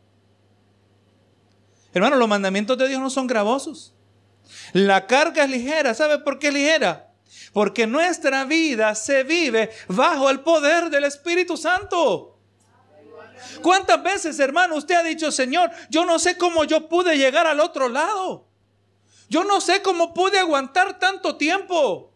Hermano, 1.93 2.17
los 2.17 2.29
mandamientos 2.29 2.79
de 2.79 2.89
Dios 2.89 3.01
no 3.01 3.11
son 3.11 3.27
gravosos. 3.27 3.93
La 4.73 5.07
carga 5.07 5.45
es 5.45 5.51
ligera. 5.51 5.93
¿Sabe 5.95 6.19
por 6.19 6.39
qué 6.39 6.49
es 6.49 6.55
ligera? 6.55 7.13
Porque 7.53 7.87
nuestra 7.87 8.45
vida 8.45 8.95
se 8.95 9.25
vive 9.25 9.71
bajo 9.89 10.31
el 10.31 10.41
poder 10.41 10.89
del 10.89 11.05
Espíritu 11.05 11.57
Santo. 11.57 12.39
¿Cuántas 13.63 14.03
veces, 14.03 14.39
hermano, 14.39 14.77
usted 14.77 14.95
ha 14.95 15.03
dicho, 15.03 15.33
Señor, 15.33 15.71
yo 15.89 16.05
no 16.05 16.19
sé 16.19 16.37
cómo 16.37 16.65
yo 16.65 16.89
pude 16.89 17.17
llegar 17.17 17.47
al 17.47 17.61
otro 17.61 17.89
lado? 17.89 18.47
Yo 19.29 19.45
no 19.45 19.61
sé 19.61 19.83
cómo 19.83 20.15
pude 20.15 20.39
aguantar 20.39 20.99
tanto 20.99 21.37
tiempo. 21.37 22.13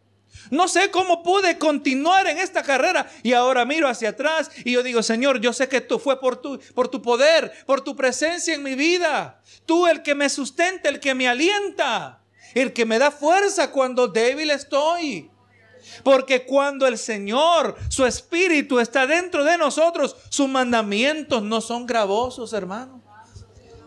No 0.51 0.69
sé 0.69 0.91
cómo 0.91 1.23
pude 1.23 1.59
continuar 1.59 2.27
en 2.27 2.39
esta 2.39 2.63
carrera. 2.63 3.11
Y 3.23 3.33
ahora 3.33 3.65
miro 3.65 3.89
hacia 3.89 4.11
atrás 4.11 4.51
y 4.65 4.73
yo 4.73 4.83
digo, 4.83 5.03
Señor, 5.03 5.41
yo 5.41 5.53
sé 5.53 5.69
que 5.69 5.79
esto 5.79 5.99
fue 5.99 6.21
por 6.21 6.37
tu, 6.37 6.59
por 6.75 6.89
tu 6.89 7.03
poder, 7.03 7.53
por 7.67 7.83
tu 7.83 7.97
presencia 7.97 8.55
en 8.55 8.63
mi 8.63 8.75
vida. 8.75 9.41
Tú 9.67 9.87
el 9.87 10.03
que 10.03 10.15
me 10.15 10.29
sustenta, 10.29 10.89
el 10.89 11.01
que 11.01 11.15
me 11.15 11.29
alienta, 11.29 12.23
el 12.55 12.73
que 12.73 12.85
me 12.85 12.99
da 12.99 13.11
fuerza 13.11 13.71
cuando 13.71 14.09
débil 14.09 14.51
estoy. 14.51 15.31
Porque 16.03 16.47
cuando 16.47 16.87
el 16.87 16.99
Señor, 16.99 17.77
su 17.89 18.07
Espíritu 18.07 18.81
está 18.81 19.07
dentro 19.07 19.45
de 19.45 19.59
nosotros, 19.59 20.17
sus 20.31 20.49
mandamientos 20.49 21.43
no 21.43 21.61
son 21.61 21.87
gravosos, 21.87 22.53
hermano. 22.53 23.04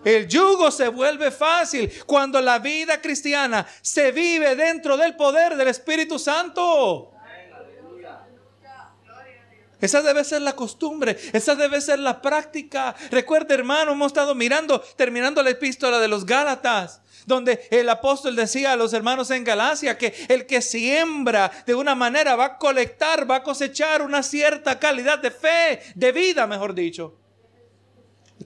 El 0.07 0.25
yugo 0.25 0.71
se 0.71 0.87
vuelve 0.87 1.31
fácil 1.31 1.91
cuando 2.05 2.39
la 2.39 2.59
vida 2.59 3.01
cristiana 3.01 3.67
se 3.81 4.13
vive 4.13 4.55
dentro 4.55 4.95
del 4.95 5.17
poder 5.17 5.57
del 5.57 5.67
Espíritu 5.67 6.17
Santo. 6.17 7.11
Esa 9.81 10.01
debe 10.01 10.23
ser 10.23 10.43
la 10.43 10.55
costumbre, 10.55 11.17
esa 11.33 11.55
debe 11.55 11.81
ser 11.81 11.99
la 11.99 12.21
práctica. 12.21 12.95
Recuerde, 13.11 13.53
hermano, 13.53 13.91
hemos 13.91 14.07
estado 14.07 14.33
mirando, 14.33 14.79
terminando 14.95 15.43
la 15.43 15.49
epístola 15.49 15.99
de 15.99 16.07
los 16.07 16.25
Gálatas, 16.25 17.01
donde 17.25 17.67
el 17.69 17.89
apóstol 17.89 18.37
decía 18.37 18.71
a 18.71 18.77
los 18.77 18.93
hermanos 18.93 19.29
en 19.31 19.43
Galacia 19.43 19.97
que 19.97 20.15
el 20.29 20.45
que 20.45 20.61
siembra 20.61 21.51
de 21.65 21.75
una 21.75 21.95
manera 21.95 22.37
va 22.37 22.45
a 22.45 22.57
colectar, 22.57 23.29
va 23.29 23.35
a 23.35 23.43
cosechar 23.43 24.01
una 24.01 24.23
cierta 24.23 24.79
calidad 24.79 25.19
de 25.19 25.31
fe, 25.31 25.81
de 25.95 26.13
vida, 26.13 26.47
mejor 26.47 26.73
dicho. 26.73 27.26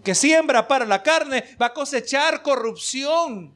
Que 0.03 0.15
siembra 0.15 0.67
para 0.67 0.85
la 0.85 1.03
carne 1.03 1.43
va 1.61 1.67
a 1.67 1.73
cosechar 1.73 2.41
corrupción, 2.41 3.55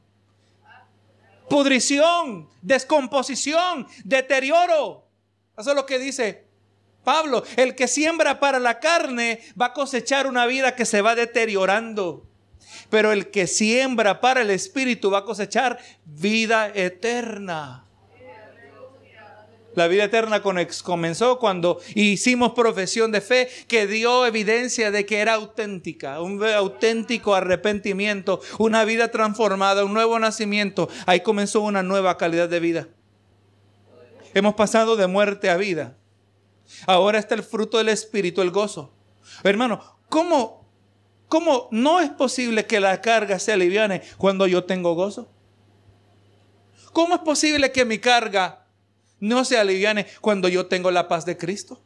pudrición, 1.48 2.48
descomposición, 2.62 3.86
deterioro. 4.04 5.06
Eso 5.56 5.70
es 5.70 5.76
lo 5.76 5.86
que 5.86 5.98
dice 5.98 6.46
Pablo, 7.06 7.44
el 7.56 7.76
que 7.76 7.86
siembra 7.86 8.40
para 8.40 8.58
la 8.58 8.80
carne 8.80 9.40
va 9.60 9.66
a 9.66 9.72
cosechar 9.72 10.26
una 10.26 10.44
vida 10.46 10.74
que 10.74 10.84
se 10.84 11.02
va 11.02 11.14
deteriorando. 11.14 12.26
Pero 12.90 13.12
el 13.12 13.30
que 13.30 13.46
siembra 13.46 14.20
para 14.20 14.42
el 14.42 14.50
Espíritu 14.50 15.10
va 15.10 15.18
a 15.18 15.24
cosechar 15.24 15.78
vida 16.04 16.68
eterna. 16.74 17.85
La 19.76 19.88
vida 19.88 20.04
eterna 20.04 20.42
comenzó 20.42 21.38
cuando 21.38 21.80
hicimos 21.94 22.52
profesión 22.54 23.12
de 23.12 23.20
fe 23.20 23.48
que 23.68 23.86
dio 23.86 24.24
evidencia 24.24 24.90
de 24.90 25.04
que 25.04 25.18
era 25.18 25.34
auténtica, 25.34 26.22
un 26.22 26.42
auténtico 26.42 27.34
arrepentimiento, 27.34 28.40
una 28.58 28.86
vida 28.86 29.10
transformada, 29.10 29.84
un 29.84 29.92
nuevo 29.92 30.18
nacimiento. 30.18 30.88
Ahí 31.04 31.20
comenzó 31.20 31.60
una 31.60 31.82
nueva 31.82 32.16
calidad 32.16 32.48
de 32.48 32.58
vida. 32.58 32.88
Hemos 34.32 34.54
pasado 34.54 34.96
de 34.96 35.06
muerte 35.08 35.50
a 35.50 35.58
vida. 35.58 35.98
Ahora 36.86 37.18
está 37.18 37.34
el 37.34 37.42
fruto 37.42 37.76
del 37.76 37.90
Espíritu, 37.90 38.40
el 38.40 38.52
gozo. 38.52 38.94
Hermano, 39.44 39.98
¿cómo, 40.08 40.66
¿cómo 41.28 41.68
no 41.70 42.00
es 42.00 42.08
posible 42.08 42.64
que 42.64 42.80
la 42.80 43.02
carga 43.02 43.38
se 43.38 43.52
aliviane 43.52 44.00
cuando 44.16 44.46
yo 44.46 44.64
tengo 44.64 44.94
gozo? 44.94 45.30
¿Cómo 46.94 47.14
es 47.14 47.20
posible 47.20 47.72
que 47.72 47.84
mi 47.84 47.98
carga 47.98 48.65
no 49.20 49.44
se 49.44 49.58
aliviane 49.58 50.06
cuando 50.20 50.48
yo 50.48 50.66
tengo 50.66 50.90
la 50.90 51.08
paz 51.08 51.24
de 51.24 51.36
Cristo? 51.36 51.80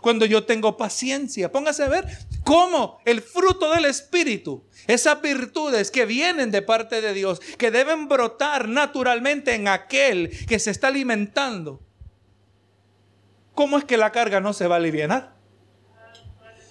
Cuando 0.00 0.24
yo 0.26 0.44
tengo 0.44 0.76
paciencia. 0.76 1.50
Póngase 1.50 1.82
a 1.82 1.88
ver 1.88 2.06
cómo 2.44 3.00
el 3.04 3.20
fruto 3.20 3.72
del 3.72 3.84
Espíritu, 3.84 4.64
esas 4.86 5.20
virtudes 5.20 5.90
que 5.90 6.06
vienen 6.06 6.50
de 6.50 6.62
parte 6.62 7.00
de 7.00 7.12
Dios, 7.12 7.40
que 7.58 7.70
deben 7.70 8.08
brotar 8.08 8.68
naturalmente 8.68 9.54
en 9.54 9.68
aquel 9.68 10.46
que 10.46 10.58
se 10.58 10.70
está 10.70 10.88
alimentando, 10.88 11.82
¿cómo 13.54 13.76
es 13.76 13.84
que 13.84 13.96
la 13.96 14.12
carga 14.12 14.40
no 14.40 14.52
se 14.52 14.68
va 14.68 14.76
a 14.76 14.78
aliviar? 14.78 15.36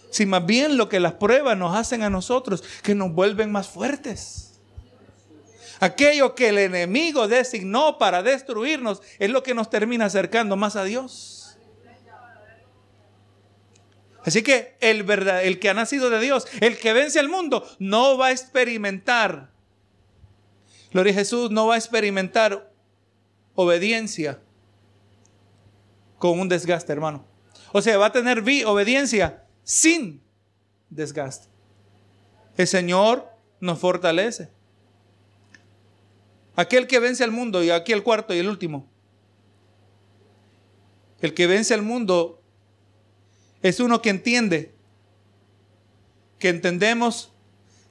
Si 0.10 0.26
más 0.26 0.46
bien 0.46 0.78
lo 0.78 0.88
que 0.88 1.02
las 1.02 1.14
pruebas 1.14 1.58
nos 1.58 1.76
hacen 1.76 2.02
a 2.04 2.10
nosotros, 2.10 2.64
que 2.82 2.96
nos 2.96 3.12
vuelven 3.12 3.52
más 3.52 3.68
fuertes. 3.68 4.47
Aquello 5.80 6.34
que 6.34 6.50
el 6.50 6.58
enemigo 6.58 7.28
designó 7.28 7.98
para 7.98 8.24
destruirnos 8.24 9.02
es 9.20 9.30
lo 9.30 9.44
que 9.44 9.54
nos 9.54 9.70
termina 9.70 10.06
acercando 10.06 10.56
más 10.56 10.76
a 10.76 10.84
Dios. 10.84 11.58
Así 14.24 14.44
que 14.44 14.76
el, 14.82 15.04
verdad, 15.04 15.44
el 15.46 15.58
que 15.58 15.70
ha 15.70 15.74
nacido 15.74 16.10
de 16.10 16.20
Dios, 16.20 16.48
el 16.60 16.78
que 16.78 16.92
vence 16.92 17.18
al 17.18 17.30
mundo, 17.30 17.66
no 17.80 18.18
va 18.18 18.28
a 18.28 18.32
experimentar. 18.32 19.52
Gloria 20.92 21.14
a 21.14 21.16
Jesús, 21.16 21.50
no 21.50 21.68
va 21.68 21.76
a 21.76 21.78
experimentar 21.78 22.70
obediencia 23.56 24.42
con 26.18 26.40
un 26.40 26.50
desgaste, 26.50 26.92
hermano. 26.92 27.26
O 27.72 27.82
sea, 27.82 27.98
va 27.98 28.08
a 28.08 28.12
tener 28.12 28.44
obediencia 28.66 29.46
sin 29.64 30.22
desgaste. 30.90 31.48
El 32.58 32.68
Señor 32.68 33.30
nos 33.60 33.80
fortalece. 33.80 34.50
Aquel 36.58 36.88
que 36.88 37.00
vence 37.00 37.24
al 37.24 37.32
mundo, 37.32 37.64
y 37.64 37.70
aquí 37.70 37.94
el 37.94 38.04
cuarto 38.04 38.34
y 38.34 38.40
el 38.40 38.50
último. 38.50 38.86
El 41.22 41.34
que 41.34 41.48
vence 41.48 41.74
al 41.74 41.84
mundo 41.84 42.42
es 43.62 43.80
uno 43.80 44.02
que 44.02 44.10
entiende, 44.10 44.76
que 46.40 46.50
entendemos 46.50 47.32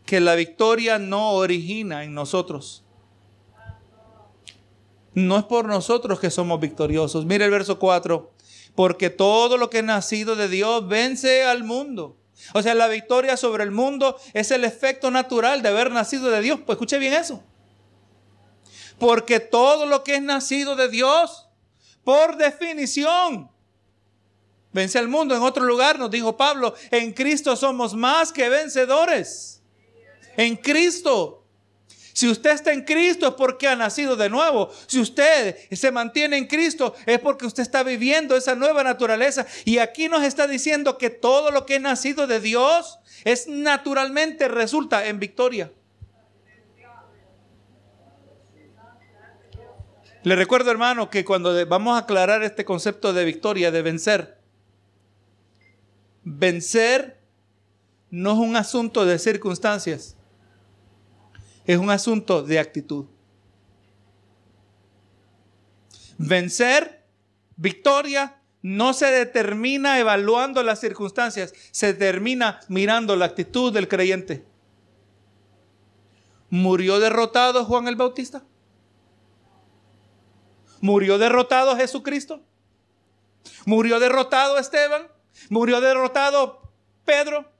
que 0.04 0.20
la 0.20 0.34
victoria 0.34 0.98
no 0.98 1.30
origina 1.32 2.04
en 2.04 2.12
nosotros, 2.12 2.84
no 5.14 5.38
es 5.38 5.44
por 5.44 5.64
nosotros 5.66 6.20
que 6.20 6.30
somos 6.30 6.60
victoriosos. 6.60 7.24
Mire 7.24 7.46
el 7.46 7.50
verso 7.50 7.78
4. 7.78 8.32
Porque 8.74 9.08
todo 9.08 9.56
lo 9.56 9.70
que 9.70 9.78
es 9.78 9.84
nacido 9.84 10.36
de 10.36 10.48
Dios 10.48 10.86
vence 10.86 11.44
al 11.44 11.64
mundo. 11.64 12.18
O 12.52 12.60
sea, 12.60 12.74
la 12.74 12.86
victoria 12.86 13.38
sobre 13.38 13.64
el 13.64 13.70
mundo 13.70 14.18
es 14.34 14.50
el 14.50 14.62
efecto 14.62 15.10
natural 15.10 15.62
de 15.62 15.70
haber 15.70 15.90
nacido 15.90 16.28
de 16.28 16.42
Dios. 16.42 16.60
Pues 16.66 16.76
escuche 16.76 16.98
bien 16.98 17.14
eso. 17.14 17.42
Porque 18.98 19.40
todo 19.40 19.86
lo 19.86 20.04
que 20.04 20.16
es 20.16 20.22
nacido 20.22 20.76
de 20.76 20.88
Dios, 20.88 21.48
por 22.04 22.36
definición, 22.36 23.50
vence 24.72 24.98
al 24.98 25.08
mundo. 25.08 25.34
En 25.34 25.42
otro 25.42 25.64
lugar 25.64 25.98
nos 25.98 26.10
dijo 26.10 26.36
Pablo, 26.36 26.74
en 26.90 27.12
Cristo 27.12 27.56
somos 27.56 27.94
más 27.94 28.32
que 28.32 28.48
vencedores. 28.48 29.62
En 30.36 30.56
Cristo. 30.56 31.42
Si 32.12 32.28
usted 32.28 32.52
está 32.52 32.72
en 32.72 32.82
Cristo 32.84 33.26
es 33.28 33.34
porque 33.34 33.68
ha 33.68 33.76
nacido 33.76 34.16
de 34.16 34.30
nuevo. 34.30 34.70
Si 34.86 34.98
usted 34.98 35.56
se 35.70 35.90
mantiene 35.90 36.38
en 36.38 36.46
Cristo 36.46 36.94
es 37.04 37.18
porque 37.20 37.44
usted 37.44 37.62
está 37.62 37.82
viviendo 37.82 38.34
esa 38.34 38.54
nueva 38.54 38.82
naturaleza. 38.82 39.46
Y 39.66 39.78
aquí 39.78 40.08
nos 40.08 40.22
está 40.24 40.46
diciendo 40.46 40.96
que 40.96 41.10
todo 41.10 41.50
lo 41.50 41.66
que 41.66 41.76
es 41.76 41.82
nacido 41.82 42.26
de 42.26 42.40
Dios 42.40 42.98
es 43.24 43.48
naturalmente 43.48 44.48
resulta 44.48 45.06
en 45.08 45.18
victoria. 45.18 45.70
Le 50.26 50.34
recuerdo, 50.34 50.72
hermano, 50.72 51.08
que 51.08 51.24
cuando 51.24 51.54
vamos 51.66 51.94
a 51.94 52.00
aclarar 52.00 52.42
este 52.42 52.64
concepto 52.64 53.12
de 53.12 53.24
victoria, 53.24 53.70
de 53.70 53.80
vencer, 53.82 54.40
vencer 56.24 57.20
no 58.10 58.32
es 58.32 58.38
un 58.38 58.56
asunto 58.56 59.04
de 59.04 59.20
circunstancias 59.20 60.16
es 61.64 61.78
un 61.78 61.90
asunto 61.90 62.42
de 62.42 62.58
actitud. 62.58 63.06
Vencer, 66.18 67.04
victoria, 67.56 68.40
no 68.62 68.94
se 68.94 69.06
determina 69.06 70.00
evaluando 70.00 70.64
las 70.64 70.80
circunstancias, 70.80 71.52
se 71.70 71.92
determina 71.92 72.58
mirando 72.66 73.14
la 73.14 73.26
actitud 73.26 73.72
del 73.72 73.86
creyente. 73.86 74.44
¿Murió 76.50 76.98
derrotado 76.98 77.64
Juan 77.64 77.86
el 77.86 77.94
Bautista? 77.94 78.42
¿Murió 80.86 81.18
derrotado 81.18 81.76
Jesucristo? 81.76 82.40
¿Murió 83.64 83.98
derrotado 83.98 84.56
Esteban? 84.56 85.08
¿Murió 85.48 85.80
derrotado 85.80 86.62
Pedro? 87.04 87.50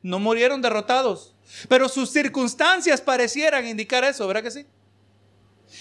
No 0.00 0.20
murieron 0.20 0.62
derrotados, 0.62 1.34
pero 1.68 1.88
sus 1.88 2.10
circunstancias 2.10 3.00
parecieran 3.00 3.66
indicar 3.66 4.04
eso, 4.04 4.28
¿verdad 4.28 4.44
que 4.44 4.52
sí? 4.52 4.64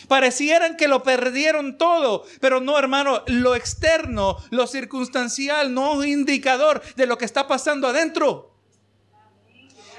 Parecieran 0.07 0.75
que 0.75 0.87
lo 0.87 1.03
perdieron 1.03 1.77
todo, 1.77 2.25
pero 2.41 2.59
no, 2.59 2.79
hermano, 2.79 3.21
lo 3.27 3.53
externo, 3.53 4.37
lo 4.49 4.65
circunstancial, 4.65 5.71
no 5.71 5.91
es 5.91 5.97
un 5.99 6.07
indicador 6.07 6.81
de 6.95 7.05
lo 7.05 7.19
que 7.19 7.25
está 7.25 7.47
pasando 7.47 7.87
adentro. 7.87 8.52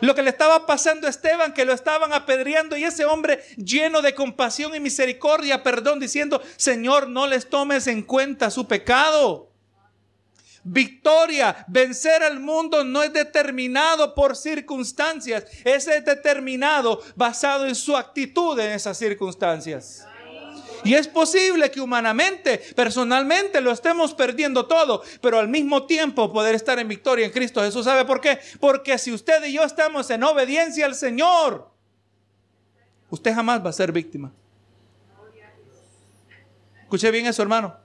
Lo 0.04 0.14
que 0.14 0.22
le 0.22 0.28
estaba 0.28 0.66
pasando 0.66 1.06
a 1.06 1.10
Esteban, 1.10 1.54
que 1.54 1.64
lo 1.64 1.72
estaban 1.72 2.12
apedreando 2.12 2.76
y 2.76 2.84
ese 2.84 3.06
hombre 3.06 3.42
lleno 3.56 4.02
de 4.02 4.14
compasión 4.14 4.74
y 4.74 4.80
misericordia, 4.80 5.62
perdón, 5.62 5.98
diciendo, 5.98 6.42
Señor, 6.56 7.08
no 7.08 7.26
les 7.26 7.48
tomes 7.48 7.86
en 7.86 8.02
cuenta 8.02 8.50
su 8.50 8.68
pecado. 8.68 9.50
Victoria, 10.62 11.64
vencer 11.68 12.22
al 12.22 12.38
mundo 12.38 12.84
no 12.84 13.02
es 13.02 13.14
determinado 13.14 14.14
por 14.14 14.36
circunstancias, 14.36 15.46
es 15.64 15.86
determinado 15.86 17.02
basado 17.16 17.66
en 17.66 17.74
su 17.74 17.96
actitud 17.96 18.58
en 18.60 18.72
esas 18.72 18.98
circunstancias. 18.98 20.06
Y 20.84 20.94
es 20.94 21.08
posible 21.08 21.70
que 21.70 21.80
humanamente, 21.80 22.58
personalmente, 22.76 23.60
lo 23.60 23.72
estemos 23.72 24.12
perdiendo 24.14 24.66
todo, 24.66 25.02
pero 25.22 25.38
al 25.38 25.48
mismo 25.48 25.86
tiempo 25.86 26.30
poder 26.32 26.54
estar 26.54 26.78
en 26.78 26.88
victoria 26.88 27.24
en 27.24 27.32
Cristo 27.32 27.62
Jesús. 27.62 27.84
¿Sabe 27.84 28.04
por 28.04 28.20
qué? 28.20 28.38
Porque 28.60 28.98
si 28.98 29.12
usted 29.12 29.44
y 29.46 29.54
yo 29.54 29.64
estamos 29.64 30.10
en 30.10 30.22
obediencia 30.22 30.84
al 30.84 30.94
Señor, 30.94 31.70
usted 33.08 33.34
jamás 33.34 33.64
va 33.64 33.70
a 33.70 33.72
ser 33.72 33.92
víctima. 33.92 34.32
Escuche 36.82 37.10
bien 37.10 37.26
eso, 37.26 37.42
hermano. 37.42 37.76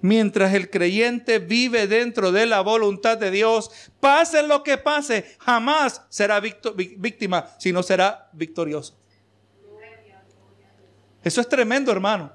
Mientras 0.00 0.54
el 0.54 0.70
creyente 0.70 1.38
vive 1.38 1.86
dentro 1.86 2.32
de 2.32 2.46
la 2.46 2.60
voluntad 2.60 3.18
de 3.18 3.30
Dios, 3.30 3.70
pase 4.00 4.42
lo 4.42 4.62
que 4.62 4.78
pase, 4.78 5.36
jamás 5.40 6.02
será 6.08 6.40
víctima, 6.40 7.50
sino 7.58 7.82
será 7.82 8.28
victorioso. 8.32 8.96
Eso 11.26 11.40
es 11.40 11.48
tremendo, 11.48 11.90
hermano. 11.90 12.32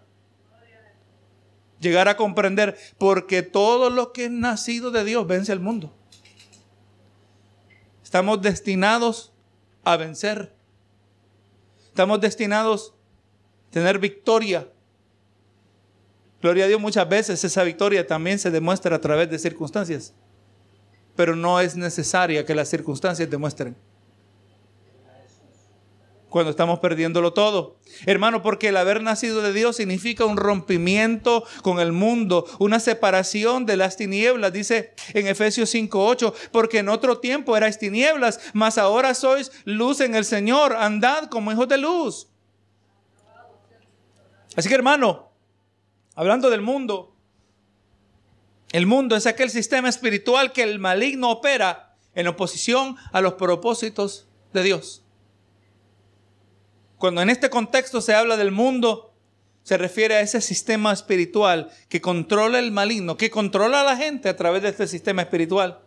Llegar 1.79 2.09
a 2.09 2.17
comprender, 2.17 2.77
porque 2.97 3.41
todo 3.41 3.89
lo 3.89 4.11
que 4.11 4.25
es 4.25 4.31
nacido 4.31 4.91
de 4.91 5.05
Dios 5.05 5.25
vence 5.25 5.53
al 5.53 5.61
mundo. 5.61 5.95
Estamos 8.03 8.41
destinados 8.41 9.31
a 9.85 9.95
vencer. 9.95 10.53
Estamos 11.87 12.19
destinados 12.19 12.93
a 13.69 13.71
tener 13.71 13.97
victoria. 13.97 14.67
Gloria 16.41 16.65
a 16.65 16.67
Dios, 16.67 16.81
muchas 16.81 17.07
veces 17.07 17.41
esa 17.45 17.63
victoria 17.63 18.05
también 18.05 18.39
se 18.39 18.51
demuestra 18.51 18.97
a 18.97 18.99
través 18.99 19.29
de 19.29 19.39
circunstancias. 19.39 20.13
Pero 21.15 21.37
no 21.37 21.61
es 21.61 21.77
necesaria 21.77 22.45
que 22.45 22.55
las 22.55 22.67
circunstancias 22.67 23.29
demuestren 23.29 23.73
cuando 26.31 26.49
estamos 26.49 26.79
perdiéndolo 26.79 27.33
todo. 27.33 27.77
Hermano, 28.05 28.41
porque 28.41 28.69
el 28.69 28.77
haber 28.77 29.03
nacido 29.03 29.41
de 29.41 29.51
Dios 29.53 29.75
significa 29.75 30.25
un 30.25 30.37
rompimiento 30.37 31.43
con 31.61 31.79
el 31.79 31.91
mundo, 31.91 32.47
una 32.57 32.79
separación 32.79 33.65
de 33.65 33.75
las 33.77 33.97
tinieblas, 33.97 34.53
dice 34.53 34.95
en 35.13 35.27
Efesios 35.27 35.69
5:8, 35.69 36.33
porque 36.51 36.79
en 36.79 36.89
otro 36.89 37.19
tiempo 37.19 37.55
erais 37.55 37.77
tinieblas, 37.77 38.39
mas 38.53 38.77
ahora 38.77 39.13
sois 39.13 39.51
luz 39.65 39.99
en 39.99 40.15
el 40.15 40.23
Señor, 40.23 40.73
andad 40.73 41.25
como 41.25 41.51
hijos 41.51 41.67
de 41.67 41.77
luz. 41.77 42.29
Así 44.55 44.69
que 44.69 44.75
hermano, 44.75 45.31
hablando 46.15 46.49
del 46.49 46.61
mundo, 46.61 47.13
el 48.71 48.85
mundo 48.85 49.17
es 49.17 49.27
aquel 49.27 49.49
sistema 49.49 49.89
espiritual 49.89 50.53
que 50.53 50.63
el 50.63 50.79
maligno 50.79 51.29
opera 51.29 51.97
en 52.15 52.27
oposición 52.27 52.95
a 53.11 53.19
los 53.19 53.33
propósitos 53.33 54.29
de 54.53 54.63
Dios. 54.63 55.03
Cuando 57.01 57.23
en 57.23 57.31
este 57.31 57.49
contexto 57.49 57.99
se 57.99 58.13
habla 58.13 58.37
del 58.37 58.51
mundo, 58.51 59.11
se 59.63 59.75
refiere 59.75 60.13
a 60.17 60.21
ese 60.21 60.39
sistema 60.39 60.93
espiritual 60.93 61.71
que 61.89 61.99
controla 61.99 62.59
el 62.59 62.71
maligno, 62.71 63.17
que 63.17 63.31
controla 63.31 63.81
a 63.81 63.83
la 63.83 63.97
gente 63.97 64.29
a 64.29 64.37
través 64.37 64.61
de 64.61 64.69
este 64.69 64.85
sistema 64.85 65.23
espiritual. 65.23 65.79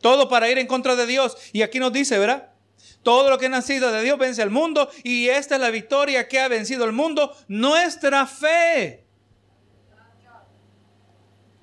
Todo 0.00 0.28
para 0.28 0.48
ir 0.48 0.58
en 0.58 0.68
contra 0.68 0.94
de 0.94 1.08
Dios. 1.08 1.36
Y 1.52 1.62
aquí 1.62 1.80
nos 1.80 1.92
dice, 1.92 2.20
¿verdad? 2.20 2.52
Todo 3.02 3.28
lo 3.28 3.36
que 3.36 3.46
ha 3.46 3.48
nacido 3.48 3.90
de 3.90 4.04
Dios 4.04 4.16
vence 4.16 4.42
al 4.42 4.50
mundo 4.50 4.88
y 5.02 5.26
esta 5.26 5.56
es 5.56 5.60
la 5.60 5.70
victoria 5.70 6.28
que 6.28 6.38
ha 6.38 6.46
vencido 6.46 6.84
el 6.84 6.92
mundo, 6.92 7.36
nuestra 7.48 8.28
fe. 8.28 9.04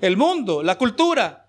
El 0.01 0.17
mundo, 0.17 0.63
la 0.63 0.77
cultura, 0.77 1.47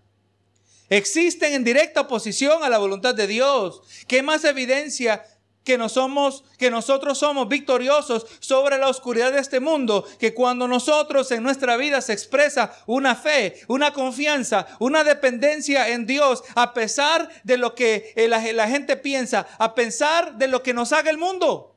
existen 0.88 1.54
en 1.54 1.64
directa 1.64 2.02
oposición 2.02 2.62
a 2.62 2.68
la 2.68 2.78
voluntad 2.78 3.16
de 3.16 3.26
Dios. 3.26 3.82
¿Qué 4.06 4.22
más 4.22 4.44
evidencia 4.44 5.24
que, 5.64 5.78
somos, 5.88 6.44
que 6.58 6.70
nosotros 6.70 7.18
somos 7.18 7.48
victoriosos 7.48 8.26
sobre 8.40 8.78
la 8.78 8.88
oscuridad 8.88 9.32
de 9.32 9.40
este 9.40 9.60
mundo, 9.60 10.04
que 10.18 10.34
cuando 10.34 10.66
nosotros 10.68 11.30
en 11.30 11.42
nuestra 11.42 11.76
vida 11.76 12.00
se 12.00 12.12
expresa 12.12 12.74
una 12.86 13.14
fe, 13.14 13.60
una 13.68 13.92
confianza, 13.92 14.66
una 14.78 15.04
dependencia 15.04 15.88
en 15.88 16.06
Dios, 16.06 16.42
a 16.54 16.74
pesar 16.74 17.28
de 17.44 17.56
lo 17.56 17.74
que 17.74 18.12
eh, 18.16 18.28
la, 18.28 18.40
la 18.52 18.68
gente 18.68 18.96
piensa, 18.96 19.46
a 19.58 19.74
pesar 19.74 20.36
de 20.36 20.48
lo 20.48 20.62
que 20.62 20.74
nos 20.74 20.92
haga 20.92 21.10
el 21.10 21.18
mundo. 21.18 21.76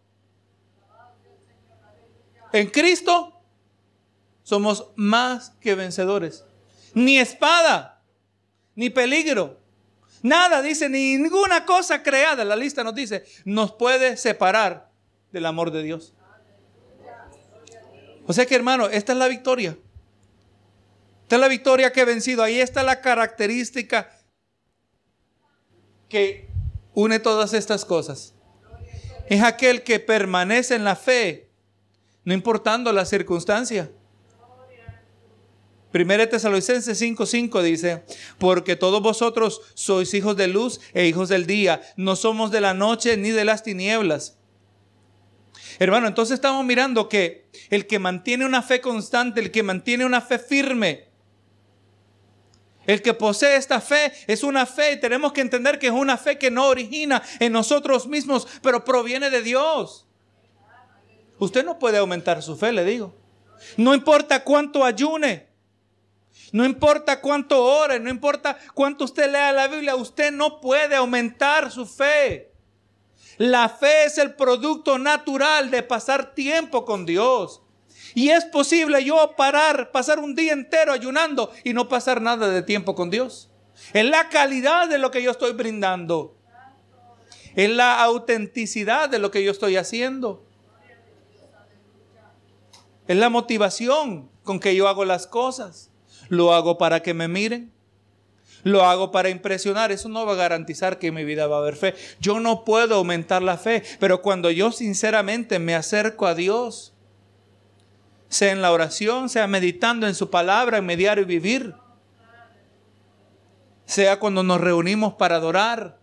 En 2.54 2.70
Cristo 2.70 3.42
somos 4.44 4.88
más 4.96 5.52
que 5.60 5.76
vencedores. 5.76 6.46
Ni 6.94 7.20
espada, 7.20 8.02
ni 8.76 8.90
peligro, 8.90 9.60
Nada, 10.26 10.64
dice, 10.64 10.90
ninguna 10.90 11.66
cosa 11.66 12.02
creada, 12.02 12.44
la 12.44 12.56
lista 12.56 12.84
nos 12.84 12.96
dice, 12.96 13.24
nos 13.44 13.74
puede 13.74 14.18
separar 14.18 14.90
del 15.32 15.46
amor 15.46 15.70
de 15.70 15.84
Dios. 15.84 16.16
O 18.26 18.34
sea 18.34 18.48
que 18.48 18.56
hermano, 18.56 18.88
esta 18.88 19.12
es 19.12 19.20
la 19.20 19.28
victoria. 19.28 19.78
Esta 21.22 21.36
es 21.36 21.40
la 21.40 21.48
victoria 21.48 21.94
que 21.94 22.02
he 22.02 22.06
vencido. 22.06 22.42
Ahí 22.42 22.60
está 22.60 22.82
la 22.82 23.02
característica 23.02 24.10
que 26.10 26.50
une 26.96 27.20
todas 27.20 27.54
estas 27.54 27.86
cosas. 27.86 28.34
Es 29.30 29.44
aquel 29.44 29.84
que 29.84 30.00
permanece 30.00 30.74
en 30.74 30.86
la 30.86 30.96
fe, 30.96 31.52
no 32.24 32.34
importando 32.34 32.92
la 32.92 33.06
circunstancia. 33.06 33.92
Primera 35.96 36.28
Tesalonicenses 36.28 37.02
5:5 37.02 37.62
dice, 37.62 38.04
porque 38.38 38.76
todos 38.76 39.02
vosotros 39.02 39.62
sois 39.76 40.14
hijos 40.14 40.36
de 40.36 40.50
luz 40.50 40.82
e 40.94 41.08
hijos 41.08 41.30
del 41.30 41.46
día, 41.46 41.82
no 41.96 42.18
somos 42.18 42.52
de 42.52 42.60
la 42.60 42.74
noche 42.74 43.16
ni 43.16 43.30
de 43.30 43.46
las 43.46 43.64
tinieblas. 43.64 44.38
Hermano, 45.80 46.08
entonces 46.08 46.34
estamos 46.36 46.66
mirando 46.66 47.08
que 47.08 47.48
el 47.70 47.88
que 47.88 48.00
mantiene 48.00 48.46
una 48.46 48.62
fe 48.62 48.82
constante, 48.82 49.40
el 49.40 49.52
que 49.52 49.64
mantiene 49.64 50.04
una 50.04 50.20
fe 50.20 50.38
firme, 50.38 51.08
el 52.86 53.02
que 53.02 53.14
posee 53.14 53.56
esta 53.56 53.80
fe 53.80 54.12
es 54.28 54.44
una 54.44 54.66
fe 54.66 54.92
y 54.92 55.00
tenemos 55.00 55.32
que 55.32 55.40
entender 55.40 55.80
que 55.80 55.88
es 55.88 55.94
una 55.94 56.18
fe 56.18 56.38
que 56.38 56.52
no 56.52 56.68
origina 56.68 57.24
en 57.40 57.54
nosotros 57.54 58.06
mismos, 58.06 58.50
pero 58.62 58.84
proviene 58.84 59.30
de 59.30 59.42
Dios. 59.42 60.06
Usted 61.40 61.64
no 61.64 61.80
puede 61.80 62.00
aumentar 62.00 62.44
su 62.44 62.58
fe, 62.58 62.74
le 62.74 62.84
digo. 62.84 63.16
No 63.78 63.94
importa 63.94 64.44
cuánto 64.44 64.84
ayune, 64.84 65.55
no 66.52 66.66
importa 66.66 67.22
cuánto 67.22 67.64
ore, 67.64 68.00
no 68.00 68.10
importa 68.10 68.58
cuánto 68.74 69.06
usted 69.06 69.32
lea 69.32 69.52
la 69.52 69.68
Biblia, 69.68 69.96
usted 69.96 70.32
no 70.32 70.62
puede 70.62 70.96
aumentar 70.96 71.72
su 71.72 71.86
fe. 71.86 72.52
La 73.38 73.68
fe 73.68 74.06
es 74.06 74.18
el 74.18 74.36
producto 74.36 74.98
natural 74.98 75.70
de 75.70 75.84
pasar 75.84 76.34
tiempo 76.34 76.86
con 76.86 77.06
Dios. 77.06 77.62
Y 78.14 78.30
es 78.30 78.46
posible 78.46 79.04
yo 79.04 79.34
parar, 79.36 79.92
pasar 79.92 80.20
un 80.20 80.36
día 80.36 80.54
entero 80.54 80.94
ayunando 80.94 81.52
y 81.64 81.74
no 81.74 81.90
pasar 81.90 82.22
nada 82.22 82.48
de 82.48 82.62
tiempo 82.62 82.96
con 82.96 83.10
Dios. 83.10 83.50
Es 83.94 84.06
la 84.06 84.30
calidad 84.30 84.88
de 84.88 84.98
lo 84.98 85.12
que 85.12 85.22
yo 85.22 85.32
estoy 85.32 85.52
brindando. 85.52 86.38
Es 87.56 87.70
la 87.70 88.02
autenticidad 88.02 89.10
de 89.10 89.20
lo 89.20 89.32
que 89.32 89.44
yo 89.44 89.52
estoy 89.52 89.76
haciendo. 89.76 90.46
Es 93.08 93.18
la 93.18 93.30
motivación 93.30 94.30
con 94.44 94.60
que 94.60 94.76
yo 94.76 94.88
hago 94.88 95.04
las 95.04 95.28
cosas. 95.28 95.92
Lo 96.30 96.54
hago 96.54 96.78
para 96.78 97.02
que 97.02 97.14
me 97.14 97.28
miren. 97.28 97.72
Lo 98.64 98.84
hago 98.84 99.12
para 99.12 99.30
impresionar. 99.30 99.92
Eso 99.92 100.10
no 100.10 100.26
va 100.26 100.34
a 100.34 100.38
garantizar 100.38 100.98
que 100.98 101.08
en 101.08 101.14
mi 101.14 101.24
vida 101.24 101.48
va 101.48 101.58
a 101.58 101.60
haber 101.60 101.76
fe. 101.76 101.94
Yo 102.20 102.40
no 102.40 102.66
puedo 102.66 102.96
aumentar 102.96 103.44
la 103.44 103.58
fe, 103.58 103.84
pero 104.00 104.22
cuando 104.22 104.50
yo 104.50 104.72
sinceramente 104.72 105.60
me 105.60 105.76
acerco 105.76 106.26
a 106.26 106.34
Dios, 106.34 106.96
sea 108.28 108.52
en 108.52 108.62
la 108.62 108.72
oración, 108.72 109.30
sea 109.30 109.48
meditando 109.48 110.08
en 110.08 110.16
su 110.16 110.30
palabra, 110.30 110.80
en 110.80 110.86
mi 110.86 110.96
diario 110.96 111.26
vivir, 111.26 111.76
sea 113.86 114.20
cuando 114.20 114.44
nos 114.44 114.60
reunimos 114.60 115.14
para 115.14 115.36
adorar, 115.36 116.00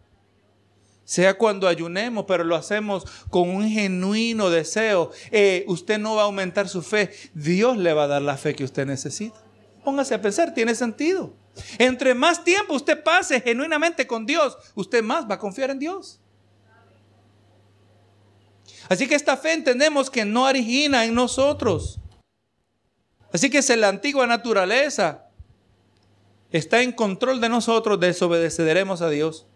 sea 1.04 1.34
cuando 1.34 1.68
ayunemos, 1.68 2.24
pero 2.26 2.44
lo 2.44 2.54
hacemos 2.54 3.04
con 3.28 3.50
un 3.50 3.68
genuino 3.68 4.50
deseo, 4.50 5.10
eh, 5.30 5.64
usted 5.66 5.98
no 5.98 6.14
va 6.14 6.22
a 6.22 6.26
aumentar 6.26 6.68
su 6.68 6.82
fe, 6.82 7.10
Dios 7.34 7.76
le 7.76 7.92
va 7.92 8.04
a 8.04 8.08
dar 8.08 8.22
la 8.22 8.36
fe 8.36 8.54
que 8.54 8.64
usted 8.64 8.86
necesita. 8.86 9.36
Póngase 9.84 10.14
a 10.14 10.22
pensar, 10.22 10.54
tiene 10.54 10.74
sentido. 10.74 11.34
Entre 11.78 12.14
más 12.14 12.44
tiempo 12.44 12.74
usted 12.74 13.02
pase 13.02 13.40
genuinamente 13.40 14.06
con 14.06 14.24
Dios, 14.26 14.56
usted 14.74 15.02
más 15.02 15.28
va 15.28 15.34
a 15.34 15.38
confiar 15.38 15.70
en 15.70 15.78
Dios. 15.78 16.20
Así 18.88 19.06
que 19.06 19.14
esta 19.14 19.36
fe 19.36 19.52
entendemos 19.52 20.10
que 20.10 20.24
no 20.24 20.44
origina 20.44 21.04
en 21.04 21.14
nosotros. 21.14 21.98
Así 23.32 23.48
que 23.50 23.58
es 23.58 23.76
la 23.76 23.88
antigua 23.88 24.26
naturaleza. 24.26 25.26
Está 26.50 26.82
en 26.82 26.92
control 26.92 27.40
de 27.40 27.48
nosotros, 27.48 27.98
desobedeceremos 27.98 29.00
a 29.00 29.08
Dios. 29.08 29.46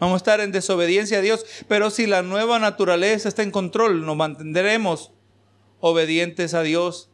Vamos 0.00 0.14
a 0.14 0.16
estar 0.16 0.40
en 0.40 0.50
desobediencia 0.50 1.18
a 1.18 1.20
Dios, 1.20 1.44
pero 1.68 1.90
si 1.90 2.06
la 2.06 2.22
nueva 2.22 2.58
naturaleza 2.58 3.28
está 3.28 3.42
en 3.42 3.50
control, 3.50 4.04
nos 4.04 4.16
mantendremos 4.16 5.12
obedientes 5.78 6.54
a 6.54 6.62
Dios. 6.62 7.09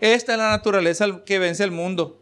Esta 0.00 0.32
es 0.32 0.38
la 0.38 0.50
naturaleza 0.50 1.24
que 1.24 1.38
vence 1.38 1.64
el 1.64 1.70
mundo. 1.70 2.20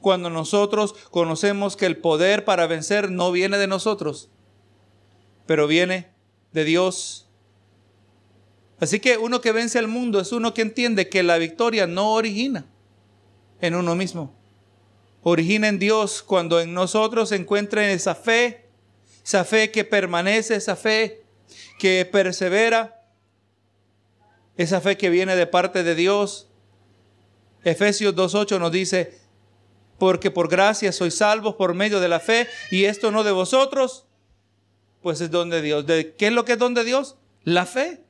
Cuando 0.00 0.30
nosotros 0.30 0.94
conocemos 1.10 1.76
que 1.76 1.86
el 1.86 1.96
poder 1.96 2.44
para 2.44 2.66
vencer 2.66 3.10
no 3.10 3.32
viene 3.32 3.56
de 3.56 3.66
nosotros, 3.66 4.28
pero 5.46 5.66
viene 5.66 6.08
de 6.52 6.64
Dios. 6.64 7.26
Así 8.80 9.00
que 9.00 9.18
uno 9.18 9.40
que 9.40 9.52
vence 9.52 9.78
al 9.78 9.88
mundo 9.88 10.20
es 10.20 10.32
uno 10.32 10.52
que 10.52 10.62
entiende 10.62 11.08
que 11.08 11.22
la 11.22 11.38
victoria 11.38 11.86
no 11.86 12.12
origina 12.12 12.66
en 13.60 13.74
uno 13.74 13.94
mismo. 13.94 14.34
Origina 15.22 15.68
en 15.68 15.78
Dios 15.78 16.22
cuando 16.22 16.60
en 16.60 16.74
nosotros 16.74 17.30
se 17.30 17.36
encuentra 17.36 17.90
esa 17.90 18.14
fe, 18.14 18.66
esa 19.24 19.44
fe 19.44 19.70
que 19.70 19.84
permanece, 19.84 20.54
esa 20.54 20.76
fe 20.76 21.24
que 21.78 22.04
persevera, 22.04 23.02
esa 24.58 24.82
fe 24.82 24.98
que 24.98 25.08
viene 25.08 25.34
de 25.34 25.46
parte 25.46 25.82
de 25.82 25.94
Dios. 25.94 26.48
Efesios 27.64 28.14
2.8 28.14 28.60
nos 28.60 28.70
dice, 28.70 29.18
porque 29.98 30.30
por 30.30 30.48
gracia 30.48 30.92
sois 30.92 31.16
salvos 31.16 31.54
por 31.54 31.74
medio 31.74 32.00
de 32.00 32.08
la 32.08 32.20
fe, 32.20 32.46
y 32.70 32.84
esto 32.84 33.10
no 33.10 33.24
de 33.24 33.32
vosotros, 33.32 34.06
pues 35.02 35.20
es 35.20 35.30
don 35.30 35.50
de 35.50 35.62
Dios. 35.62 35.86
¿De 35.86 36.14
¿Qué 36.14 36.28
es 36.28 36.32
lo 36.32 36.44
que 36.44 36.52
es 36.52 36.58
don 36.58 36.74
de 36.74 36.84
Dios? 36.84 37.16
La 37.42 37.66
fe. 37.66 38.02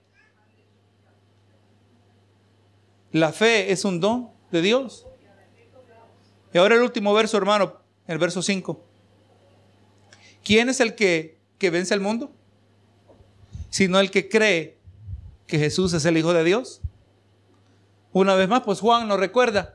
La 3.12 3.32
fe 3.32 3.72
es 3.72 3.84
un 3.84 4.00
don 4.00 4.30
de 4.50 4.60
Dios. 4.60 5.06
Y 6.52 6.58
ahora 6.58 6.76
el 6.76 6.82
último 6.82 7.12
verso, 7.14 7.36
hermano, 7.36 7.80
el 8.06 8.18
verso 8.18 8.42
5. 8.42 8.80
¿Quién 10.44 10.68
es 10.68 10.80
el 10.80 10.94
que, 10.94 11.38
que 11.58 11.70
vence 11.70 11.94
al 11.94 12.00
mundo? 12.00 12.32
Sino 13.70 13.98
el 13.98 14.10
que 14.10 14.28
cree 14.28 14.78
que 15.46 15.58
Jesús 15.58 15.92
es 15.94 16.04
el 16.04 16.16
Hijo 16.16 16.32
de 16.32 16.44
Dios. 16.44 16.80
Una 18.14 18.34
vez 18.34 18.48
más, 18.48 18.62
pues 18.62 18.80
Juan 18.80 19.06
nos 19.06 19.20
recuerda 19.20 19.74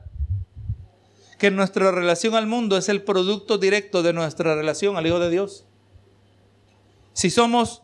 que 1.38 1.52
nuestra 1.52 1.92
relación 1.92 2.34
al 2.34 2.48
mundo 2.48 2.76
es 2.76 2.88
el 2.88 3.02
producto 3.02 3.58
directo 3.58 4.02
de 4.02 4.12
nuestra 4.12 4.56
relación 4.56 4.96
al 4.96 5.06
Hijo 5.06 5.20
de 5.20 5.30
Dios 5.30 5.66
si 7.12 7.30
somos 7.30 7.82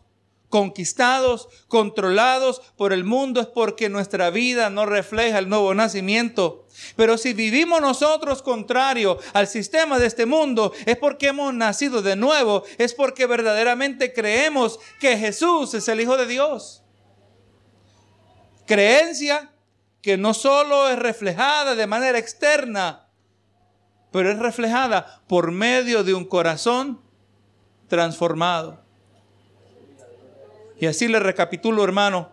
conquistados, 0.49 1.49
controlados 1.67 2.61
por 2.77 2.93
el 2.93 3.03
mundo, 3.03 3.41
es 3.41 3.47
porque 3.47 3.89
nuestra 3.89 4.29
vida 4.29 4.69
no 4.69 4.85
refleja 4.85 5.39
el 5.39 5.49
nuevo 5.49 5.75
nacimiento. 5.75 6.65
Pero 6.95 7.17
si 7.17 7.33
vivimos 7.33 7.81
nosotros 7.81 8.41
contrario 8.41 9.19
al 9.33 9.45
sistema 9.45 9.99
de 9.99 10.07
este 10.07 10.25
mundo, 10.25 10.71
es 10.85 10.97
porque 10.97 11.27
hemos 11.27 11.53
nacido 11.53 12.01
de 12.01 12.15
nuevo, 12.15 12.63
es 12.77 12.93
porque 12.93 13.25
verdaderamente 13.25 14.13
creemos 14.13 14.79
que 14.99 15.17
Jesús 15.17 15.73
es 15.73 15.87
el 15.89 15.99
Hijo 15.99 16.15
de 16.15 16.27
Dios. 16.27 16.81
Creencia 18.65 19.51
que 20.01 20.17
no 20.17 20.33
solo 20.33 20.89
es 20.89 20.97
reflejada 20.99 21.75
de 21.75 21.87
manera 21.87 22.17
externa, 22.17 23.07
pero 24.11 24.31
es 24.31 24.39
reflejada 24.39 25.21
por 25.27 25.51
medio 25.51 26.03
de 26.03 26.13
un 26.13 26.25
corazón 26.25 27.01
transformado. 27.87 28.83
Y 30.79 30.85
así 30.85 31.07
le 31.07 31.19
recapitulo, 31.19 31.83
hermano. 31.83 32.31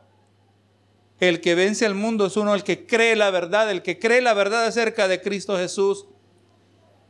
El 1.20 1.40
que 1.40 1.54
vence 1.54 1.86
al 1.86 1.94
mundo 1.94 2.26
es 2.26 2.36
uno 2.36 2.54
el 2.54 2.64
que 2.64 2.86
cree 2.86 3.16
la 3.16 3.30
verdad, 3.30 3.70
el 3.70 3.82
que 3.82 3.98
cree 3.98 4.20
la 4.20 4.34
verdad 4.34 4.66
acerca 4.66 5.08
de 5.08 5.20
Cristo 5.20 5.56
Jesús. 5.56 6.06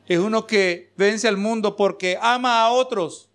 Es 0.07 0.18
uno 0.18 0.46
que 0.46 0.92
vence 0.96 1.26
al 1.26 1.36
mundo 1.36 1.76
porque 1.76 2.18
ama 2.20 2.61
a 2.61 2.70
otros 2.70 3.30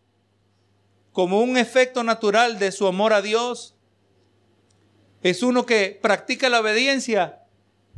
como 1.12 1.42
un 1.42 1.58
efecto 1.58 2.04
natural 2.04 2.60
de 2.60 2.72
su 2.72 2.88
amor 2.88 3.14
a 3.14 3.22
Dios. 3.22 3.76
Es 5.22 5.44
uno 5.44 5.66
que 5.66 6.00
practica 6.02 6.50
la 6.50 6.62
obediencia 6.62 7.44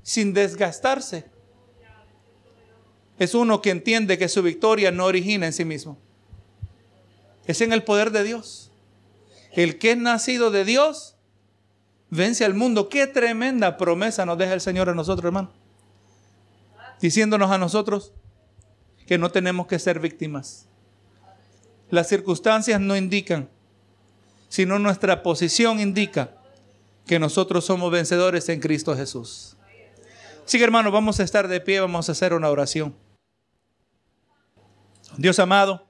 sin 0.03 0.33
desgastarse. 0.33 1.25
Es 3.19 3.35
uno 3.35 3.61
que 3.61 3.69
entiende 3.69 4.17
que 4.17 4.27
su 4.27 4.41
victoria 4.41 4.91
no 4.91 5.05
origina 5.05 5.45
en 5.45 5.53
sí 5.53 5.63
mismo. 5.63 5.99
Es 7.45 7.61
en 7.61 7.73
el 7.73 7.83
poder 7.83 8.11
de 8.11 8.23
Dios. 8.23 8.71
El 9.51 9.77
que 9.77 9.91
es 9.91 9.97
nacido 9.97 10.49
de 10.49 10.65
Dios 10.65 11.15
vence 12.09 12.45
al 12.45 12.55
mundo. 12.55 12.89
Qué 12.89 13.05
tremenda 13.05 13.77
promesa 13.77 14.25
nos 14.25 14.37
deja 14.37 14.53
el 14.53 14.61
Señor 14.61 14.89
a 14.89 14.95
nosotros, 14.95 15.25
hermano. 15.25 15.51
Diciéndonos 16.99 17.51
a 17.51 17.59
nosotros 17.59 18.13
que 19.05 19.19
no 19.19 19.31
tenemos 19.31 19.67
que 19.67 19.77
ser 19.77 19.99
víctimas. 19.99 20.67
Las 21.91 22.07
circunstancias 22.07 22.79
no 22.79 22.95
indican, 22.95 23.49
sino 24.49 24.79
nuestra 24.79 25.21
posición 25.21 25.79
indica 25.79 26.40
que 27.05 27.19
nosotros 27.19 27.65
somos 27.65 27.91
vencedores 27.91 28.47
en 28.49 28.59
Cristo 28.59 28.95
Jesús. 28.95 29.57
Así 30.45 30.57
que 30.57 30.63
hermano, 30.63 30.91
vamos 30.91 31.19
a 31.19 31.23
estar 31.23 31.47
de 31.47 31.61
pie, 31.61 31.79
vamos 31.79 32.09
a 32.09 32.11
hacer 32.13 32.33
una 32.33 32.49
oración. 32.49 32.95
Dios 35.17 35.39
amado, 35.39 35.87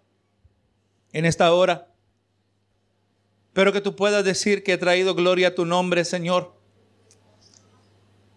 en 1.14 1.26
esta 1.26 1.54
hora 1.54 1.92
pero 3.54 3.74
que 3.74 3.82
tú 3.82 3.96
puedas 3.96 4.24
decir 4.24 4.64
que 4.64 4.74
he 4.74 4.78
traído 4.78 5.14
gloria 5.14 5.50
a 5.50 5.56
tu 5.56 5.66
nombre, 5.66 6.06
Señor. 6.06 6.56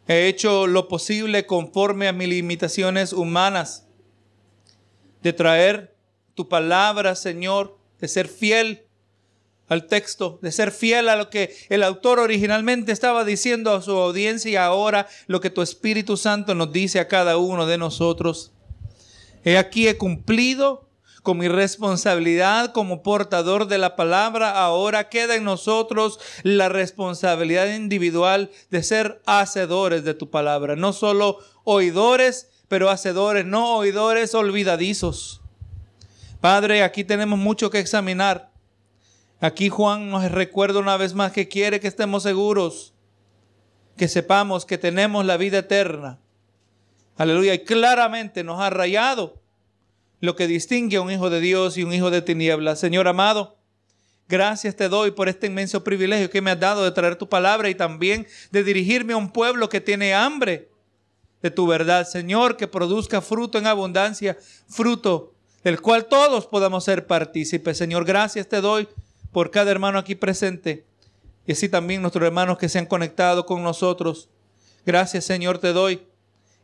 He 0.07 0.27
hecho 0.27 0.67
lo 0.67 0.89
posible 0.89 1.47
conforme 1.47 2.09
a 2.09 2.13
mis 2.13 2.29
limitaciones 2.29 3.13
humanas 3.13 3.87
de 5.23 5.33
traer 5.33 5.97
tu 6.35 6.49
palabra, 6.49 7.15
Señor, 7.15 7.79
de 8.01 8.09
ser 8.09 8.29
fiel 8.29 8.84
al 9.69 9.87
texto, 9.87 10.39
de 10.43 10.53
ser 10.53 10.71
fiel 10.71 11.09
a 11.09 11.17
lo 11.17 11.31
que 11.31 11.55
el 11.69 11.83
autor 11.83 12.19
originalmente 12.19 12.93
estaba 12.93 13.25
diciendo 13.25 13.73
a 13.73 13.83
su 13.83 13.93
audiencia 13.93 14.51
y 14.51 14.57
ahora 14.57 15.07
lo 15.27 15.41
que 15.41 15.51
tu 15.51 15.63
Espíritu 15.63 16.17
Santo 16.17 16.55
nos 16.55 16.73
dice 16.73 17.01
a 17.01 17.09
cada 17.09 17.39
uno 17.39 17.67
de 17.67 17.79
nosotros. 17.79 18.53
He 19.45 19.59
aquí 19.59 19.89
he 19.89 19.97
cumplido 19.97 20.89
con 21.25 21.39
mi 21.39 21.49
responsabilidad 21.49 22.73
como 22.73 23.03
portador 23.03 23.67
de 23.67 23.79
la 23.79 23.97
palabra, 23.97 24.63
ahora 24.63 25.09
queda 25.09 25.37
en 25.37 25.45
nosotros 25.45 26.21
la 26.43 26.69
responsabilidad 26.69 27.75
individual 27.75 28.51
de 28.71 28.83
ser 28.83 29.23
hacedores 29.25 30.05
de 30.05 30.13
tu 30.13 30.29
palabra. 30.29 30.77
No 30.77 30.93
solo 30.93 31.39
oidores, 31.65 32.51
pero 32.69 32.91
hacedores, 32.91 33.47
no 33.47 33.75
oidores 33.77 34.35
olvidadizos. 34.35 35.41
Padre, 36.43 36.83
aquí 36.83 37.05
tenemos 37.05 37.39
mucho 37.39 37.71
que 37.71 37.79
examinar. 37.79 38.54
Aquí 39.41 39.69
Juan 39.69 40.11
nos 40.11 40.31
recuerda 40.31 40.79
una 40.79 40.97
vez 40.97 41.15
más 41.15 41.33
que 41.33 41.49
quiere 41.49 41.81
que 41.81 41.89
estemos 41.89 42.23
seguros, 42.23 42.95
que 43.97 44.09
sepamos 44.09 44.65
que 44.65 44.79
tenemos 44.79 45.25
la 45.25 45.37
vida 45.37 45.59
eterna. 45.59 46.19
Aleluya. 47.17 47.55
Y 47.55 47.61
claramente 47.61 48.43
nos 48.43 48.61
ha 48.61 48.71
rayado 48.71 49.41
lo 50.21 50.37
que 50.37 50.47
distingue 50.47 50.97
a 50.97 51.03
un 51.03 51.11
hijo 51.11 51.31
de 51.31 51.41
Dios 51.41 51.77
y 51.77 51.85
un 51.85 51.93
hijo 51.93 52.11
de 52.11 52.23
tinieblas. 52.23 52.81
Señor 52.81 53.07
amado, 53.09 53.59
gracias 54.29 54.75
te 54.75 54.89
doy 54.89 55.11
por 55.11 55.29
este 55.29 55.47
inmenso 55.47 55.85
privilegio 55.85 56.31
que 56.31 56.41
me 56.41 56.51
has 56.51 56.61
dado 56.61 56.83
de 56.83 56.91
traer 56.93 57.17
tu 57.17 57.29
palabra 57.29 57.69
y 57.69 57.75
también 57.75 58.27
de 58.51 58.65
dirigirme 58.65 59.13
a 59.13 59.19
un 59.19 59.31
pueblo 59.31 59.69
que 59.69 59.81
tiene 59.81 60.15
hambre 60.15 60.71
de 61.43 61.51
tu 61.51 61.67
verdad. 61.67 62.07
Señor, 62.09 62.57
que 62.57 62.67
produzca 62.67 63.21
fruto 63.21 63.59
en 63.59 63.67
abundancia, 63.67 64.37
fruto 64.67 65.35
del 65.63 65.81
cual 65.81 66.07
todos 66.07 66.47
podamos 66.47 66.85
ser 66.85 67.07
partícipes. 67.07 67.77
Señor, 67.77 68.05
gracias 68.05 68.49
te 68.49 68.61
doy 68.61 68.89
por 69.35 69.51
cada 69.51 69.73
hermano 69.73 69.99
aquí 69.99 70.15
presente 70.15 70.87
y 71.45 71.53
así 71.53 71.69
también 71.69 72.01
nuestros 72.01 72.25
hermanos 72.25 72.57
que 72.57 72.69
se 72.69 72.79
han 72.79 72.87
conectado 72.87 73.45
con 73.47 73.65
nosotros. 73.65 74.31
Gracias, 74.87 75.25
Señor, 75.25 75.59
te 75.59 75.73
doy. 75.73 76.07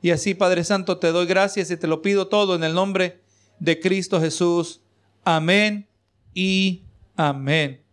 Y 0.01 0.11
así, 0.13 0.35
Padre 0.35 0.63
Santo, 0.63 0.99
te 0.99 1.09
doy 1.09 1.27
gracias 1.27 1.71
y 1.73 1.77
te 1.77 1.89
lo 1.89 2.01
pido 2.01 2.29
todo 2.29 2.55
en 2.55 2.63
el 2.63 2.73
nombre 2.73 3.21
de 3.59 3.81
Cristo 3.81 4.21
Jesús. 4.21 4.81
Amén 5.25 5.89
y 6.33 6.85
amén. 7.17 7.90